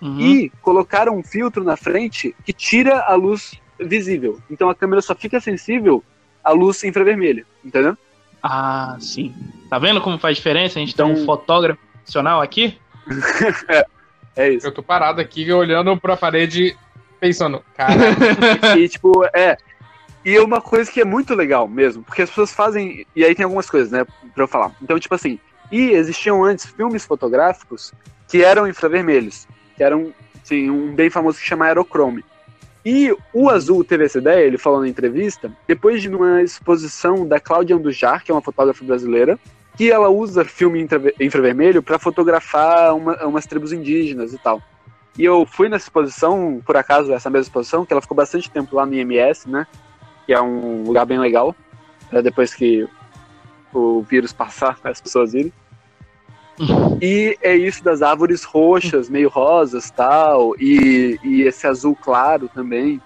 Uhum. 0.00 0.20
e 0.20 0.50
colocaram 0.62 1.16
um 1.16 1.22
filtro 1.24 1.64
na 1.64 1.76
frente 1.76 2.34
que 2.44 2.52
tira 2.52 3.00
a 3.00 3.14
luz 3.14 3.54
visível. 3.80 4.40
Então 4.50 4.70
a 4.70 4.74
câmera 4.74 5.02
só 5.02 5.14
fica 5.14 5.40
sensível 5.40 6.04
à 6.44 6.52
luz 6.52 6.82
infravermelha, 6.84 7.44
entendeu? 7.64 7.96
Ah, 8.42 8.96
sim. 9.00 9.34
Tá 9.68 9.78
vendo 9.78 10.00
como 10.00 10.18
faz 10.18 10.36
diferença? 10.36 10.78
A 10.78 10.80
gente 10.80 10.94
Então- 10.94 11.12
tem 11.12 11.22
um 11.22 11.26
fotógrafo 11.26 11.80
profissional 11.94 12.40
aqui? 12.40 12.78
É 14.36 14.50
isso. 14.52 14.66
Eu 14.68 14.72
tô 14.72 14.82
parado 14.84 15.20
aqui 15.20 15.50
olhando 15.52 15.96
pra 16.00 16.16
parede 16.16 16.76
pensando, 17.18 17.60
cara, 17.76 17.92
e 18.78 18.88
tipo, 18.88 19.24
é. 19.34 19.56
E 20.24 20.38
uma 20.38 20.60
coisa 20.60 20.88
que 20.92 21.00
é 21.00 21.04
muito 21.04 21.34
legal 21.34 21.66
mesmo, 21.66 22.04
porque 22.04 22.22
as 22.22 22.28
pessoas 22.28 22.52
fazem. 22.52 23.04
E 23.16 23.24
aí 23.24 23.34
tem 23.34 23.42
algumas 23.42 23.68
coisas, 23.68 23.90
né, 23.90 24.04
pra 24.32 24.44
eu 24.44 24.48
falar. 24.48 24.70
Então, 24.80 24.96
tipo 24.98 25.12
assim, 25.14 25.40
e 25.72 25.90
existiam 25.90 26.44
antes 26.44 26.66
filmes 26.66 27.04
fotográficos 27.04 27.92
que 28.28 28.44
eram 28.44 28.68
infravermelhos, 28.68 29.48
que 29.78 29.84
eram, 29.84 30.12
assim, 30.42 30.68
um 30.68 30.92
bem 30.92 31.08
famoso 31.08 31.38
que 31.38 31.46
chama 31.46 31.64
Aerochrome. 31.64 32.24
E 32.84 33.14
o 33.32 33.48
Azul 33.48 33.84
teve 33.84 34.04
essa 34.04 34.18
ideia, 34.18 34.44
ele 34.44 34.58
falou 34.58 34.80
na 34.80 34.88
entrevista, 34.88 35.50
depois 35.66 36.02
de 36.02 36.08
uma 36.08 36.42
exposição 36.42 37.26
da 37.26 37.38
Cláudia 37.38 37.76
Andujar, 37.76 38.24
que 38.24 38.30
é 38.30 38.34
uma 38.34 38.42
fotógrafa 38.42 38.84
brasileira, 38.84 39.38
que 39.76 39.90
ela 39.90 40.08
usa 40.08 40.44
filme 40.44 40.80
infra- 40.82 41.12
infravermelho 41.20 41.82
para 41.82 41.98
fotografar 41.98 42.94
uma- 42.96 43.24
umas 43.24 43.46
tribos 43.46 43.72
indígenas 43.72 44.32
e 44.32 44.38
tal. 44.38 44.60
E 45.16 45.24
eu 45.24 45.46
fui 45.46 45.68
nessa 45.68 45.84
exposição, 45.84 46.60
por 46.66 46.76
acaso, 46.76 47.12
essa 47.12 47.30
mesma 47.30 47.42
exposição, 47.42 47.86
que 47.86 47.92
ela 47.92 48.02
ficou 48.02 48.16
bastante 48.16 48.50
tempo 48.50 48.74
lá 48.74 48.84
no 48.84 48.94
IMS, 48.94 49.48
né? 49.48 49.66
Que 50.26 50.32
é 50.32 50.40
um 50.40 50.82
lugar 50.82 51.06
bem 51.06 51.18
legal, 51.18 51.54
depois 52.22 52.54
que 52.54 52.88
o 53.72 54.02
vírus 54.02 54.32
passar, 54.32 54.78
as 54.82 55.00
pessoas 55.00 55.34
irem. 55.34 55.52
E 57.00 57.38
é 57.42 57.54
isso 57.54 57.82
das 57.84 58.02
árvores 58.02 58.42
roxas, 58.42 59.08
meio 59.08 59.28
rosas 59.28 59.88
tal, 59.90 60.54
e, 60.58 61.18
e 61.22 61.42
esse 61.42 61.66
azul 61.66 61.94
claro 61.94 62.48
também. 62.52 63.00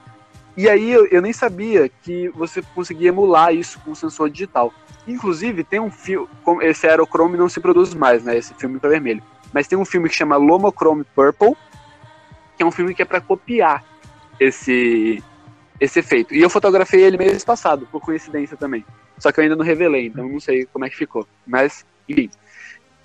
E 0.57 0.69
aí 0.69 0.91
eu, 0.91 1.07
eu 1.07 1.21
nem 1.21 1.33
sabia 1.33 1.89
que 1.89 2.29
você 2.31 2.63
conseguia 2.75 3.09
emular 3.09 3.55
isso 3.55 3.79
com 3.81 3.95
sensor 3.95 4.31
digital. 4.31 4.73
Inclusive, 5.07 5.65
tem 5.65 5.81
um 5.81 5.91
filme. 5.91 6.29
Esse 6.63 6.87
Aerochrome 6.87 7.37
não 7.37 7.49
se 7.49 7.61
produz 7.61 7.95
mais, 7.95 8.25
né? 8.25 8.37
Esse 8.37 8.55
filme 8.55 8.79
vermelho. 8.79 9.23
Mas 9.53 9.67
tem 9.67 9.79
um 9.79 9.85
filme 9.85 10.09
que 10.09 10.15
chama 10.15 10.37
Lomochrome 10.37 11.05
Purple, 11.15 11.57
que 12.57 12.63
é 12.63 12.67
um 12.67 12.71
filme 12.71 12.95
que 12.95 13.03
é 13.03 13.05
para 13.05 13.21
copiar 13.21 13.85
esse, 14.39 15.23
esse 15.81 15.99
efeito. 15.99 16.35
E 16.35 16.41
eu 16.41 16.49
fotografei 16.49 17.03
ele 17.03 17.19
mês 17.19 17.45
passado, 17.45 17.87
por 17.91 18.01
coincidência 18.01 18.57
também. 18.57 18.85
Só 19.19 19.31
que 19.31 19.41
eu 19.41 19.45
ainda 19.45 19.57
não 19.57 19.65
revelei, 19.65 20.07
então 20.07 20.29
não 20.29 20.41
sei 20.41 20.67
como 20.67 20.85
é 20.85 20.91
que 20.91 20.97
ficou. 20.97 21.27
Mas, 21.47 21.85
enfim. 22.09 22.31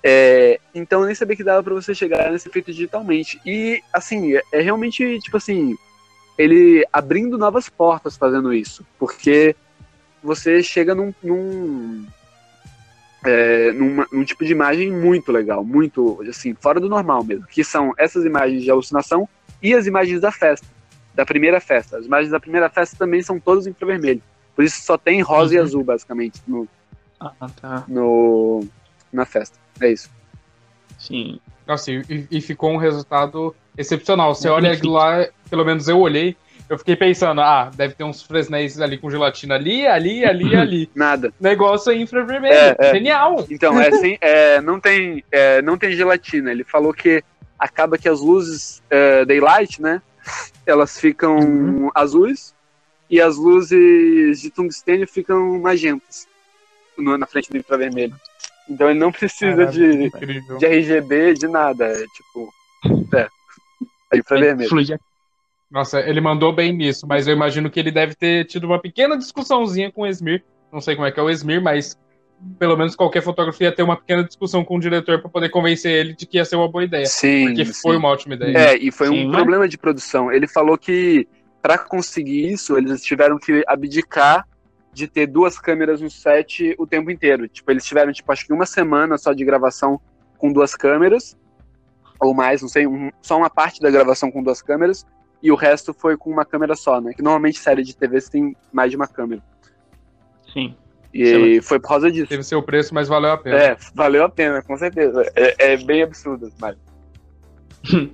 É, 0.02 0.60
então 0.74 1.00
eu 1.00 1.06
nem 1.06 1.14
sabia 1.14 1.36
que 1.36 1.44
dava 1.44 1.62
para 1.62 1.74
você 1.74 1.94
chegar 1.94 2.30
nesse 2.30 2.48
efeito 2.48 2.70
digitalmente. 2.72 3.40
E, 3.44 3.82
assim, 3.92 4.36
é, 4.36 4.42
é 4.52 4.60
realmente, 4.60 5.18
tipo 5.20 5.36
assim, 5.36 5.76
ele 6.36 6.86
abrindo 6.92 7.36
novas 7.36 7.68
portas 7.68 8.16
fazendo 8.16 8.52
isso. 8.52 8.86
Porque 8.98 9.56
você 10.22 10.62
chega 10.62 10.94
num, 10.94 11.12
num, 11.22 12.06
é, 13.24 13.72
numa- 13.72 14.06
num 14.12 14.24
tipo 14.24 14.44
de 14.44 14.52
imagem 14.52 14.92
muito 14.92 15.32
legal, 15.32 15.64
muito, 15.64 16.22
assim, 16.28 16.54
fora 16.54 16.78
do 16.80 16.88
normal 16.88 17.24
mesmo. 17.24 17.46
Que 17.46 17.64
são 17.64 17.92
essas 17.98 18.24
imagens 18.24 18.62
de 18.62 18.70
alucinação 18.70 19.28
e 19.60 19.74
as 19.74 19.86
imagens 19.86 20.20
da 20.20 20.30
festa, 20.30 20.66
da 21.14 21.26
primeira 21.26 21.60
festa. 21.60 21.98
As 21.98 22.06
imagens 22.06 22.30
da 22.30 22.38
primeira 22.40 22.70
festa 22.70 22.96
também 22.96 23.22
são 23.22 23.40
todas 23.40 23.66
em 23.66 23.70
infravermelho. 23.70 24.22
Por 24.54 24.64
isso 24.64 24.80
só 24.82 24.96
tem 24.96 25.20
rosa 25.20 25.54
e 25.54 25.58
Uhum. 25.58 25.64
azul, 25.64 25.84
basicamente, 25.84 26.40
no, 26.46 26.68
Ah, 27.20 27.32
tá. 27.60 27.84
no, 27.88 28.64
na 29.12 29.24
festa. 29.24 29.58
É 29.80 29.90
isso. 29.90 30.10
Sim. 30.98 31.40
Nossa, 31.66 31.92
e, 31.92 32.26
e 32.30 32.40
ficou 32.40 32.72
um 32.72 32.76
resultado 32.76 33.54
excepcional. 33.76 34.34
Você 34.34 34.48
olha 34.48 34.78
lá, 34.84 35.26
pelo 35.48 35.64
menos 35.64 35.86
eu 35.88 35.98
olhei, 35.98 36.36
eu 36.68 36.76
fiquei 36.78 36.96
pensando, 36.96 37.40
ah, 37.40 37.70
deve 37.74 37.94
ter 37.94 38.04
uns 38.04 38.22
fresnéis 38.22 38.80
ali 38.80 38.98
com 38.98 39.10
gelatina 39.10 39.54
ali, 39.54 39.86
ali, 39.86 40.24
ali, 40.24 40.54
ali. 40.56 40.90
Nada. 40.94 41.32
Negócio 41.40 41.92
infravermelho. 41.92 42.54
É, 42.54 42.76
é. 42.78 42.92
Genial. 42.92 43.46
Então, 43.50 43.78
é, 43.80 43.90
sem, 43.92 44.18
é, 44.20 44.60
não, 44.60 44.78
tem, 44.78 45.24
é, 45.30 45.62
não 45.62 45.78
tem 45.78 45.92
gelatina. 45.92 46.50
Ele 46.50 46.64
falou 46.64 46.92
que 46.92 47.22
acaba 47.58 47.96
que 47.96 48.08
as 48.08 48.20
luzes 48.20 48.82
é, 48.90 49.24
daylight, 49.24 49.80
né? 49.80 50.02
Elas 50.66 50.98
ficam 51.00 51.38
Uhum. 51.38 51.90
azuis 51.94 52.54
e 53.08 53.20
as 53.20 53.36
luzes 53.36 54.40
de 54.42 54.50
tungstênio 54.50 55.08
ficam 55.08 55.58
magentas 55.58 56.26
na 56.98 57.26
frente 57.26 57.50
do 57.50 57.56
infravermelho. 57.56 58.14
Então 58.68 58.90
ele 58.90 58.98
não 58.98 59.10
precisa 59.10 59.66
Caralho, 59.66 60.10
de, 60.10 60.58
de 60.58 60.66
RGB, 60.66 61.34
de 61.34 61.48
nada. 61.48 61.86
É 61.86 62.04
tipo. 62.06 62.52
É. 63.14 63.28
É 64.12 64.18
infravermelho. 64.18 64.68
Fluide- 64.68 64.98
Nossa, 65.70 66.00
ele 66.00 66.20
mandou 66.20 66.52
bem 66.52 66.72
nisso, 66.72 67.06
mas 67.06 67.26
eu 67.26 67.34
imagino 67.34 67.70
que 67.70 67.78
ele 67.78 67.90
deve 67.90 68.14
ter 68.14 68.44
tido 68.46 68.64
uma 68.64 68.80
pequena 68.80 69.16
discussãozinha 69.16 69.92
com 69.92 70.02
o 70.02 70.06
Esmir. 70.06 70.42
Não 70.72 70.80
sei 70.80 70.94
como 70.94 71.06
é 71.06 71.12
que 71.12 71.20
é 71.20 71.22
o 71.22 71.28
Esmir, 71.30 71.62
mas 71.62 71.98
pelo 72.58 72.76
menos 72.76 72.94
qualquer 72.94 73.22
fotografia 73.22 73.66
ia 73.68 73.74
ter 73.74 73.82
uma 73.82 73.96
pequena 73.96 74.22
discussão 74.24 74.64
com 74.64 74.76
o 74.76 74.80
diretor 74.80 75.20
para 75.20 75.28
poder 75.28 75.48
convencer 75.50 75.90
ele 75.92 76.14
de 76.14 76.24
que 76.24 76.36
ia 76.38 76.44
ser 76.44 76.56
uma 76.56 76.68
boa 76.68 76.84
ideia. 76.84 77.04
Sim. 77.06 77.46
Porque 77.48 77.64
sim. 77.66 77.72
foi 77.82 77.96
uma 77.96 78.08
ótima 78.08 78.34
ideia. 78.34 78.56
É, 78.56 78.76
e 78.76 78.90
foi 78.90 79.08
Sim, 79.08 79.24
um 79.24 79.28
mas- 79.28 79.36
problema 79.36 79.68
de 79.68 79.76
produção. 79.76 80.32
Ele 80.32 80.46
falou 80.46 80.78
que 80.78 81.26
para 81.60 81.76
conseguir 81.76 82.50
isso, 82.52 82.78
eles 82.78 83.02
tiveram 83.02 83.38
que 83.38 83.62
abdicar 83.66 84.46
de 84.98 85.06
ter 85.08 85.26
duas 85.26 85.58
câmeras 85.58 86.00
no 86.00 86.10
set 86.10 86.74
o 86.78 86.86
tempo 86.86 87.10
inteiro. 87.10 87.48
Tipo, 87.48 87.70
eles 87.70 87.84
tiveram, 87.84 88.12
tipo, 88.12 88.30
acho 88.32 88.44
que 88.46 88.52
uma 88.52 88.66
semana 88.66 89.16
só 89.16 89.32
de 89.32 89.44
gravação 89.44 90.00
com 90.36 90.52
duas 90.52 90.74
câmeras, 90.74 91.36
ou 92.20 92.34
mais, 92.34 92.60
não 92.62 92.68
sei, 92.68 92.86
um- 92.86 93.10
só 93.22 93.36
uma 93.36 93.48
parte 93.48 93.80
da 93.80 93.90
gravação 93.90 94.30
com 94.30 94.42
duas 94.42 94.60
câmeras, 94.60 95.06
e 95.42 95.52
o 95.52 95.54
resto 95.54 95.94
foi 95.94 96.16
com 96.16 96.30
uma 96.30 96.44
câmera 96.44 96.74
só, 96.74 97.00
né? 97.00 97.12
Que 97.14 97.22
normalmente 97.22 97.58
série 97.60 97.84
de 97.84 97.96
TV 97.96 98.20
você 98.20 98.30
tem 98.30 98.56
mais 98.72 98.90
de 98.90 98.96
uma 98.96 99.06
câmera. 99.06 99.40
Sim. 100.52 100.74
E 101.14 101.24
Sei 101.24 101.60
foi 101.62 101.78
por 101.80 101.88
causa 101.88 102.10
disso. 102.10 102.26
Teve 102.28 102.42
seu 102.42 102.62
preço, 102.62 102.92
mas 102.92 103.08
valeu 103.08 103.30
a 103.30 103.38
pena. 103.38 103.56
É, 103.56 103.76
valeu 103.94 104.24
a 104.24 104.28
pena, 104.28 104.60
com 104.62 104.76
certeza. 104.76 105.22
É, 105.36 105.72
é 105.72 105.76
bem 105.76 106.02
absurdo, 106.02 106.52
mas 106.60 106.76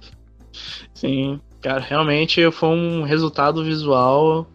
Sim, 0.95 1.41
cara, 1.61 1.81
realmente 1.81 2.49
foi 2.53 2.69
um 2.69 3.03
resultado 3.03 3.65
visual 3.65 4.47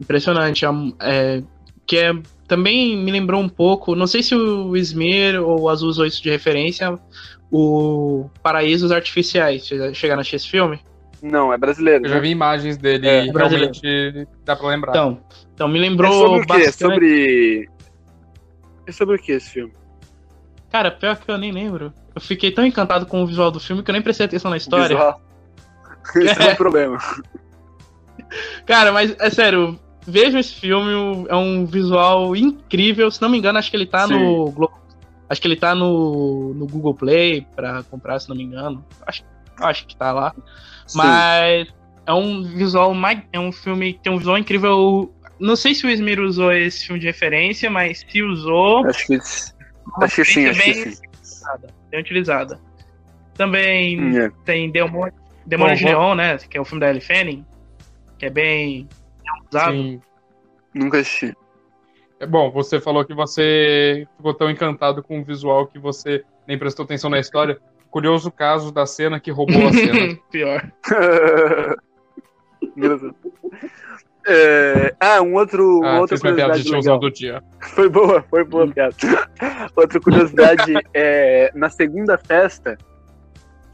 impressionante. 0.00 0.64
É, 1.00 1.42
que 1.86 1.96
é, 1.96 2.12
também 2.48 2.96
me 2.96 3.10
lembrou 3.10 3.40
um 3.40 3.48
pouco, 3.48 3.94
não 3.94 4.06
sei 4.06 4.22
se 4.22 4.34
o 4.34 4.76
Smir 4.76 5.40
ou 5.42 5.62
o 5.62 5.68
Azul 5.68 5.88
usou 5.88 6.06
isso 6.06 6.22
de 6.22 6.30
referência, 6.30 6.98
o 7.50 8.28
Paraísos 8.42 8.90
Artificiais. 8.92 9.66
Vocês 9.66 9.96
Chegaram 9.96 10.18
a 10.18 10.22
assistir 10.22 10.36
esse 10.36 10.48
filme? 10.48 10.80
não, 11.22 11.52
é 11.52 11.56
brasileiro. 11.56 12.04
Eu 12.04 12.08
já 12.10 12.16
né? 12.16 12.20
vi 12.20 12.28
imagens 12.30 12.76
dele 12.76 13.08
É, 13.08 13.24
e 13.26 13.32
brasileiro. 13.32 13.72
realmente 13.82 14.28
dá 14.44 14.54
pra 14.54 14.68
lembrar. 14.68 14.90
Então, 14.90 15.20
então 15.54 15.68
me 15.68 15.78
É 15.78 15.82
lembrou 15.82 16.12
sobre 16.12 16.38
o 16.40 16.42
quê? 16.42 16.46
bastante. 16.64 16.92
Sobre. 16.94 17.68
É 18.86 18.92
sobre 18.92 19.16
o 19.16 19.18
que 19.18 19.32
esse 19.32 19.50
filme? 19.50 19.72
Cara, 20.70 20.90
pior 20.90 21.16
que 21.16 21.30
eu 21.30 21.38
nem 21.38 21.50
lembro. 21.52 21.92
Eu 22.14 22.20
fiquei 22.20 22.50
tão 22.50 22.66
encantado 22.66 23.06
com 23.06 23.22
o 23.22 23.26
visual 23.26 23.50
do 23.50 23.58
filme 23.60 23.82
que 23.82 23.90
eu 23.90 23.94
nem 23.94 24.02
prestei 24.02 24.26
atenção 24.26 24.50
na 24.50 24.56
história. 24.58 24.88
Visual. 24.88 25.20
Esse 26.16 26.42
é 26.42 26.52
o 26.52 26.56
problema. 26.58 26.98
Cara, 28.66 28.92
mas 28.92 29.14
é 29.18 29.30
sério, 29.30 29.78
vejam 30.06 30.38
esse 30.40 30.54
filme, 30.54 31.26
é 31.28 31.34
um 31.36 31.64
visual 31.66 32.34
incrível. 32.36 33.10
Se 33.10 33.20
não 33.22 33.28
me 33.28 33.38
engano, 33.38 33.58
acho 33.58 33.70
que 33.70 33.76
ele 33.76 33.86
tá 33.86 34.06
Sim. 34.06 34.14
no 34.14 34.50
Glo- 34.50 34.72
acho 35.28 35.40
que 35.40 35.48
ele 35.48 35.56
tá 35.56 35.74
no, 35.74 36.52
no 36.54 36.66
Google 36.66 36.94
Play 36.94 37.46
pra 37.56 37.82
comprar, 37.84 38.18
se 38.20 38.28
não 38.28 38.36
me 38.36 38.42
engano. 38.42 38.84
Acho, 39.06 39.22
acho 39.60 39.86
que 39.86 39.96
tá 39.96 40.12
lá. 40.12 40.34
Mas 40.94 41.68
é 42.06 42.12
um 42.12 42.42
visual 42.42 42.92
mais 42.94 43.22
é 43.32 43.40
um 43.40 43.50
filme 43.52 43.94
que 43.94 44.00
tem 44.00 44.12
um 44.12 44.18
visual 44.18 44.36
incrível. 44.38 45.12
Não 45.40 45.56
sei 45.56 45.74
se 45.74 45.84
o 45.86 45.90
Esmir 45.90 46.20
usou 46.20 46.52
esse 46.52 46.86
filme 46.86 47.00
de 47.00 47.06
referência, 47.06 47.68
mas 47.70 48.04
se 48.08 48.22
usou, 48.22 48.86
Acho 48.86 49.06
que, 49.06 49.14
acho 49.14 50.14
que 50.16 50.24
sim, 50.24 50.46
acho 50.46 50.62
que 50.62 50.74
sim. 50.74 50.90
utilizada, 50.90 51.68
bem 51.90 52.00
utilizada. 52.00 52.60
Também 53.34 54.00
Hum, 54.00 54.16
é. 54.18 54.30
tem 54.44 54.70
Demônio, 54.70 55.12
Demônio 55.44 55.74
Bom, 55.74 55.78
de 55.78 55.84
Neon, 55.86 56.14
né? 56.14 56.38
Que 56.38 56.56
é 56.56 56.60
o 56.60 56.64
filme 56.64 56.80
da 56.80 56.88
Ellie 56.88 57.00
Fanning, 57.00 57.44
que 58.18 58.26
é 58.26 58.30
bem. 58.30 58.88
Sim. 59.50 60.00
Nunca 60.74 60.98
assisti. 60.98 61.34
É 62.20 62.26
bom, 62.26 62.50
você 62.50 62.80
falou 62.80 63.04
que 63.04 63.14
você 63.14 64.06
ficou 64.16 64.32
tão 64.34 64.50
encantado 64.50 65.02
com 65.02 65.20
o 65.20 65.24
visual 65.24 65.66
que 65.66 65.78
você 65.78 66.24
nem 66.46 66.58
prestou 66.58 66.84
atenção 66.84 67.10
na 67.10 67.18
história. 67.18 67.58
Curioso 67.90 68.30
caso 68.30 68.72
da 68.72 68.86
cena 68.86 69.20
que 69.20 69.30
roubou 69.30 69.68
a 69.68 69.72
cena. 69.72 70.16
Pior. 70.30 70.72
É, 74.26 74.94
ah, 74.98 75.20
um 75.20 75.34
outro, 75.34 75.80
uma 75.80 75.90
Ah, 75.96 76.00
outra 76.00 76.18
piada 76.18 76.34
de 76.34 76.40
curiosidade 76.40 76.62
tiozão 76.64 76.94
legal. 76.94 76.98
do 76.98 77.10
dia. 77.10 77.42
Foi 77.60 77.88
boa, 77.90 78.22
foi 78.22 78.42
boa 78.42 78.64
a 78.64 78.68
piada. 78.68 78.96
Outra 79.76 80.00
curiosidade 80.00 80.72
é 80.94 81.50
na 81.54 81.68
segunda 81.68 82.16
festa 82.16 82.78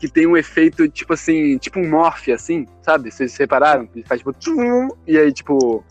que 0.01 0.09
tem 0.09 0.27
um 0.27 0.37
efeito 0.37 0.89
tipo 0.89 1.13
assim, 1.13 1.59
tipo 1.59 1.79
um 1.79 1.89
morph 1.89 2.29
assim, 2.31 2.67
sabe? 2.83 3.11
Vocês 3.13 3.37
repararam? 3.37 3.87
Que 3.87 4.03
faz 4.03 4.21
tipo 4.21 4.33
tchum, 4.33 4.89
e 5.07 5.17
aí 5.19 5.31
tipo 5.33 5.85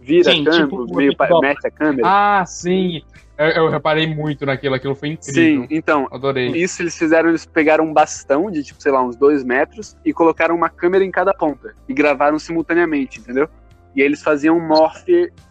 vira 0.00 0.32
Sim, 0.32 0.42
a 0.42 0.44
câmera, 0.44 0.64
tipo, 0.66 0.96
meio 0.96 1.16
pa- 1.16 1.28
mexe 1.40 1.66
a 1.66 1.70
câmera. 1.70 2.02
Ah, 2.06 2.44
sim. 2.44 3.00
Eu, 3.38 3.46
eu 3.46 3.70
reparei 3.70 4.06
muito 4.12 4.44
naquilo, 4.44 4.74
aquilo 4.74 4.94
foi 4.94 5.08
incrível. 5.10 5.62
Sim, 5.62 5.66
então, 5.70 6.06
Adorei. 6.12 6.48
Isso 6.50 6.82
eles 6.82 6.96
fizeram, 6.96 7.30
eles 7.30 7.46
pegaram 7.46 7.84
um 7.84 7.92
bastão 7.92 8.50
de, 8.50 8.62
tipo, 8.62 8.80
sei 8.82 8.92
lá, 8.92 9.02
uns 9.02 9.16
dois 9.16 9.42
metros 9.42 9.96
e 10.04 10.12
colocaram 10.12 10.54
uma 10.54 10.68
câmera 10.68 11.04
em 11.04 11.10
cada 11.10 11.32
ponta. 11.32 11.74
E 11.88 11.94
gravaram 11.94 12.38
simultaneamente, 12.38 13.18
entendeu? 13.18 13.48
E 13.96 14.02
aí 14.02 14.06
eles 14.06 14.22
faziam 14.22 14.56
um 14.58 14.66
morph 14.66 15.04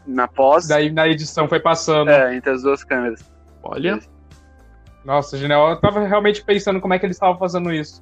na 0.05 0.27
pós, 0.27 0.67
Daí 0.67 0.91
na 0.91 1.07
edição 1.07 1.47
foi 1.47 1.59
passando. 1.59 2.09
é, 2.09 2.35
entre 2.35 2.51
as 2.51 2.61
duas 2.61 2.83
câmeras. 2.83 3.23
Olha. 3.63 3.99
Nossa, 5.05 5.37
genial. 5.37 5.69
Eu 5.69 5.77
tava 5.77 6.05
realmente 6.07 6.43
pensando 6.43 6.79
como 6.79 6.93
é 6.93 6.99
que 6.99 7.05
eles 7.05 7.15
estavam 7.15 7.37
fazendo 7.37 7.71
isso. 7.73 8.01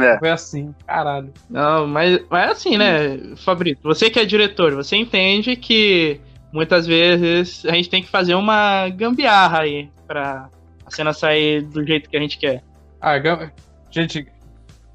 É, 0.00 0.18
Foi 0.18 0.30
assim, 0.30 0.74
caralho. 0.86 1.32
Não, 1.50 1.86
mas, 1.86 2.20
mas 2.30 2.48
é 2.48 2.52
assim, 2.52 2.78
né, 2.78 3.36
Fabrício? 3.44 3.80
Você 3.82 4.08
que 4.08 4.18
é 4.18 4.24
diretor, 4.24 4.74
você 4.74 4.96
entende 4.96 5.54
que 5.56 6.18
muitas 6.52 6.86
vezes 6.86 7.64
a 7.66 7.72
gente 7.72 7.90
tem 7.90 8.02
que 8.02 8.08
fazer 8.08 8.34
uma 8.34 8.88
gambiarra 8.88 9.60
aí 9.60 9.90
pra 10.06 10.48
a 10.86 10.90
cena 10.90 11.12
sair 11.12 11.62
do 11.62 11.86
jeito 11.86 12.08
que 12.08 12.16
a 12.16 12.20
gente 12.20 12.38
quer. 12.38 12.62
Ah, 13.00 13.18
gam... 13.18 13.50
gente, 13.90 14.26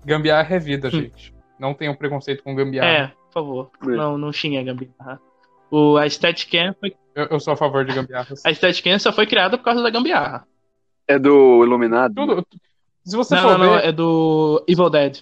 gambiarra 0.03 0.55
é 0.55 0.57
Hum. 0.57 0.61
vida, 0.61 0.89
gente. 0.89 1.33
Não 1.59 1.73
tenham 1.73 1.95
preconceito 1.95 2.43
com 2.43 2.55
gambiarra. 2.55 2.89
É, 2.89 3.07
por 3.07 3.33
favor. 3.33 3.71
É. 3.83 3.87
Não, 3.87 4.17
não 4.17 4.31
xinga 4.31 4.59
a 4.61 4.63
gambiarra. 4.63 5.19
O, 5.69 5.97
a 5.97 6.09
Steadicam 6.09 6.73
foi, 6.79 6.95
Eu, 7.13 7.25
eu 7.31 7.39
sou 7.39 7.53
a 7.53 7.57
favor 7.57 7.83
de 7.85 7.93
gambiarras. 7.93 8.43
a 8.45 8.53
Steadicam 8.53 8.97
só 8.97 9.11
foi 9.11 9.27
criada 9.27 9.57
por 9.57 9.63
causa 9.63 9.81
da 9.83 9.89
gambiarra. 9.89 10.47
É 11.07 11.17
do 11.19 11.63
Iluminado. 11.63 12.13
Tudo. 12.15 12.45
Se 13.03 13.15
você 13.15 13.35
Não, 13.35 13.41
for 13.41 13.57
não, 13.57 13.65
não, 13.65 13.73
ver. 13.75 13.85
é 13.85 13.91
do 13.91 14.63
Evil 14.67 14.89
Dead. 14.89 15.19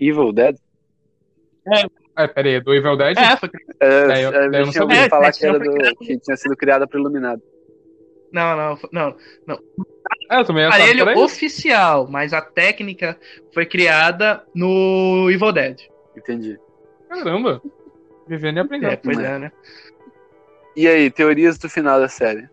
Evil 0.00 0.32
Dead? 0.32 0.56
É, 2.16 2.26
peraí, 2.26 2.54
é 2.54 2.60
do 2.60 2.74
Evil 2.74 2.96
Dead? 2.96 3.16
É, 3.16 3.36
foi 3.36 3.50
É, 3.80 4.06
Daí 4.06 4.22
eu- 4.22 4.30
é, 4.34 4.50
daí 4.50 4.60
eu 4.62 4.66
não 4.66 4.72
sabia. 4.72 5.08
falar 5.08 5.32
que, 5.32 5.44
É, 5.44 5.48
era 5.48 5.58
foi 5.58 5.68
do, 5.68 5.74
criado. 5.74 5.96
que 5.96 6.18
tinha 6.18 6.36
sido 6.36 6.56
criada 6.56 6.86
pro 6.86 6.98
Iluminado. 6.98 7.40
Não, 8.32 8.78
não, 8.92 9.16
não. 9.46 9.58
É, 10.30 10.38
eu 10.40 10.44
também 10.44 10.68
que 10.68 10.74
Aparelho 10.74 11.08
era 11.08 11.18
oficial, 11.18 12.06
mas 12.08 12.32
a 12.32 12.40
técnica 12.40 13.18
foi 13.52 13.66
criada 13.66 14.42
no 14.54 15.28
Evil 15.30 15.52
Dead. 15.52 15.80
Entendi. 16.16 16.58
Caramba. 17.08 17.60
Vivendo 18.28 18.58
e 18.58 18.60
aprendendo. 18.60 18.92
É, 18.92 18.96
pois 18.96 19.18
É. 19.18 19.24
é, 19.34 19.38
né? 19.38 19.52
E 20.76 20.86
aí, 20.86 21.10
teorias 21.10 21.58
do 21.58 21.68
final 21.68 21.98
da 21.98 22.08
série? 22.08 22.48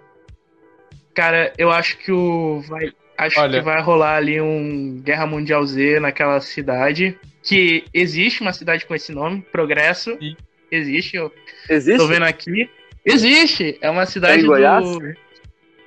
Cara, 1.17 1.51
eu 1.57 1.71
acho 1.71 1.97
que 1.97 2.11
o 2.11 2.61
vai, 2.67 2.91
acho 3.17 3.39
Olha. 3.39 3.57
que 3.57 3.65
vai 3.65 3.81
rolar 3.81 4.17
ali 4.17 4.39
um 4.39 5.01
Guerra 5.03 5.25
Mundial 5.25 5.65
Z 5.65 5.99
naquela 5.99 6.39
cidade, 6.39 7.17
que 7.41 7.83
existe 7.91 8.41
uma 8.41 8.53
cidade 8.53 8.85
com 8.85 8.93
esse 8.93 9.11
nome, 9.11 9.41
Progresso. 9.51 10.15
Sim. 10.19 10.37
Existe, 10.71 11.17
eu 11.17 11.33
Existe? 11.67 11.97
tô 11.97 12.05
vendo 12.07 12.21
aqui. 12.21 12.69
Existe, 13.03 13.79
é 13.81 13.89
uma 13.89 14.05
cidade 14.05 14.41
É 14.41 14.43
em 14.43 14.45
Goiás? 14.45 14.85
do 14.87 14.99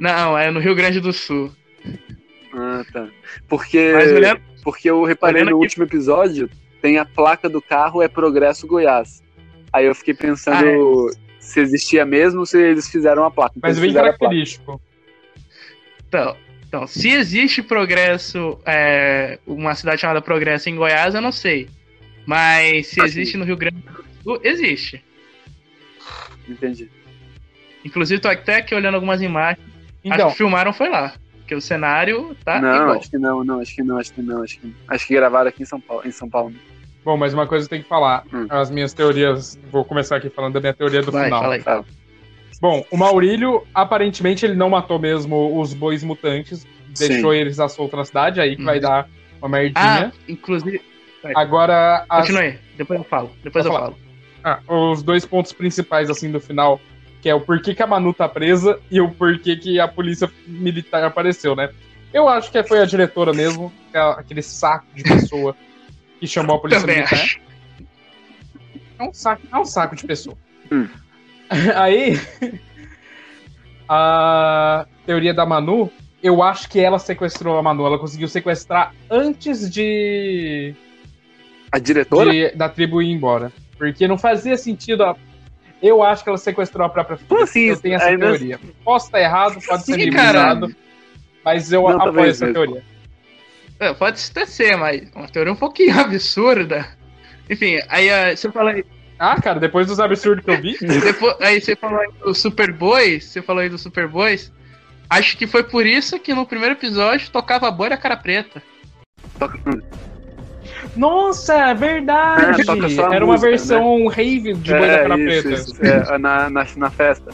Não, 0.00 0.36
é 0.36 0.50
no 0.50 0.58
Rio 0.58 0.74
Grande 0.74 0.98
do 0.98 1.12
Sul. 1.12 1.52
Ah, 2.52 2.82
tá. 2.92 3.06
Porque, 3.48 3.92
Mas 3.94 4.10
olhando, 4.10 4.40
porque 4.64 4.90
eu 4.90 5.04
reparei 5.04 5.42
no 5.44 5.50
aqui- 5.50 5.54
último 5.58 5.84
episódio, 5.84 6.50
tem 6.82 6.98
a 6.98 7.04
placa 7.04 7.48
do 7.48 7.62
carro 7.62 8.02
é 8.02 8.08
Progresso 8.08 8.66
Goiás. 8.66 9.22
Aí 9.72 9.86
eu 9.86 9.94
fiquei 9.94 10.12
pensando 10.14 11.08
se 11.38 11.60
existia 11.60 12.04
mesmo 12.04 12.40
ou 12.40 12.46
se 12.46 12.60
eles 12.60 12.88
fizeram 12.90 13.24
a 13.24 13.30
placa. 13.30 13.52
Então 13.56 13.70
Mas 13.70 13.78
bem 13.78 13.90
fizeram 13.90 14.08
a 14.08 14.08
placa. 14.08 14.18
característico. 14.24 14.80
Então, 16.10 16.36
então, 16.68 16.86
se 16.86 17.08
existe 17.08 17.62
Progresso, 17.62 18.58
é, 18.66 19.38
uma 19.46 19.74
cidade 19.74 20.00
chamada 20.00 20.20
Progresso 20.20 20.68
em 20.68 20.76
Goiás, 20.76 21.14
eu 21.14 21.20
não 21.20 21.32
sei. 21.32 21.68
Mas 22.26 22.88
se 22.88 23.00
Assim. 23.00 23.08
existe 23.08 23.36
no 23.36 23.44
Rio 23.44 23.56
Grande 23.56 23.78
do 23.78 24.04
Sul, 24.22 24.40
existe. 24.44 25.02
Entendi. 26.48 26.88
Inclusive, 27.84 28.20
tô 28.20 28.28
até 28.28 28.56
aqui 28.56 28.74
olhando 28.74 28.94
algumas 28.96 29.22
imagens. 29.22 29.64
Acho 29.66 30.14
Então, 30.14 30.30
que 30.30 30.36
filmaram 30.36 30.72
foi 30.72 30.88
lá. 30.90 31.14
porque 31.38 31.54
o 31.54 31.60
cenário 31.60 32.36
tá 32.44 32.60
não, 32.60 32.74
igual. 32.82 32.98
acho 32.98 33.10
que 33.10 33.18
não, 33.18 33.42
não, 33.44 33.60
acho 33.60 33.74
que 33.74 33.82
não, 33.82 33.98
acho 33.98 34.12
que 34.12 34.22
não, 34.22 34.42
acho 34.42 34.58
que 34.60 34.74
Acho 34.86 35.06
que 35.06 35.14
gravaram 35.14 35.48
aqui 35.48 35.62
em 35.62 35.66
São 35.66 35.80
Paulo. 35.80 36.02
Em 36.06 36.10
São 36.12 36.28
Paulo. 36.28 36.54
Bom, 37.04 37.16
mas 37.16 37.32
uma 37.32 37.46
coisa 37.46 37.64
eu 37.64 37.70
tenho 37.70 37.82
que 37.82 37.88
falar. 37.88 38.24
Hum. 38.32 38.46
As 38.50 38.70
minhas 38.70 38.92
teorias. 38.92 39.58
Vou 39.72 39.84
começar 39.84 40.16
aqui 40.16 40.28
falando 40.30 40.54
da 40.54 40.60
minha 40.60 40.74
teoria 40.74 41.02
do 41.02 41.10
Vai, 41.10 41.24
final. 41.24 41.40
fala 41.42 41.54
aí. 41.54 41.60
Fala. 41.62 41.84
Bom, 42.60 42.84
o 42.90 42.96
Maurílio, 42.96 43.66
aparentemente, 43.74 44.44
ele 44.44 44.54
não 44.54 44.68
matou 44.68 44.98
mesmo 44.98 45.58
os 45.58 45.72
bois 45.72 46.02
mutantes. 46.02 46.66
Deixou 46.98 47.32
eles 47.32 47.58
à 47.58 47.68
solta 47.68 47.96
na 47.96 48.04
cidade, 48.04 48.40
aí 48.40 48.56
que 48.56 48.62
Hum. 48.62 48.66
vai 48.66 48.80
dar 48.80 49.08
uma 49.40 49.46
Ah, 49.46 49.48
merdinha. 49.48 50.12
inclusive. 50.28 50.82
Agora, 51.34 52.04
as- 52.08 52.26
Continue, 52.26 52.58
depois 52.76 52.98
eu 52.98 53.04
falo. 53.04 53.30
Depois 53.42 53.64
eu 53.64 53.70
Pode 53.72 53.84
falo. 53.84 53.98
ah, 54.44 54.60
os 54.68 55.02
dois 55.02 55.24
pontos 55.24 55.52
principais, 55.52 56.10
assim, 56.10 56.30
do 56.30 56.40
final, 56.40 56.80
que 57.22 57.28
é 57.28 57.34
o 57.34 57.40
porquê 57.40 57.74
que 57.74 57.82
a 57.82 57.86
Manu 57.86 58.12
tá 58.12 58.28
presa 58.28 58.78
e 58.90 59.00
o 59.00 59.10
porquê 59.10 59.56
que 59.56 59.78
a 59.80 59.86
polícia 59.88 60.30
militar 60.46 61.04
apareceu, 61.04 61.54
né? 61.54 61.70
Eu 62.12 62.28
acho 62.28 62.50
que 62.50 62.62
foi 62.64 62.80
a 62.80 62.84
diretora 62.84 63.32
mesmo, 63.32 63.72
que 63.92 63.96
aquele 63.96 64.42
saco 64.42 64.86
de 64.94 65.02
pessoa 65.04 65.54
que 66.18 66.26
chamou 66.26 66.56
a 66.56 66.58
polícia 66.58 66.80
Também 66.80 66.96
militar. 66.96 67.18
acho. 67.20 67.40
É 68.98 69.02
um 69.04 69.12
saco, 69.12 69.42
é 69.52 69.56
um 69.58 69.64
saco 69.64 69.94
de 69.96 70.04
pessoa. 70.04 70.36
Hum. 70.72 70.88
Aí, 71.76 72.18
a 73.88 74.86
teoria 75.06 75.34
da 75.34 75.44
Manu, 75.44 75.90
eu 76.22 76.42
acho 76.42 76.68
que 76.68 76.78
ela 76.80 76.98
sequestrou 76.98 77.58
a 77.58 77.62
Manu. 77.62 77.86
Ela 77.86 77.98
conseguiu 77.98 78.28
sequestrar 78.28 78.94
antes 79.10 79.70
de, 79.70 80.74
A 81.72 81.78
diretora? 81.78 82.30
de- 82.30 82.50
da 82.50 82.68
tribo 82.68 83.02
ir 83.02 83.10
embora. 83.10 83.52
Porque 83.76 84.06
não 84.06 84.18
fazia 84.18 84.56
sentido. 84.56 85.02
a- 85.04 85.16
Eu 85.82 86.02
acho 86.02 86.22
que 86.22 86.28
ela 86.28 86.36
sequestrou 86.38 86.86
a 86.86 86.90
própria 86.90 87.16
filha. 87.16 87.28
Como 87.28 87.42
assim? 87.42 87.60
Eu 87.70 87.76
tenho 87.80 87.94
essa 87.94 88.04
Ainda- 88.06 88.26
teoria. 88.26 88.60
Posso 88.84 89.06
estar 89.06 89.20
errado, 89.20 89.58
pode 89.66 89.82
ser 89.84 89.94
Sim, 89.98 90.10
cara. 90.10 90.54
bizarro, 90.54 90.74
mas 91.44 91.72
eu 91.72 91.82
Não, 91.82 92.02
apoio 92.02 92.30
essa 92.30 92.44
mesmo. 92.46 92.52
teoria. 92.62 92.84
É, 93.78 93.94
pode 93.94 94.20
até 94.30 94.44
ser, 94.44 94.76
mas 94.76 95.10
uma 95.16 95.26
teoria 95.26 95.50
um 95.52 95.56
pouquinho 95.56 95.88
absurda. 95.98 96.86
Enfim, 97.48 97.80
aí 97.88 98.36
você 98.36 98.52
fala 98.52 98.72
aí, 98.72 98.84
Ah, 99.22 99.38
cara, 99.38 99.60
depois 99.60 99.86
dos 99.86 100.00
absurdos 100.00 100.42
que 100.42 100.50
eu 100.50 100.60
vi. 100.62 100.78
depois, 100.80 101.36
aí 101.40 101.60
você 101.60 101.76
falou 101.76 102.00
aí 102.00 102.08
do 102.24 102.34
Superboy, 102.34 103.20
você 103.20 103.42
falou 103.42 103.60
aí 103.62 103.68
do 103.68 103.76
Superboys. 103.76 104.50
Acho 105.10 105.36
que 105.36 105.46
foi 105.46 105.62
por 105.62 105.84
isso 105.84 106.18
que 106.18 106.32
no 106.32 106.46
primeiro 106.46 106.74
episódio 106.74 107.30
tocava 107.30 107.70
boi 107.70 107.90
da 107.90 107.98
cara 107.98 108.16
preta. 108.16 108.62
Nossa, 110.96 111.54
é 111.54 111.74
verdade! 111.74 112.62
É, 112.62 112.64
toca 112.64 112.88
só 112.88 113.08
a 113.10 113.14
Era 113.14 113.24
uma 113.24 113.34
música, 113.34 113.50
versão 113.50 114.06
rave 114.06 114.54
de 114.54 114.72
Boi 114.72 114.88
da 114.88 114.98
Cara 115.02 115.18
isso, 115.18 115.42
Preta. 115.42 115.50
isso. 115.60 115.84
É, 115.84 116.18
na, 116.18 116.50
na, 116.50 116.66
na 116.76 116.90
festa. 116.90 117.30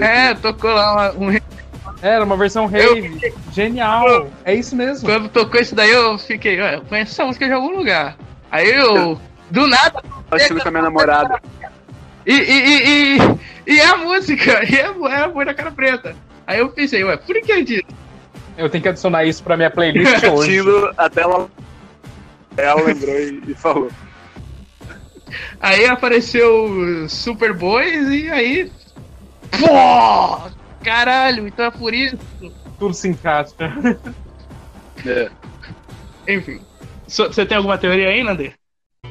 É, 0.00 0.34
tocou 0.34 0.70
lá 0.72 1.12
uma- 1.12 1.30
um. 1.32 1.38
Era 2.02 2.24
uma 2.24 2.36
versão 2.36 2.66
rave. 2.66 3.32
Genial! 3.52 4.30
É 4.44 4.54
isso 4.54 4.76
mesmo. 4.76 5.08
Quando 5.08 5.28
tocou 5.28 5.60
isso 5.60 5.74
daí, 5.74 5.90
eu 5.90 6.18
fiquei, 6.18 6.60
"Ué, 6.60 6.76
eu 6.76 6.82
conheço 6.82 7.12
essa 7.12 7.24
música 7.24 7.46
de 7.46 7.52
algum 7.52 7.76
lugar. 7.76 8.16
Aí 8.50 8.70
eu, 8.70 9.20
do 9.50 9.66
nada, 9.66 10.02
Assistindo 10.30 10.60
com 10.60 10.68
a 10.68 10.70
minha 10.70 10.82
namorada. 10.82 11.40
e, 12.26 12.32
e, 12.32 12.58
e, 12.58 13.18
e, 13.18 13.74
e 13.74 13.80
é 13.80 13.86
a 13.86 13.96
música, 13.96 14.64
e 14.68 14.74
é, 14.76 14.86
é 15.12 15.16
a 15.22 15.28
boi 15.28 15.44
da 15.44 15.54
cara 15.54 15.70
preta. 15.70 16.16
Aí 16.46 16.58
eu 16.60 16.68
pensei, 16.70 17.02
ué, 17.04 17.16
por 17.16 17.34
que 17.40 17.62
disso? 17.64 17.86
Eu 18.56 18.70
tenho 18.70 18.82
que 18.82 18.88
adicionar 18.88 19.24
isso 19.24 19.42
pra 19.42 19.56
minha 19.56 19.70
playlist 19.70 20.22
hoje. 20.24 20.60
Até 20.96 21.22
ela. 21.22 21.48
Ela 22.56 22.82
lembrou 22.82 23.14
e, 23.14 23.42
e 23.48 23.54
falou. 23.54 23.90
Aí 25.60 25.86
apareceu 25.86 26.64
o 27.04 27.08
Superboys 27.08 28.08
e 28.08 28.30
aí. 28.30 28.72
Pô! 29.60 30.50
Caralho, 30.82 31.46
então 31.48 31.64
é 31.66 31.70
por 31.70 31.92
isso. 31.92 32.16
Tudo 32.78 32.94
se 32.94 33.08
encaixa. 33.08 33.54
É. 35.04 35.30
Enfim. 36.28 36.60
So- 37.06 37.26
Você 37.32 37.44
tem 37.44 37.56
alguma 37.56 37.76
teoria 37.78 38.08
aí, 38.08 38.22
Nander? 38.22 38.54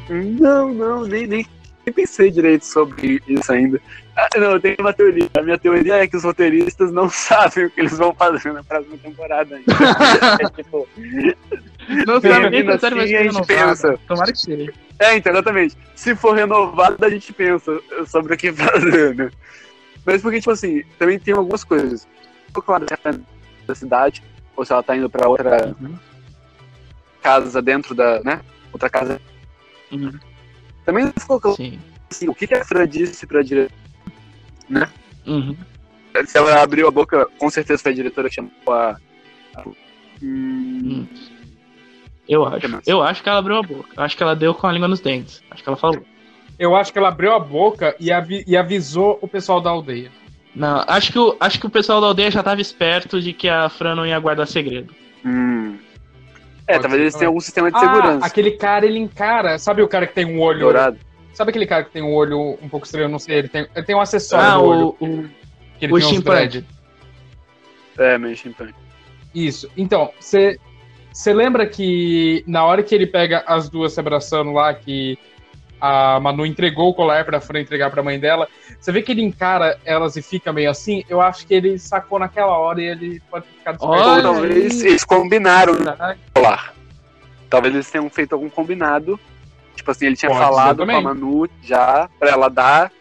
Não, 0.09 0.73
não, 0.73 1.05
nem, 1.05 1.25
nem, 1.27 1.45
nem 1.85 1.93
pensei 1.93 2.31
direito 2.31 2.65
sobre 2.65 3.21
isso 3.27 3.51
ainda. 3.51 3.81
Ah, 4.15 4.29
não, 4.37 4.51
eu 4.51 4.59
tenho 4.59 4.75
uma 4.79 4.93
teoria. 4.93 5.29
A 5.37 5.41
minha 5.41 5.57
teoria 5.57 5.95
é 5.95 6.07
que 6.07 6.15
os 6.15 6.23
roteiristas 6.23 6.91
não 6.91 7.09
sabem 7.11 7.65
o 7.65 7.69
que 7.69 7.81
eles 7.81 7.97
vão 7.97 8.13
fazer 8.13 8.53
na 8.53 8.63
próxima 8.63 8.97
temporada 8.97 9.55
ainda. 9.55 9.73
é 10.41 10.49
tipo. 10.49 10.87
Não 12.07 12.21
sabia 12.21 12.63
que 12.63 12.71
a 12.71 12.75
assim 12.75 13.15
a 13.15 13.23
gente 13.23 13.45
pensa. 13.45 13.99
Tomara 14.07 14.31
que 14.31 14.39
seja. 14.39 14.73
É, 14.99 15.17
então, 15.17 15.33
exatamente. 15.33 15.77
Se 15.95 16.15
for 16.15 16.33
renovado, 16.33 17.03
a 17.03 17.09
gente 17.09 17.33
pensa 17.33 17.79
sobre 18.07 18.33
o 18.33 18.37
que 18.37 18.53
fazer, 18.53 19.15
né? 19.15 19.29
Mas 20.05 20.21
porque, 20.21 20.39
tipo 20.39 20.51
assim, 20.51 20.83
também 20.97 21.19
tem 21.19 21.33
algumas 21.33 21.63
coisas. 21.63 22.07
Claro 22.53 22.85
ela 22.89 22.97
tá 22.97 23.19
da 23.67 23.75
cidade, 23.75 24.23
ou 24.55 24.63
se 24.63 24.71
ela 24.71 24.83
tá 24.83 24.95
indo 24.95 25.09
pra 25.09 25.27
outra 25.27 25.75
Uhum. 25.81 25.95
casa 27.21 27.61
dentro 27.61 27.93
da, 27.93 28.21
né? 28.23 28.39
Outra 28.71 28.89
casa. 28.89 29.19
Uhum. 29.91 30.11
Também 30.85 31.05
não 31.05 31.13
ficou 31.17 31.39
claro 31.39 31.57
Sim. 31.57 31.79
assim, 32.11 32.27
o 32.29 32.35
que, 32.35 32.47
que 32.47 32.53
a 32.55 32.63
Fran 32.65 32.87
disse 32.87 33.25
pra 33.25 33.41
diretora. 33.41 33.73
Uhum. 35.25 35.55
Se 36.25 36.37
ela 36.37 36.61
abriu 36.61 36.87
a 36.87 36.91
boca, 36.91 37.25
com 37.37 37.49
certeza 37.49 37.81
foi 37.83 37.91
a 37.91 37.95
diretora 37.95 38.29
que 38.29 38.35
chamou 38.35 38.51
a. 38.69 38.97
Hum, 39.65 39.73
Hum. 40.21 41.07
Eu 42.27 42.45
acho. 42.45 42.79
Eu 42.87 43.03
acho 43.03 43.21
que 43.21 43.29
ela 43.29 43.37
abriu 43.39 43.57
a 43.57 43.61
boca. 43.61 43.89
Eu 43.97 44.03
acho 44.03 44.15
que 44.17 44.23
ela 44.23 44.35
deu 44.35 44.53
com 44.55 44.65
a 44.65 44.71
língua 44.71 44.87
nos 44.87 44.99
dentes. 44.99 45.43
Acho 45.51 45.61
que 45.61 45.69
ela 45.69 45.77
falou. 45.77 46.03
Eu 46.57 46.75
acho 46.75 46.91
que 46.91 46.97
ela 46.97 47.09
abriu 47.09 47.33
a 47.33 47.39
boca 47.39 47.95
e, 47.99 48.11
avi- 48.11 48.43
e 48.47 48.55
avisou 48.55 49.19
o 49.21 49.27
pessoal 49.27 49.59
da 49.61 49.69
aldeia. 49.69 50.09
Não, 50.55 50.83
acho 50.87 51.11
que, 51.11 51.19
o, 51.19 51.35
acho 51.39 51.59
que 51.59 51.65
o 51.67 51.69
pessoal 51.69 51.99
da 51.99 52.07
aldeia 52.07 52.31
já 52.31 52.41
tava 52.41 52.61
esperto 52.61 53.21
de 53.21 53.33
que 53.33 53.49
a 53.49 53.67
Fran 53.67 53.93
não 53.93 54.07
ia 54.07 54.17
guardar 54.19 54.47
segredo. 54.47 54.95
hum. 55.25 55.77
É, 56.67 56.79
talvez 56.79 57.01
eles 57.01 57.13
tenham 57.15 57.29
algum 57.29 57.39
sistema 57.39 57.69
de 57.69 57.77
Ah, 57.77 57.79
segurança. 57.79 58.25
aquele 58.25 58.51
cara, 58.51 58.85
ele 58.85 58.97
encara. 58.99 59.57
Sabe 59.59 59.81
o 59.81 59.87
cara 59.87 60.07
que 60.07 60.13
tem 60.15 60.25
um 60.25 60.39
olho. 60.41 60.61
Dourado. 60.61 60.97
Sabe 61.33 61.49
aquele 61.49 61.67
cara 61.67 61.83
que 61.83 61.91
tem 61.91 62.01
um 62.01 62.13
olho 62.13 62.57
um 62.61 62.69
pouco 62.69 62.85
estranho? 62.85 63.05
Eu 63.05 63.09
Não 63.09 63.19
sei. 63.19 63.37
Ele 63.39 63.47
tem, 63.49 63.67
ele 63.75 63.85
tem 63.85 63.95
um 63.95 63.99
acessório 64.01 64.45
Ah, 64.45 64.55
no 64.57 64.63
olho. 64.63 64.95
o, 64.99 65.05
o, 65.05 65.29
Que 65.77 65.85
ele 65.85 65.93
o 65.93 65.99
tem 65.99 66.07
chimpanzé. 66.09 66.63
É, 67.97 68.17
meio 68.17 68.35
chimpanzé. 68.35 68.73
Isso. 69.33 69.69
Então, 69.77 70.11
você 70.19 70.57
lembra 71.33 71.67
que 71.67 72.43
na 72.47 72.65
hora 72.65 72.81
que 72.81 72.95
ele 72.95 73.05
pega 73.07 73.43
as 73.45 73.69
duas 73.69 73.93
se 73.93 73.99
abraçando 73.99 74.51
lá, 74.53 74.73
que 74.73 75.17
a 75.79 76.19
Manu 76.19 76.45
entregou 76.45 76.89
o 76.89 76.93
colar 76.93 77.25
pra 77.25 77.41
Fran 77.41 77.61
entregar 77.61 77.91
pra 77.91 78.03
mãe 78.03 78.19
dela, 78.19 78.47
você 78.79 78.91
vê 78.91 79.01
que 79.01 79.11
ele 79.11 79.21
encara 79.21 79.79
elas 79.85 80.15
e 80.15 80.21
fica 80.21 80.51
meio 80.53 80.69
assim? 80.69 81.03
Eu 81.09 81.21
acho 81.21 81.45
que 81.45 81.53
ele 81.53 81.77
sacou 81.77 82.19
naquela 82.19 82.57
hora 82.57 82.81
e 82.81 82.85
ele 82.85 83.21
pode 83.29 83.45
ficar 83.47 83.75
Olha 83.79 84.21
talvez 84.21 84.83
eles 84.83 85.03
combinaram 85.03 85.73
Verdade. 85.73 86.19
colar. 86.33 86.73
Talvez 87.49 87.73
eles 87.73 87.89
tenham 87.89 88.09
feito 88.09 88.33
algum 88.33 88.49
combinado. 88.49 89.19
Tipo 89.75 89.91
assim, 89.91 90.07
ele 90.07 90.15
tinha 90.15 90.31
Pode 90.31 90.43
falado 90.43 90.85
com 90.85 90.91
a 90.91 91.01
Manu 91.01 91.47
já, 91.61 92.09
pra 92.17 92.29
ela 92.29 92.49
dar. 92.49 92.91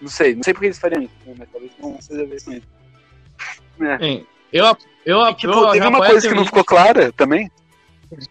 Não 0.00 0.08
sei, 0.08 0.34
não 0.34 0.42
sei 0.42 0.54
porque 0.54 0.66
eles 0.66 0.78
fariam 0.78 1.02
isso, 1.02 1.12
né, 1.26 1.34
mas 1.38 1.48
talvez 1.50 1.72
não 1.78 2.00
seja 2.00 2.22
a 2.22 2.26
ver 2.26 2.42
com 2.42 2.52
isso. 2.52 2.66
Sim. 4.00 4.26
Eu, 4.52 4.76
eu, 5.04 5.20
E, 5.26 5.34
tipo, 5.34 5.52
eu 5.52 5.70
teve 5.70 5.86
uma 5.86 5.98
coisa 5.98 6.26
a 6.26 6.30
que 6.30 6.36
não 6.36 6.44
ficou 6.44 6.64
clara 6.64 7.12
também. 7.12 7.50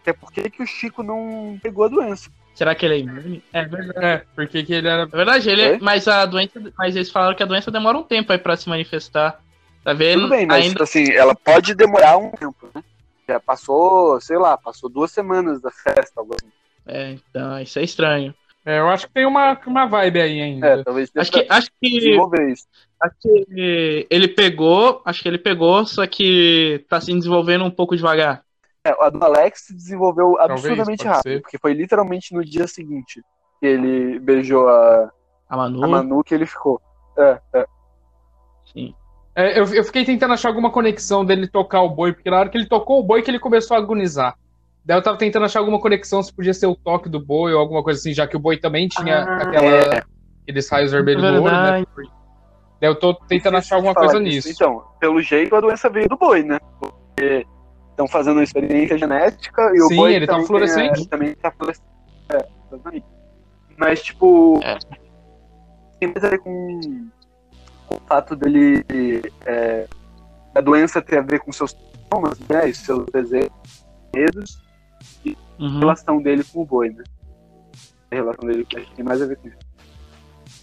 É 0.04 0.12
por 0.12 0.30
que 0.30 0.50
que 0.50 0.62
o 0.62 0.66
Chico 0.66 1.02
não 1.02 1.58
pegou 1.62 1.84
a 1.84 1.88
doença? 1.88 2.30
Será 2.60 2.74
que 2.74 2.84
ele 2.84 2.94
é 2.96 2.98
imune? 2.98 3.42
É 3.54 3.64
verdade. 3.64 4.04
É, 4.04 4.22
porque 4.34 4.62
que 4.62 4.74
ele 4.74 4.86
era. 4.86 5.04
É 5.04 5.06
verdade, 5.06 5.48
ele, 5.48 5.66
Oi? 5.66 5.78
mas 5.80 6.06
a 6.06 6.26
doença, 6.26 6.60
mas 6.76 6.94
eles 6.94 7.10
falaram 7.10 7.34
que 7.34 7.42
a 7.42 7.46
doença 7.46 7.70
demora 7.70 7.96
um 7.96 8.02
tempo 8.02 8.30
aí 8.30 8.38
pra 8.38 8.54
se 8.54 8.68
manifestar. 8.68 9.40
Tá 9.82 9.94
vendo? 9.94 10.24
Tudo 10.24 10.28
bem, 10.28 10.44
mas 10.44 10.66
Ainda 10.66 10.84
assim, 10.84 11.10
ela 11.10 11.34
pode 11.34 11.74
demorar 11.74 12.18
um 12.18 12.30
tempo, 12.32 12.68
né? 12.74 12.84
Já 13.26 13.40
passou, 13.40 14.20
sei 14.20 14.36
lá, 14.36 14.58
passou 14.58 14.90
duas 14.90 15.10
semanas 15.10 15.58
da 15.62 15.70
festa, 15.70 16.20
algo 16.20 16.36
assim. 16.38 16.52
É, 16.86 17.12
então, 17.12 17.58
isso 17.60 17.78
é 17.78 17.82
estranho. 17.82 18.34
É, 18.66 18.78
eu 18.78 18.90
acho 18.90 19.06
que 19.06 19.14
tem 19.14 19.24
uma, 19.24 19.58
uma 19.66 19.86
vibe 19.86 20.20
aí 20.20 20.42
ainda. 20.42 20.66
É, 20.66 20.84
talvez 20.84 21.10
Acho 21.16 21.32
que, 21.32 21.46
acho 21.48 21.70
que, 21.80 21.98
desenvolver 21.98 22.52
isso. 22.52 22.66
acho 23.00 23.14
que 23.22 24.06
ele 24.10 24.28
pegou, 24.28 25.00
acho 25.06 25.22
que 25.22 25.28
ele 25.28 25.38
pegou, 25.38 25.86
só 25.86 26.06
que 26.06 26.84
tá 26.90 27.00
se 27.00 27.10
desenvolvendo 27.10 27.64
um 27.64 27.70
pouco 27.70 27.96
devagar. 27.96 28.44
É, 28.84 28.94
a 28.98 29.10
do 29.10 29.22
Alex 29.22 29.66
se 29.66 29.74
desenvolveu 29.74 30.34
Talvez, 30.36 30.58
absurdamente 30.64 31.04
pode 31.04 31.08
rápido, 31.16 31.32
ser. 31.32 31.40
porque 31.42 31.58
foi 31.58 31.74
literalmente 31.74 32.34
no 32.34 32.42
dia 32.44 32.66
seguinte 32.66 33.22
que 33.60 33.66
ele 33.66 34.18
beijou 34.18 34.68
a, 34.68 35.10
A 35.48 35.56
Manu, 35.56 35.84
a 35.84 35.88
Manu 35.88 36.24
que 36.24 36.34
ele 36.34 36.46
ficou. 36.46 36.80
É, 37.18 37.38
é. 37.54 37.66
sim. 38.72 38.94
É, 39.36 39.58
eu, 39.60 39.64
eu 39.74 39.84
fiquei 39.84 40.04
tentando 40.04 40.32
achar 40.32 40.48
alguma 40.48 40.70
conexão 40.70 41.24
dele 41.24 41.46
tocar 41.46 41.82
o 41.82 41.90
boi, 41.90 42.12
porque 42.12 42.30
na 42.30 42.38
hora 42.38 42.48
que 42.48 42.56
ele 42.56 42.66
tocou 42.66 42.98
o 43.00 43.02
boi 43.02 43.22
que 43.22 43.30
ele 43.30 43.38
começou 43.38 43.76
a 43.76 43.80
agonizar. 43.80 44.34
Daí 44.84 44.96
eu 44.96 45.02
tava 45.02 45.18
tentando 45.18 45.44
achar 45.44 45.60
alguma 45.60 45.78
conexão, 45.78 46.22
se 46.22 46.34
podia 46.34 46.54
ser 46.54 46.66
o 46.66 46.74
toque 46.74 47.08
do 47.08 47.20
boi 47.24 47.52
ou 47.52 47.60
alguma 47.60 47.82
coisa 47.82 48.00
assim, 48.00 48.14
já 48.14 48.26
que 48.26 48.36
o 48.36 48.40
boi 48.40 48.56
também 48.58 48.88
tinha 48.88 49.24
Ah, 49.24 49.36
aquela, 49.42 49.66
é. 49.66 50.02
aqueles 50.42 50.68
raios 50.70 50.90
vermelhos 50.90 51.22
no 51.22 51.42
olho, 51.42 51.52
né? 51.52 51.84
Daí 52.80 52.88
eu 52.90 52.94
tô 52.98 53.14
tentando 53.14 53.58
achar 53.58 53.76
alguma 53.76 53.94
coisa 53.94 54.18
disso. 54.18 54.48
nisso. 54.48 54.50
Então, 54.50 54.82
pelo 54.98 55.20
jeito 55.20 55.54
a 55.54 55.60
doença 55.60 55.90
veio 55.90 56.08
do 56.08 56.16
boi, 56.16 56.42
né? 56.42 56.58
Porque 56.80 57.46
estão 57.90 58.08
fazendo 58.08 58.36
uma 58.38 58.44
experiência 58.44 58.96
genética 58.98 59.70
e 59.74 59.80
o 59.80 59.88
Sim, 59.88 59.96
boi 59.96 60.14
ele 60.14 60.26
tá 60.26 60.32
também, 60.32 60.46
fluorescente. 60.46 60.92
tem, 60.94 61.02
é, 61.04 61.08
também 61.08 61.34
tá 61.34 61.50
fluorescente. 61.52 61.86
É, 62.32 62.36
exatamente. 62.72 63.06
Mas, 63.76 64.02
tipo, 64.02 64.60
É. 64.62 64.78
tem 65.98 66.08
mais 66.08 66.24
a 66.24 66.28
ver 66.30 66.38
com, 66.38 66.80
com 67.88 67.96
o 67.96 68.00
fato 68.06 68.36
dele. 68.36 68.84
É, 69.46 69.86
a 70.54 70.60
doença 70.60 71.00
ter 71.00 71.18
a 71.18 71.22
ver 71.22 71.40
com 71.40 71.52
seus 71.52 71.74
traumas, 72.08 72.38
né? 72.48 72.66
Os 72.66 72.78
seus 72.78 73.04
desejos, 73.12 73.50
medos 74.14 74.58
e 75.24 75.36
a 75.58 75.62
Uhum. 75.62 75.78
relação 75.80 76.20
dele 76.22 76.42
com 76.44 76.62
o 76.62 76.64
boi, 76.66 76.90
né? 76.90 77.04
A 78.10 78.14
relação 78.16 78.48
dele 78.48 78.64
que 78.64 78.76
acho 78.78 78.86
que 78.88 78.96
tem 78.96 79.04
mais 79.04 79.22
a 79.22 79.26
ver 79.26 79.36
com 79.36 79.48
isso. 79.48 79.58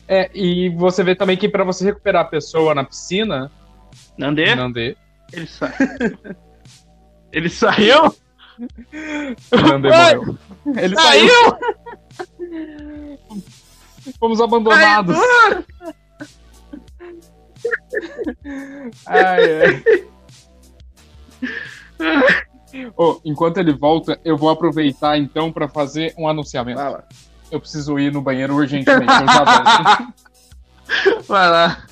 É, 0.09 0.29
e 0.33 0.69
você 0.69 1.03
vê 1.03 1.15
também 1.15 1.37
que 1.37 1.49
pra 1.49 1.63
você 1.63 1.83
recuperar 1.85 2.23
a 2.25 2.27
pessoa 2.29 2.73
na 2.75 2.83
piscina, 2.83 3.51
Nandê? 4.17 4.55
Nandê, 4.55 4.95
Ele 5.33 5.47
saiu. 5.47 5.73
Ele 7.31 7.49
saiu? 7.49 8.13
Nandê 9.51 9.91
Ai! 9.91 10.15
morreu. 10.15 10.37
Ele 10.75 10.95
saiu, 10.95 11.29
Saiu! 11.29 11.57
fomos 14.19 14.41
abandonados. 14.41 15.15
Ai, 19.05 19.61
ai. 19.61 19.83
Ô, 22.95 23.19
enquanto 23.23 23.57
ele 23.57 23.73
volta, 23.73 24.19
eu 24.23 24.37
vou 24.37 24.49
aproveitar 24.49 25.17
então 25.17 25.51
pra 25.51 25.67
fazer 25.67 26.13
um 26.17 26.27
anunciamento. 26.27 26.79
Vai 26.79 26.91
lá. 26.91 27.03
Eu 27.49 27.59
preciso 27.59 27.97
ir 27.97 28.11
no 28.11 28.21
banheiro 28.21 28.55
urgentemente. 28.55 29.11
Eu 29.11 29.27
já 29.27 29.43
volto. 29.43 30.13
Vai 31.27 31.49
lá. 31.49 31.85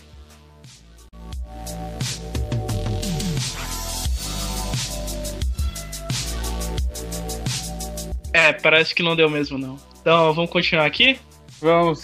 É, 8.36 8.52
parece 8.54 8.94
que 8.94 9.02
não 9.02 9.16
deu 9.16 9.30
mesmo, 9.30 9.58
não. 9.58 9.78
Então, 10.02 10.34
vamos 10.34 10.52
continuar 10.52 10.86
aqui? 10.86 11.18
Vamos 11.62 12.04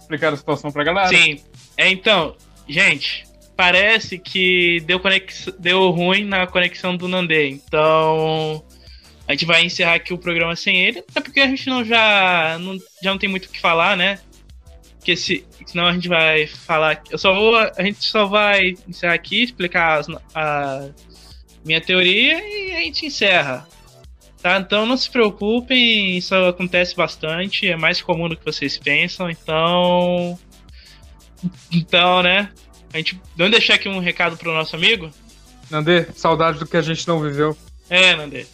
explicar 0.00 0.32
a 0.32 0.36
situação 0.36 0.72
pra 0.72 0.82
galera? 0.82 1.08
Sim. 1.08 1.40
É, 1.76 1.90
então, 1.90 2.34
gente, 2.66 3.24
parece 3.56 4.18
que 4.18 4.80
deu, 4.86 4.98
conex... 4.98 5.48
deu 5.58 5.90
ruim 5.90 6.24
na 6.24 6.46
conexão 6.46 6.96
do 6.96 7.06
Nandê. 7.06 7.48
Então, 7.50 8.64
a 9.26 9.32
gente 9.32 9.44
vai 9.44 9.62
encerrar 9.64 9.94
aqui 9.94 10.14
o 10.14 10.18
programa 10.18 10.56
sem 10.56 10.76
ele, 10.84 11.00
até 11.00 11.20
porque 11.20 11.40
a 11.40 11.46
gente 11.46 11.68
não 11.68 11.84
já 11.84 12.56
não, 12.58 12.78
já 13.02 13.10
não 13.10 13.18
tem 13.18 13.28
muito 13.28 13.44
o 13.44 13.48
que 13.50 13.60
falar, 13.60 13.94
né? 13.96 14.18
Porque 14.96 15.14
se, 15.14 15.44
senão 15.66 15.86
a 15.86 15.92
gente 15.92 16.08
vai 16.08 16.46
falar. 16.46 17.02
Eu 17.10 17.18
só 17.18 17.34
vou. 17.34 17.56
A 17.56 17.82
gente 17.82 18.04
só 18.04 18.26
vai 18.26 18.74
encerrar 18.88 19.14
aqui, 19.14 19.42
explicar 19.44 20.00
as- 20.00 20.08
a 20.34 20.88
minha 21.64 21.80
teoria 21.80 22.40
e 22.42 22.72
a 22.74 22.80
gente 22.80 23.06
encerra. 23.06 23.68
Tá? 24.42 24.58
Então 24.58 24.86
não 24.86 24.96
se 24.96 25.10
preocupem, 25.10 26.16
isso 26.16 26.34
acontece 26.34 26.94
bastante, 26.94 27.66
é 27.68 27.76
mais 27.76 28.00
comum 28.00 28.28
do 28.28 28.36
que 28.36 28.44
vocês 28.44 28.78
pensam, 28.78 29.28
então. 29.28 30.38
Então, 31.72 32.22
né? 32.22 32.50
A 32.92 32.96
gente. 32.98 33.20
Vamos 33.36 33.50
deixar 33.52 33.74
aqui 33.74 33.88
um 33.88 33.98
recado 33.98 34.36
pro 34.36 34.52
nosso 34.54 34.76
amigo? 34.76 35.10
Nandê, 35.70 36.06
saudade 36.14 36.58
do 36.58 36.66
que 36.66 36.76
a 36.76 36.82
gente 36.82 37.06
não 37.06 37.20
viveu. 37.20 37.56
É, 37.90 38.14
Nandê. 38.16 38.46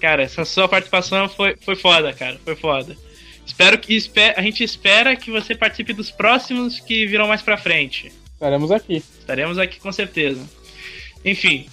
Cara, 0.00 0.22
essa 0.22 0.44
sua 0.44 0.68
participação 0.68 1.28
foi, 1.28 1.56
foi 1.60 1.76
foda, 1.76 2.12
cara. 2.12 2.40
Foi 2.44 2.56
foda. 2.56 2.96
Espero 3.44 3.78
que. 3.78 3.94
espe- 3.94 4.34
A 4.36 4.42
gente 4.42 4.62
espera 4.64 5.14
que 5.16 5.30
você 5.30 5.54
participe 5.54 5.92
dos 5.92 6.10
próximos 6.10 6.80
que 6.80 7.06
virão 7.06 7.28
mais 7.28 7.42
pra 7.42 7.56
frente. 7.58 8.12
Estaremos 8.32 8.70
aqui. 8.72 8.96
Estaremos 9.18 9.58
aqui 9.58 9.78
com 9.78 9.92
certeza. 9.92 10.40
Enfim. 11.24 11.66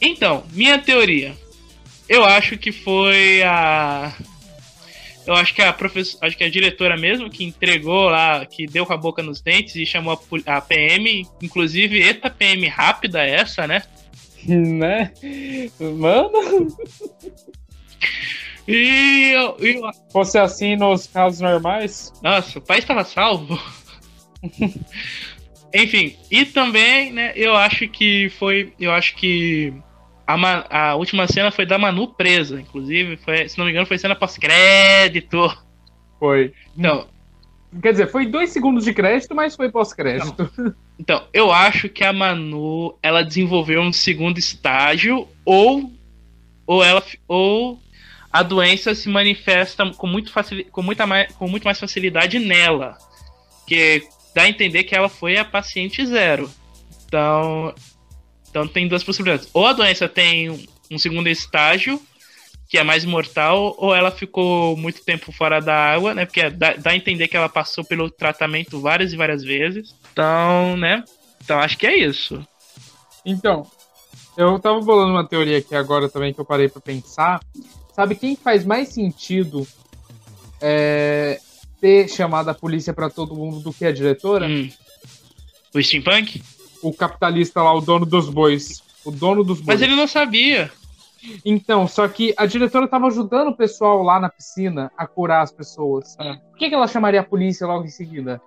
Então, 0.00 0.44
minha 0.52 0.78
teoria. 0.78 1.34
Eu 2.08 2.24
acho 2.24 2.56
que 2.56 2.72
foi 2.72 3.42
a. 3.42 4.14
Eu 5.26 5.34
acho 5.34 5.54
que 5.54 5.60
a 5.60 5.72
professora, 5.72 6.26
acho 6.26 6.38
que 6.38 6.44
a 6.44 6.50
diretora 6.50 6.96
mesmo 6.96 7.28
que 7.28 7.44
entregou 7.44 8.08
lá, 8.08 8.46
que 8.46 8.66
deu 8.66 8.86
com 8.86 8.94
a 8.94 8.96
boca 8.96 9.22
nos 9.22 9.42
dentes 9.42 9.76
e 9.76 9.84
chamou 9.84 10.18
a, 10.46 10.56
a 10.56 10.60
PM, 10.60 11.26
inclusive, 11.42 12.00
eita 12.00 12.30
PM 12.30 12.66
rápida 12.66 13.22
essa, 13.22 13.66
né? 13.66 13.82
né? 14.46 15.12
Mano, 15.78 16.68
E 18.66 19.32
eu, 19.34 19.56
e 19.60 19.76
eu 19.76 19.90
fosse 20.12 20.38
assim 20.38 20.76
nos 20.76 21.06
casos 21.06 21.40
normais, 21.40 22.12
Nossa, 22.22 22.58
o 22.58 22.62
país 22.62 22.84
estava 22.84 23.02
salvo. 23.02 23.58
Enfim, 25.74 26.16
e 26.30 26.44
também, 26.44 27.12
né, 27.12 27.32
eu 27.34 27.54
acho 27.56 27.88
que 27.88 28.30
foi. 28.38 28.72
Eu 28.78 28.92
acho 28.92 29.14
que 29.16 29.72
a, 30.28 30.90
a 30.90 30.94
última 30.94 31.26
cena 31.26 31.50
foi 31.50 31.64
da 31.64 31.78
Manu 31.78 32.08
presa. 32.08 32.60
Inclusive, 32.60 33.16
foi, 33.16 33.48
se 33.48 33.56
não 33.58 33.64
me 33.64 33.70
engano, 33.70 33.86
foi 33.86 33.98
cena 33.98 34.14
pós-crédito. 34.14 35.56
foi. 36.18 36.52
Então, 36.76 37.08
Quer 37.82 37.92
dizer, 37.92 38.10
foi 38.10 38.26
dois 38.26 38.50
segundos 38.50 38.84
de 38.84 38.94
crédito, 38.94 39.34
mas 39.34 39.54
foi 39.54 39.70
pós-crédito. 39.70 40.50
então, 40.98 41.24
eu 41.32 41.52
acho 41.52 41.88
que 41.88 42.02
a 42.02 42.12
Manu 42.12 42.96
ela 43.02 43.22
desenvolveu 43.22 43.80
um 43.82 43.92
segundo 43.92 44.38
estágio, 44.38 45.28
ou, 45.44 45.92
ou 46.66 46.82
ela 46.82 47.02
ou 47.26 47.78
a 48.32 48.42
doença 48.42 48.94
se 48.94 49.08
manifesta 49.08 49.90
com, 49.90 50.06
muito 50.06 50.30
facili 50.30 50.64
com, 50.64 50.82
muita 50.82 51.06
mais, 51.06 51.32
com 51.34 51.46
muito 51.46 51.64
mais 51.64 51.78
facilidade 51.78 52.38
nela. 52.38 52.96
Que 53.66 54.02
dá 54.34 54.42
a 54.42 54.48
entender 54.48 54.84
que 54.84 54.94
ela 54.94 55.08
foi 55.08 55.36
a 55.36 55.44
paciente 55.44 56.04
zero. 56.06 56.50
Então, 57.06 57.74
então 58.50 58.66
tem 58.66 58.88
duas 58.88 59.04
possibilidades. 59.04 59.48
Ou 59.52 59.66
a 59.66 59.72
doença 59.72 60.08
tem 60.08 60.50
um, 60.90 60.98
segundo 60.98 61.28
estágio, 61.28 62.00
que 62.68 62.78
é 62.78 62.82
mais 62.82 63.04
mortal, 63.04 63.74
ou 63.78 63.94
ela 63.94 64.10
ficou 64.10 64.76
muito 64.76 65.04
tempo 65.04 65.32
fora 65.32 65.60
da 65.60 65.74
água, 65.74 66.14
né? 66.14 66.26
Porque 66.26 66.50
dá, 66.50 66.74
dá 66.74 66.90
a 66.90 66.96
entender 66.96 67.28
que 67.28 67.36
ela 67.36 67.48
passou 67.48 67.84
pelo 67.84 68.10
tratamento 68.10 68.80
várias 68.80 69.12
e 69.12 69.16
várias 69.16 69.42
vezes. 69.42 69.94
Então, 70.12 70.76
né? 70.76 71.04
Então 71.42 71.58
acho 71.58 71.78
que 71.78 71.86
é 71.86 71.96
isso. 71.96 72.46
Então, 73.24 73.66
eu 74.36 74.58
tava 74.58 74.80
bolando 74.80 75.12
uma 75.12 75.26
teoria 75.26 75.58
aqui 75.58 75.74
agora 75.74 76.08
também 76.08 76.32
que 76.32 76.40
eu 76.40 76.44
parei 76.44 76.68
pra 76.68 76.80
pensar. 76.80 77.40
Sabe 77.94 78.14
quem 78.14 78.36
faz 78.36 78.64
mais 78.64 78.88
sentido 78.88 79.66
é, 80.60 81.40
ter 81.80 82.08
chamado 82.08 82.48
a 82.48 82.54
polícia 82.54 82.92
pra 82.92 83.10
todo 83.10 83.34
mundo 83.34 83.60
do 83.60 83.72
que 83.72 83.84
a 83.84 83.92
diretora? 83.92 84.46
Hum. 84.46 84.70
O 85.74 85.82
steampunk? 85.82 86.42
O 86.82 86.92
capitalista 86.92 87.62
lá, 87.62 87.74
o 87.74 87.80
dono 87.80 88.06
dos 88.06 88.28
bois. 88.28 88.82
O 89.04 89.10
dono 89.10 89.42
dos 89.42 89.60
bois. 89.60 89.66
Mas 89.78 89.82
ele 89.82 89.96
não 89.96 90.06
sabia. 90.06 90.70
Então, 91.44 91.88
só 91.88 92.06
que 92.06 92.32
a 92.36 92.46
diretora 92.46 92.86
tava 92.86 93.06
ajudando 93.08 93.48
o 93.48 93.56
pessoal 93.56 94.02
lá 94.02 94.20
na 94.20 94.28
piscina 94.28 94.90
a 94.96 95.06
curar 95.06 95.42
as 95.42 95.52
pessoas. 95.52 96.16
Ah. 96.18 96.36
Por 96.50 96.58
que, 96.58 96.68
que 96.68 96.74
ela 96.74 96.86
chamaria 96.86 97.20
a 97.20 97.24
polícia 97.24 97.66
logo 97.66 97.84
em 97.84 97.90
seguida? 97.90 98.40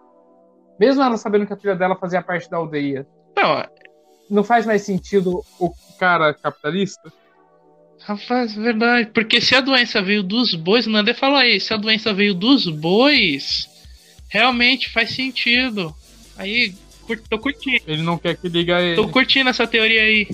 Mesmo 0.80 1.04
ela 1.04 1.18
sabendo 1.18 1.46
que 1.46 1.54
a 1.54 1.58
filha 1.58 1.76
dela 1.76 1.96
fazia 1.96 2.22
parte 2.22 2.50
da 2.50 2.58
aldeia. 2.58 3.06
Não, 3.38 3.66
Não 4.30 4.44
faz 4.44 4.66
mais 4.66 4.82
sentido 4.84 5.44
o 5.60 5.72
cara 6.00 6.34
capitalista? 6.34 7.12
rapaz, 8.04 8.56
verdade. 8.56 9.12
Porque 9.14 9.40
se 9.40 9.54
a 9.56 9.62
doença 9.62 10.02
veio 10.02 10.24
dos 10.24 10.56
bois, 10.56 10.88
o 10.88 10.90
Nandê 10.90 11.14
falou 11.14 11.38
aí, 11.38 11.60
se 11.60 11.72
a 11.74 11.78
doença 11.78 12.12
veio 12.14 12.34
dos 12.34 12.68
bois, 12.68 13.70
realmente 14.28 14.90
faz 14.90 15.14
sentido. 15.14 15.94
Aí, 16.38 16.74
tô 17.18 17.40
curtindo. 17.40 17.84
Ele 17.88 18.02
não 18.02 18.18
quer 18.18 18.36
que 18.36 18.48
liga 18.50 18.82
ele. 18.82 18.96
Tô 18.96 19.08
curtindo 19.10 19.50
essa 19.50 19.68
teoria 19.68 20.02
aí. 20.02 20.28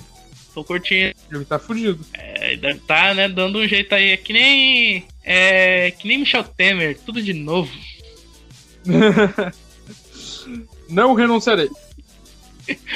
Tô 0.53 0.63
curtindo. 0.63 1.13
Ele 1.31 1.45
tá 1.45 1.59
fugido. 1.59 2.03
É, 2.13 2.55
deve 2.55 2.79
tá, 2.79 3.13
né, 3.13 3.29
dando 3.29 3.59
um 3.59 3.67
jeito 3.67 3.93
aí. 3.93 4.11
É 4.11 4.17
que 4.17 4.33
nem. 4.33 5.05
É. 5.23 5.91
Que 5.91 6.07
nem 6.07 6.19
Michel 6.19 6.43
Temer, 6.43 6.97
tudo 7.05 7.21
de 7.21 7.33
novo. 7.33 7.71
Não 10.89 11.13
renunciarei. 11.13 11.69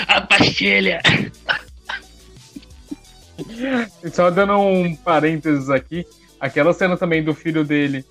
A 0.07 0.21
pastilha! 0.21 1.01
Só 4.13 4.29
dando 4.29 4.57
um 4.57 4.95
parênteses 4.95 5.69
aqui, 5.69 6.05
aquela 6.39 6.73
cena 6.73 6.97
também 6.97 7.23
do 7.23 7.34
filho 7.34 7.63
dele 7.63 8.05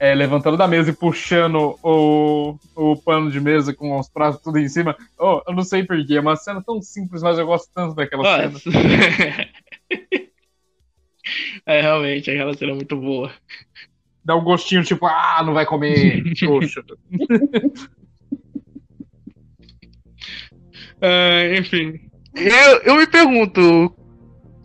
é, 0.00 0.14
levantando 0.14 0.56
da 0.56 0.66
mesa 0.66 0.88
e 0.90 0.94
puxando 0.94 1.78
o, 1.82 2.56
o 2.74 2.96
pano 2.96 3.30
de 3.30 3.38
mesa 3.38 3.74
com 3.74 3.98
os 3.98 4.08
pratos 4.08 4.40
tudo 4.40 4.58
em 4.58 4.66
cima. 4.66 4.96
Oh, 5.18 5.42
eu 5.46 5.54
não 5.54 5.62
sei 5.62 5.84
porquê, 5.84 6.14
é 6.14 6.20
uma 6.20 6.36
cena 6.36 6.62
tão 6.64 6.80
simples, 6.80 7.22
mas 7.22 7.38
eu 7.38 7.44
gosto 7.44 7.70
tanto 7.74 7.94
daquela 7.94 8.24
cena. 8.24 8.58
é, 11.66 11.82
realmente, 11.82 12.30
aquela 12.30 12.54
cena 12.54 12.72
é 12.72 12.74
muito 12.76 12.96
boa. 12.96 13.30
Dá 14.24 14.34
um 14.34 14.42
gostinho 14.42 14.82
tipo, 14.82 15.04
ah, 15.04 15.42
não 15.44 15.52
vai 15.52 15.66
comer, 15.66 16.22
xoxa. 16.34 16.82
Ah, 21.02 21.44
enfim. 21.58 22.00
Eu, 22.34 22.78
eu 22.84 22.96
me 22.96 23.06
pergunto. 23.06 23.94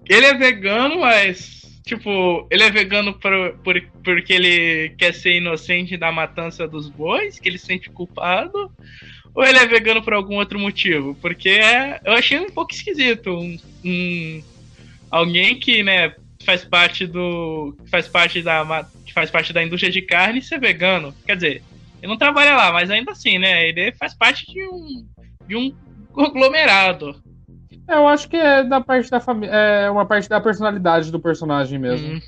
Ele 0.07 0.27
é 0.27 0.33
vegano, 0.33 1.01
mas. 1.01 1.64
Tipo, 1.85 2.47
ele 2.49 2.63
é 2.63 2.71
vegano 2.71 3.13
por, 3.13 3.53
por, 3.63 3.79
porque 4.03 4.33
ele 4.33 4.89
quer 4.97 5.13
ser 5.13 5.35
inocente 5.35 5.95
da 5.95 6.11
matança 6.11 6.67
dos 6.67 6.89
bois, 6.89 7.39
que 7.39 7.47
ele 7.47 7.59
se 7.59 7.67
sente 7.67 7.91
culpado? 7.91 8.71
Ou 9.35 9.43
ele 9.43 9.59
é 9.59 9.67
vegano 9.67 10.01
por 10.01 10.13
algum 10.13 10.37
outro 10.37 10.57
motivo? 10.57 11.13
Porque 11.21 11.49
é, 11.49 12.01
eu 12.03 12.13
achei 12.13 12.39
um 12.39 12.49
pouco 12.49 12.73
esquisito. 12.73 13.29
Um, 13.37 13.57
um- 13.83 14.43
alguém 15.11 15.59
que, 15.59 15.83
né, 15.83 16.15
faz 16.43 16.65
parte 16.65 17.05
do. 17.05 17.77
faz 17.91 18.07
parte 18.07 18.41
da. 18.41 18.87
faz 19.13 19.29
parte 19.29 19.53
da 19.53 19.63
indústria 19.63 19.91
de 19.91 20.01
carne 20.01 20.41
ser 20.41 20.59
vegano. 20.59 21.13
Quer 21.23 21.35
dizer, 21.35 21.63
ele 22.01 22.07
não 22.07 22.17
trabalha 22.17 22.55
lá, 22.55 22.71
mas 22.71 22.89
ainda 22.89 23.11
assim, 23.11 23.37
né? 23.37 23.67
Ele 23.69 23.91
faz 23.91 24.15
parte 24.15 24.45
de 24.51 24.63
um. 24.63 25.07
de 25.47 25.55
um 25.55 25.71
conglomerado. 26.11 27.21
Eu 27.87 28.07
acho 28.07 28.27
que 28.27 28.35
é 28.35 28.63
da 28.63 28.81
parte 28.81 29.09
da 29.09 29.19
família. 29.19 29.53
É 29.53 29.89
uma 29.89 30.05
parte 30.05 30.27
da 30.27 30.41
personalidade 30.41 31.11
do 31.11 31.19
personagem 31.19 31.77
mesmo. 31.77 32.15
Hum. 32.15 32.21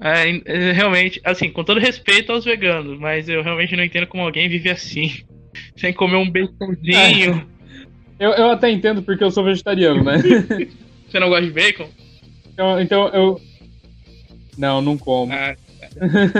É, 0.00 0.42
é, 0.44 0.72
realmente, 0.72 1.20
assim, 1.22 1.50
com 1.50 1.62
todo 1.62 1.78
respeito 1.78 2.32
aos 2.32 2.44
veganos, 2.44 2.98
mas 2.98 3.28
eu 3.28 3.42
realmente 3.42 3.76
não 3.76 3.84
entendo 3.84 4.08
como 4.08 4.24
alguém 4.24 4.48
vive 4.48 4.68
assim. 4.68 5.22
Sem 5.76 5.92
comer 5.92 6.16
um 6.16 6.30
baconzinho. 6.30 7.46
É. 8.18 8.26
Eu, 8.26 8.30
eu 8.32 8.50
até 8.50 8.70
entendo 8.70 9.02
porque 9.02 9.22
eu 9.22 9.30
sou 9.30 9.44
vegetariano, 9.44 10.02
né? 10.02 10.18
Você 11.08 11.20
não 11.20 11.28
gosta 11.28 11.44
de 11.44 11.52
bacon? 11.52 11.88
Então, 12.52 12.80
então 12.80 13.08
eu. 13.08 13.40
Não, 14.56 14.80
não 14.80 14.96
como. 14.98 15.32
Ah, 15.32 15.54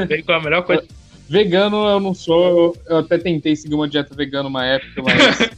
bacon 0.08 0.32
é 0.32 0.36
a 0.36 0.40
melhor 0.40 0.62
coisa. 0.62 0.84
Vegano 1.28 1.88
eu 1.88 1.98
não 1.98 2.12
sou, 2.12 2.46
eu, 2.46 2.76
eu 2.88 2.96
até 2.98 3.16
tentei 3.16 3.56
seguir 3.56 3.74
uma 3.74 3.88
dieta 3.88 4.14
vegana 4.14 4.48
uma 4.48 4.66
época, 4.66 5.02
mas 5.02 5.50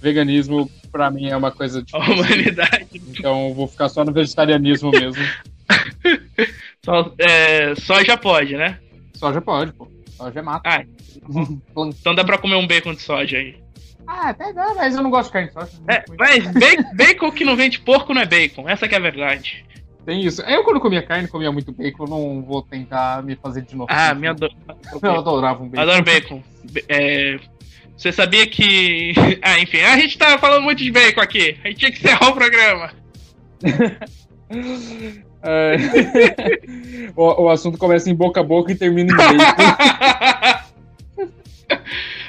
veganismo 0.00 0.70
pra 0.90 1.10
mim 1.10 1.28
é 1.28 1.36
uma 1.36 1.50
coisa 1.50 1.82
difícil. 1.82 2.00
A 2.00 2.14
humanidade. 2.14 2.88
Então 3.08 3.48
eu 3.48 3.54
vou 3.54 3.66
ficar 3.66 3.88
só 3.88 4.04
no 4.04 4.12
vegetarianismo 4.12 4.90
mesmo. 4.90 5.22
só, 6.84 7.12
é, 7.18 7.74
soja 7.74 8.16
pode, 8.16 8.56
né? 8.56 8.78
Soja 9.14 9.40
pode, 9.40 9.72
pô. 9.72 9.88
Soja 10.16 10.38
é 10.38 10.42
mata. 10.42 10.68
Ah, 10.68 10.84
então 11.88 12.14
dá 12.14 12.24
pra 12.24 12.38
comer 12.38 12.56
um 12.56 12.66
bacon 12.66 12.94
de 12.94 13.02
soja 13.02 13.38
aí. 13.38 13.56
Ah, 14.06 14.30
até 14.30 14.52
dá, 14.52 14.72
mas 14.74 14.94
eu 14.94 15.02
não 15.02 15.10
gosto 15.10 15.28
de 15.28 15.32
carne 15.32 15.48
de 15.48 15.54
soja. 15.54 15.70
É, 15.88 16.04
mas 16.16 16.46
bacon, 16.52 16.96
bacon 16.96 17.32
que 17.32 17.44
não 17.44 17.56
vem 17.56 17.68
de 17.68 17.80
porco 17.80 18.14
não 18.14 18.22
é 18.22 18.26
bacon, 18.26 18.68
essa 18.68 18.86
que 18.86 18.94
é 18.94 18.98
a 18.98 19.00
verdade. 19.00 19.66
Tem 20.04 20.24
isso. 20.24 20.40
Eu, 20.42 20.62
quando 20.62 20.78
comia 20.78 21.02
carne, 21.02 21.26
comia 21.26 21.50
muito 21.50 21.72
bacon, 21.72 22.04
eu 22.04 22.08
não 22.08 22.42
vou 22.42 22.62
tentar 22.62 23.24
me 23.24 23.34
fazer 23.34 23.62
de 23.62 23.74
novo. 23.74 23.88
Ah, 23.90 24.14
me 24.14 24.28
adoro. 24.28 24.54
Eu 25.02 25.16
adorava 25.16 25.64
um 25.64 25.68
bacon. 25.68 25.82
Adoro 25.82 26.04
bacon. 26.04 26.42
É, 26.88 27.40
você 27.96 28.12
sabia 28.12 28.46
que. 28.46 29.12
Ah, 29.42 29.60
enfim, 29.60 29.80
a 29.80 29.96
gente 29.98 30.18
tá 30.18 30.38
falando 30.38 30.64
muito 30.64 30.82
de 30.82 30.90
bacon 30.90 31.20
aqui. 31.20 31.56
A 31.64 31.68
gente 31.68 31.78
tinha 31.78 31.90
que 31.90 31.98
encerrar 31.98 32.28
o 32.28 32.34
programa. 32.34 32.90
é... 35.42 35.76
o, 37.16 37.44
o, 37.44 37.48
assunto 37.48 37.78
começa 37.78 38.10
em 38.10 38.14
boca 38.14 38.40
a 38.40 38.44
boca 38.44 38.72
e 38.72 38.74
termina 38.74 39.12
em 39.12 39.16
bacon. 39.16 39.42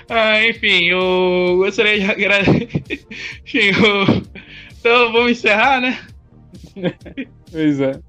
ah, 0.09 0.45
enfim, 0.45 0.85
eu 0.85 1.57
gostaria 1.57 1.99
de 1.99 2.05
agradecer. 2.11 2.99
Então 4.79 5.11
vamos 5.11 5.31
encerrar, 5.31 5.81
né? 5.81 5.99
Pois 7.51 7.81
é. 7.81 7.99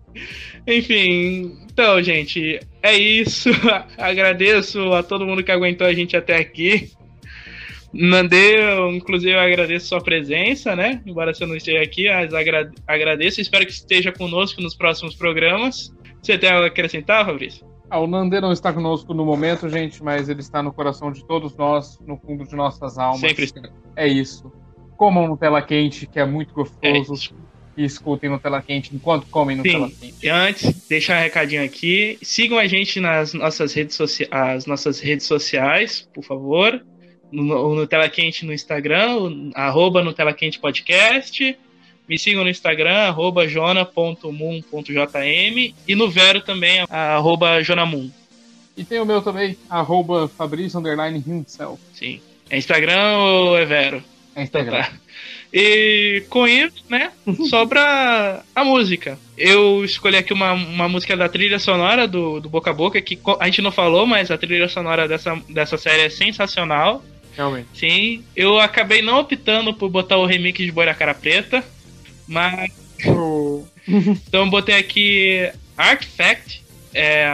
Enfim, 0.66 1.56
então, 1.72 2.02
gente, 2.02 2.60
é 2.82 2.94
isso. 2.94 3.48
agradeço 3.96 4.92
a 4.92 5.02
todo 5.02 5.26
mundo 5.26 5.42
que 5.42 5.50
aguentou 5.50 5.86
a 5.86 5.94
gente 5.94 6.16
até 6.16 6.36
aqui. 6.36 6.90
Nandê, 7.92 8.56
inclusive, 8.90 9.32
eu 9.32 9.40
agradeço 9.40 9.88
sua 9.88 10.00
presença, 10.00 10.76
né? 10.76 11.02
Embora 11.06 11.32
você 11.32 11.46
não 11.46 11.56
esteja 11.56 11.82
aqui, 11.82 12.08
mas 12.08 12.34
agra 12.34 12.70
agradeço. 12.86 13.40
Espero 13.40 13.64
que 13.64 13.72
esteja 13.72 14.12
conosco 14.12 14.60
nos 14.60 14.74
próximos 14.74 15.14
programas. 15.14 15.94
Você 16.22 16.36
tem 16.36 16.50
algo 16.50 16.64
a 16.64 16.66
acrescentar, 16.66 17.24
Fabrício? 17.24 17.66
Ah, 17.90 18.00
o 18.00 18.06
Nandê 18.06 18.40
não 18.40 18.52
está 18.52 18.72
conosco 18.72 19.14
no 19.14 19.24
momento, 19.24 19.68
gente, 19.68 20.02
mas 20.02 20.28
ele 20.28 20.40
está 20.40 20.62
no 20.62 20.72
coração 20.72 21.10
de 21.10 21.24
todos 21.24 21.56
nós, 21.56 21.98
no 22.06 22.18
fundo 22.18 22.46
de 22.46 22.54
nossas 22.54 22.98
almas. 22.98 23.20
Sempre 23.20 23.44
está. 23.44 23.62
É 23.96 24.06
isso. 24.06 24.52
Comam 24.96 25.26
no 25.26 25.36
tela 25.36 25.62
quente, 25.62 26.06
que 26.06 26.20
é 26.20 26.26
muito 26.26 26.52
gostoso. 26.52 27.34
É 27.44 27.48
e 27.78 27.84
escutem 27.84 28.28
no 28.28 28.40
Tela 28.40 28.60
Quente 28.60 28.92
enquanto 28.92 29.28
comem 29.28 29.56
no 29.56 29.62
Sim. 29.62 29.88
Quente. 29.88 30.14
E 30.20 30.28
antes, 30.28 30.88
deixar 30.88 31.20
um 31.20 31.22
recadinho 31.22 31.64
aqui. 31.64 32.18
Sigam 32.20 32.58
a 32.58 32.66
gente 32.66 32.98
nas 32.98 33.32
nossas 33.32 33.72
redes, 33.72 33.94
socia 33.94 34.28
nossas 34.66 34.98
redes 34.98 35.26
sociais, 35.26 36.08
por 36.12 36.24
favor. 36.24 36.84
No, 37.30 37.74
no 37.74 37.86
Tela 37.86 38.08
Quente 38.08 38.46
no 38.46 38.52
Instagram, 38.52 39.50
arroba 39.54 40.02
no 40.02 40.12
Tela 40.12 40.32
Quente 40.32 40.58
Podcast. 40.58 41.56
Me 42.08 42.18
sigam 42.18 42.42
no 42.42 42.48
Instagram, 42.48 43.08
arroba 43.08 43.46
jona.moon.jm 43.46 44.24
e 45.86 45.94
no 45.94 46.08
Vero 46.10 46.40
também, 46.40 46.86
arroba 46.88 47.62
jonamoon. 47.62 48.10
E 48.76 48.82
tem 48.84 48.98
o 49.00 49.04
meu 49.04 49.20
também, 49.20 49.58
arroba 49.68 50.28
Fabrício 50.28 50.78
Underline 50.78 51.22
Himself. 51.26 51.82
Sim. 51.92 52.20
É 52.48 52.56
Instagram 52.56 53.18
ou 53.18 53.58
é 53.58 53.64
Vero? 53.66 54.02
É 54.34 54.42
Instagram. 54.42 54.78
Então 54.78 54.90
tá. 54.90 55.08
E 55.52 56.24
com 56.28 56.46
isso, 56.46 56.84
né, 56.88 57.10
sobra 57.48 58.42
a 58.54 58.64
música. 58.64 59.18
Eu 59.36 59.84
escolhi 59.84 60.16
aqui 60.16 60.32
uma, 60.32 60.52
uma 60.52 60.88
música 60.88 61.16
da 61.16 61.28
trilha 61.28 61.58
sonora 61.58 62.06
do, 62.06 62.40
do 62.40 62.48
Boca 62.48 62.70
a 62.70 62.74
Boca, 62.74 63.00
que 63.00 63.18
a 63.40 63.46
gente 63.46 63.62
não 63.62 63.72
falou, 63.72 64.06
mas 64.06 64.30
a 64.30 64.38
trilha 64.38 64.68
sonora 64.68 65.08
dessa, 65.08 65.34
dessa 65.48 65.76
série 65.76 66.02
é 66.02 66.10
sensacional. 66.10 67.02
Realmente. 67.38 67.68
Sim, 67.72 68.24
eu 68.34 68.58
acabei 68.58 69.00
não 69.00 69.20
optando 69.20 69.72
por 69.72 69.88
botar 69.88 70.16
o 70.16 70.26
remix 70.26 70.58
de 70.58 70.72
Boi 70.72 70.84
da 70.84 70.92
Cara 70.92 71.14
Preta, 71.14 71.64
mas. 72.26 72.72
Oh. 73.06 73.62
então 73.86 74.44
eu 74.44 74.50
botei 74.50 74.74
aqui 74.74 75.48
Artifact. 75.76 76.64
É, 76.92 77.26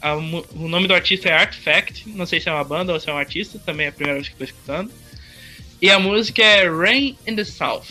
a, 0.00 0.14
o 0.14 0.68
nome 0.68 0.86
do 0.86 0.94
artista 0.94 1.28
é 1.28 1.32
Artifact. 1.32 2.08
Não 2.08 2.24
sei 2.24 2.40
se 2.40 2.48
é 2.48 2.52
uma 2.52 2.62
banda 2.62 2.92
ou 2.92 3.00
se 3.00 3.10
é 3.10 3.12
um 3.12 3.18
artista, 3.18 3.58
também 3.58 3.86
é 3.86 3.88
a 3.88 3.92
primeira 3.92 4.14
vez 4.14 4.28
que 4.28 4.34
estou 4.34 4.44
escutando. 4.44 4.92
E 5.82 5.90
a 5.90 5.98
música 5.98 6.40
é 6.40 6.70
Rain 6.70 7.18
in 7.26 7.34
the 7.34 7.44
South. 7.44 7.86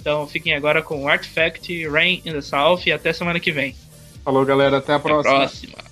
Então 0.00 0.26
fiquem 0.26 0.54
agora 0.54 0.82
com 0.82 1.06
Artifact, 1.06 1.86
Rain 1.86 2.20
in 2.26 2.32
the 2.32 2.40
South 2.40 2.80
e 2.84 2.90
até 2.90 3.12
semana 3.12 3.38
que 3.38 3.52
vem. 3.52 3.76
Falou, 4.24 4.44
galera. 4.44 4.78
Até 4.78 4.94
a 4.94 4.98
próxima. 4.98 5.36
Até 5.36 5.44
a 5.44 5.48
próxima. 5.48 5.91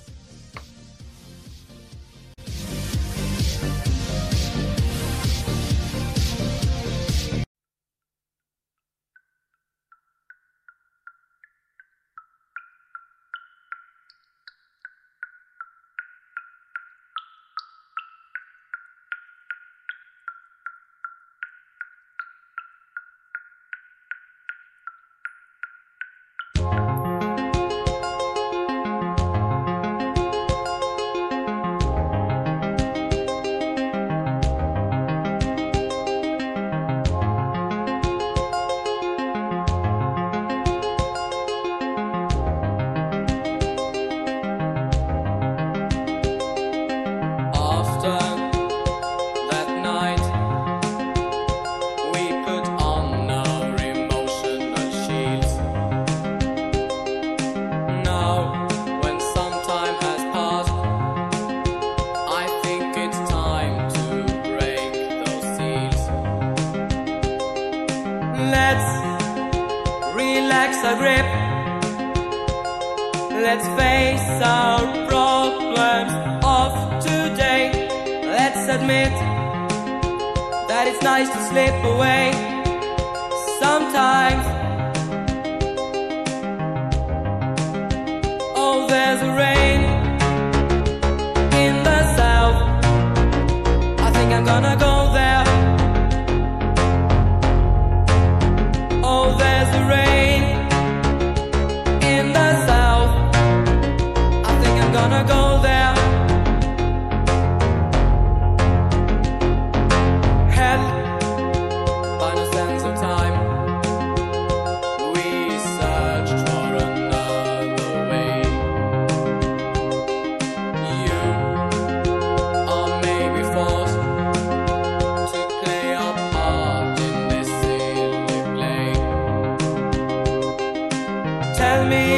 tell 131.60 131.84
me 131.84 132.08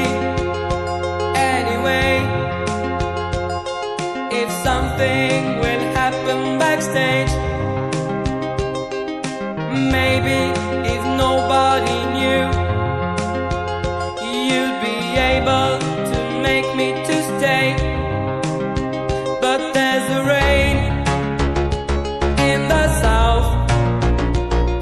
anyway 1.54 2.12
if 4.40 4.48
something 4.68 5.40
will 5.62 5.84
happen 5.98 6.38
backstage. 6.64 7.32
Maybe 9.98 10.38
if 10.94 11.02
nobody 11.24 11.98
knew, 12.16 12.44
you'd 14.48 14.76
be 14.86 14.98
able 15.34 15.72
to 16.12 16.18
make 16.48 16.68
me 16.80 16.88
to 17.08 17.16
stay. 17.32 17.66
But 19.44 19.60
there's 19.76 20.06
a 20.18 20.22
rain 20.34 20.76
in 22.50 22.60
the 22.72 22.84
south. 23.04 23.48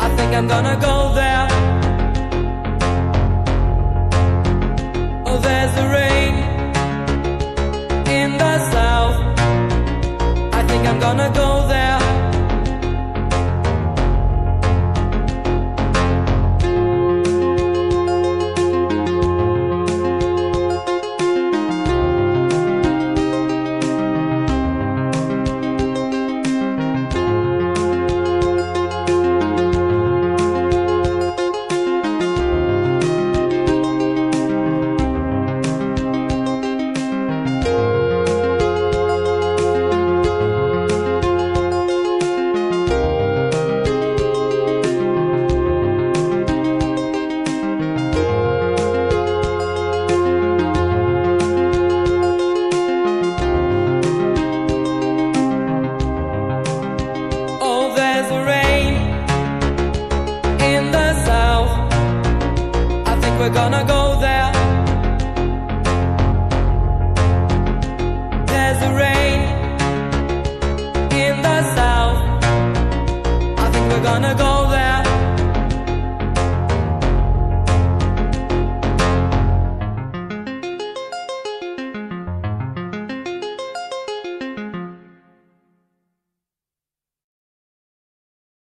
I 0.05 0.09
think 0.17 0.31
I'm 0.39 0.49
gonna 0.55 0.79
go. 0.89 1.00
Gonna 11.01 11.33
go 11.33 11.60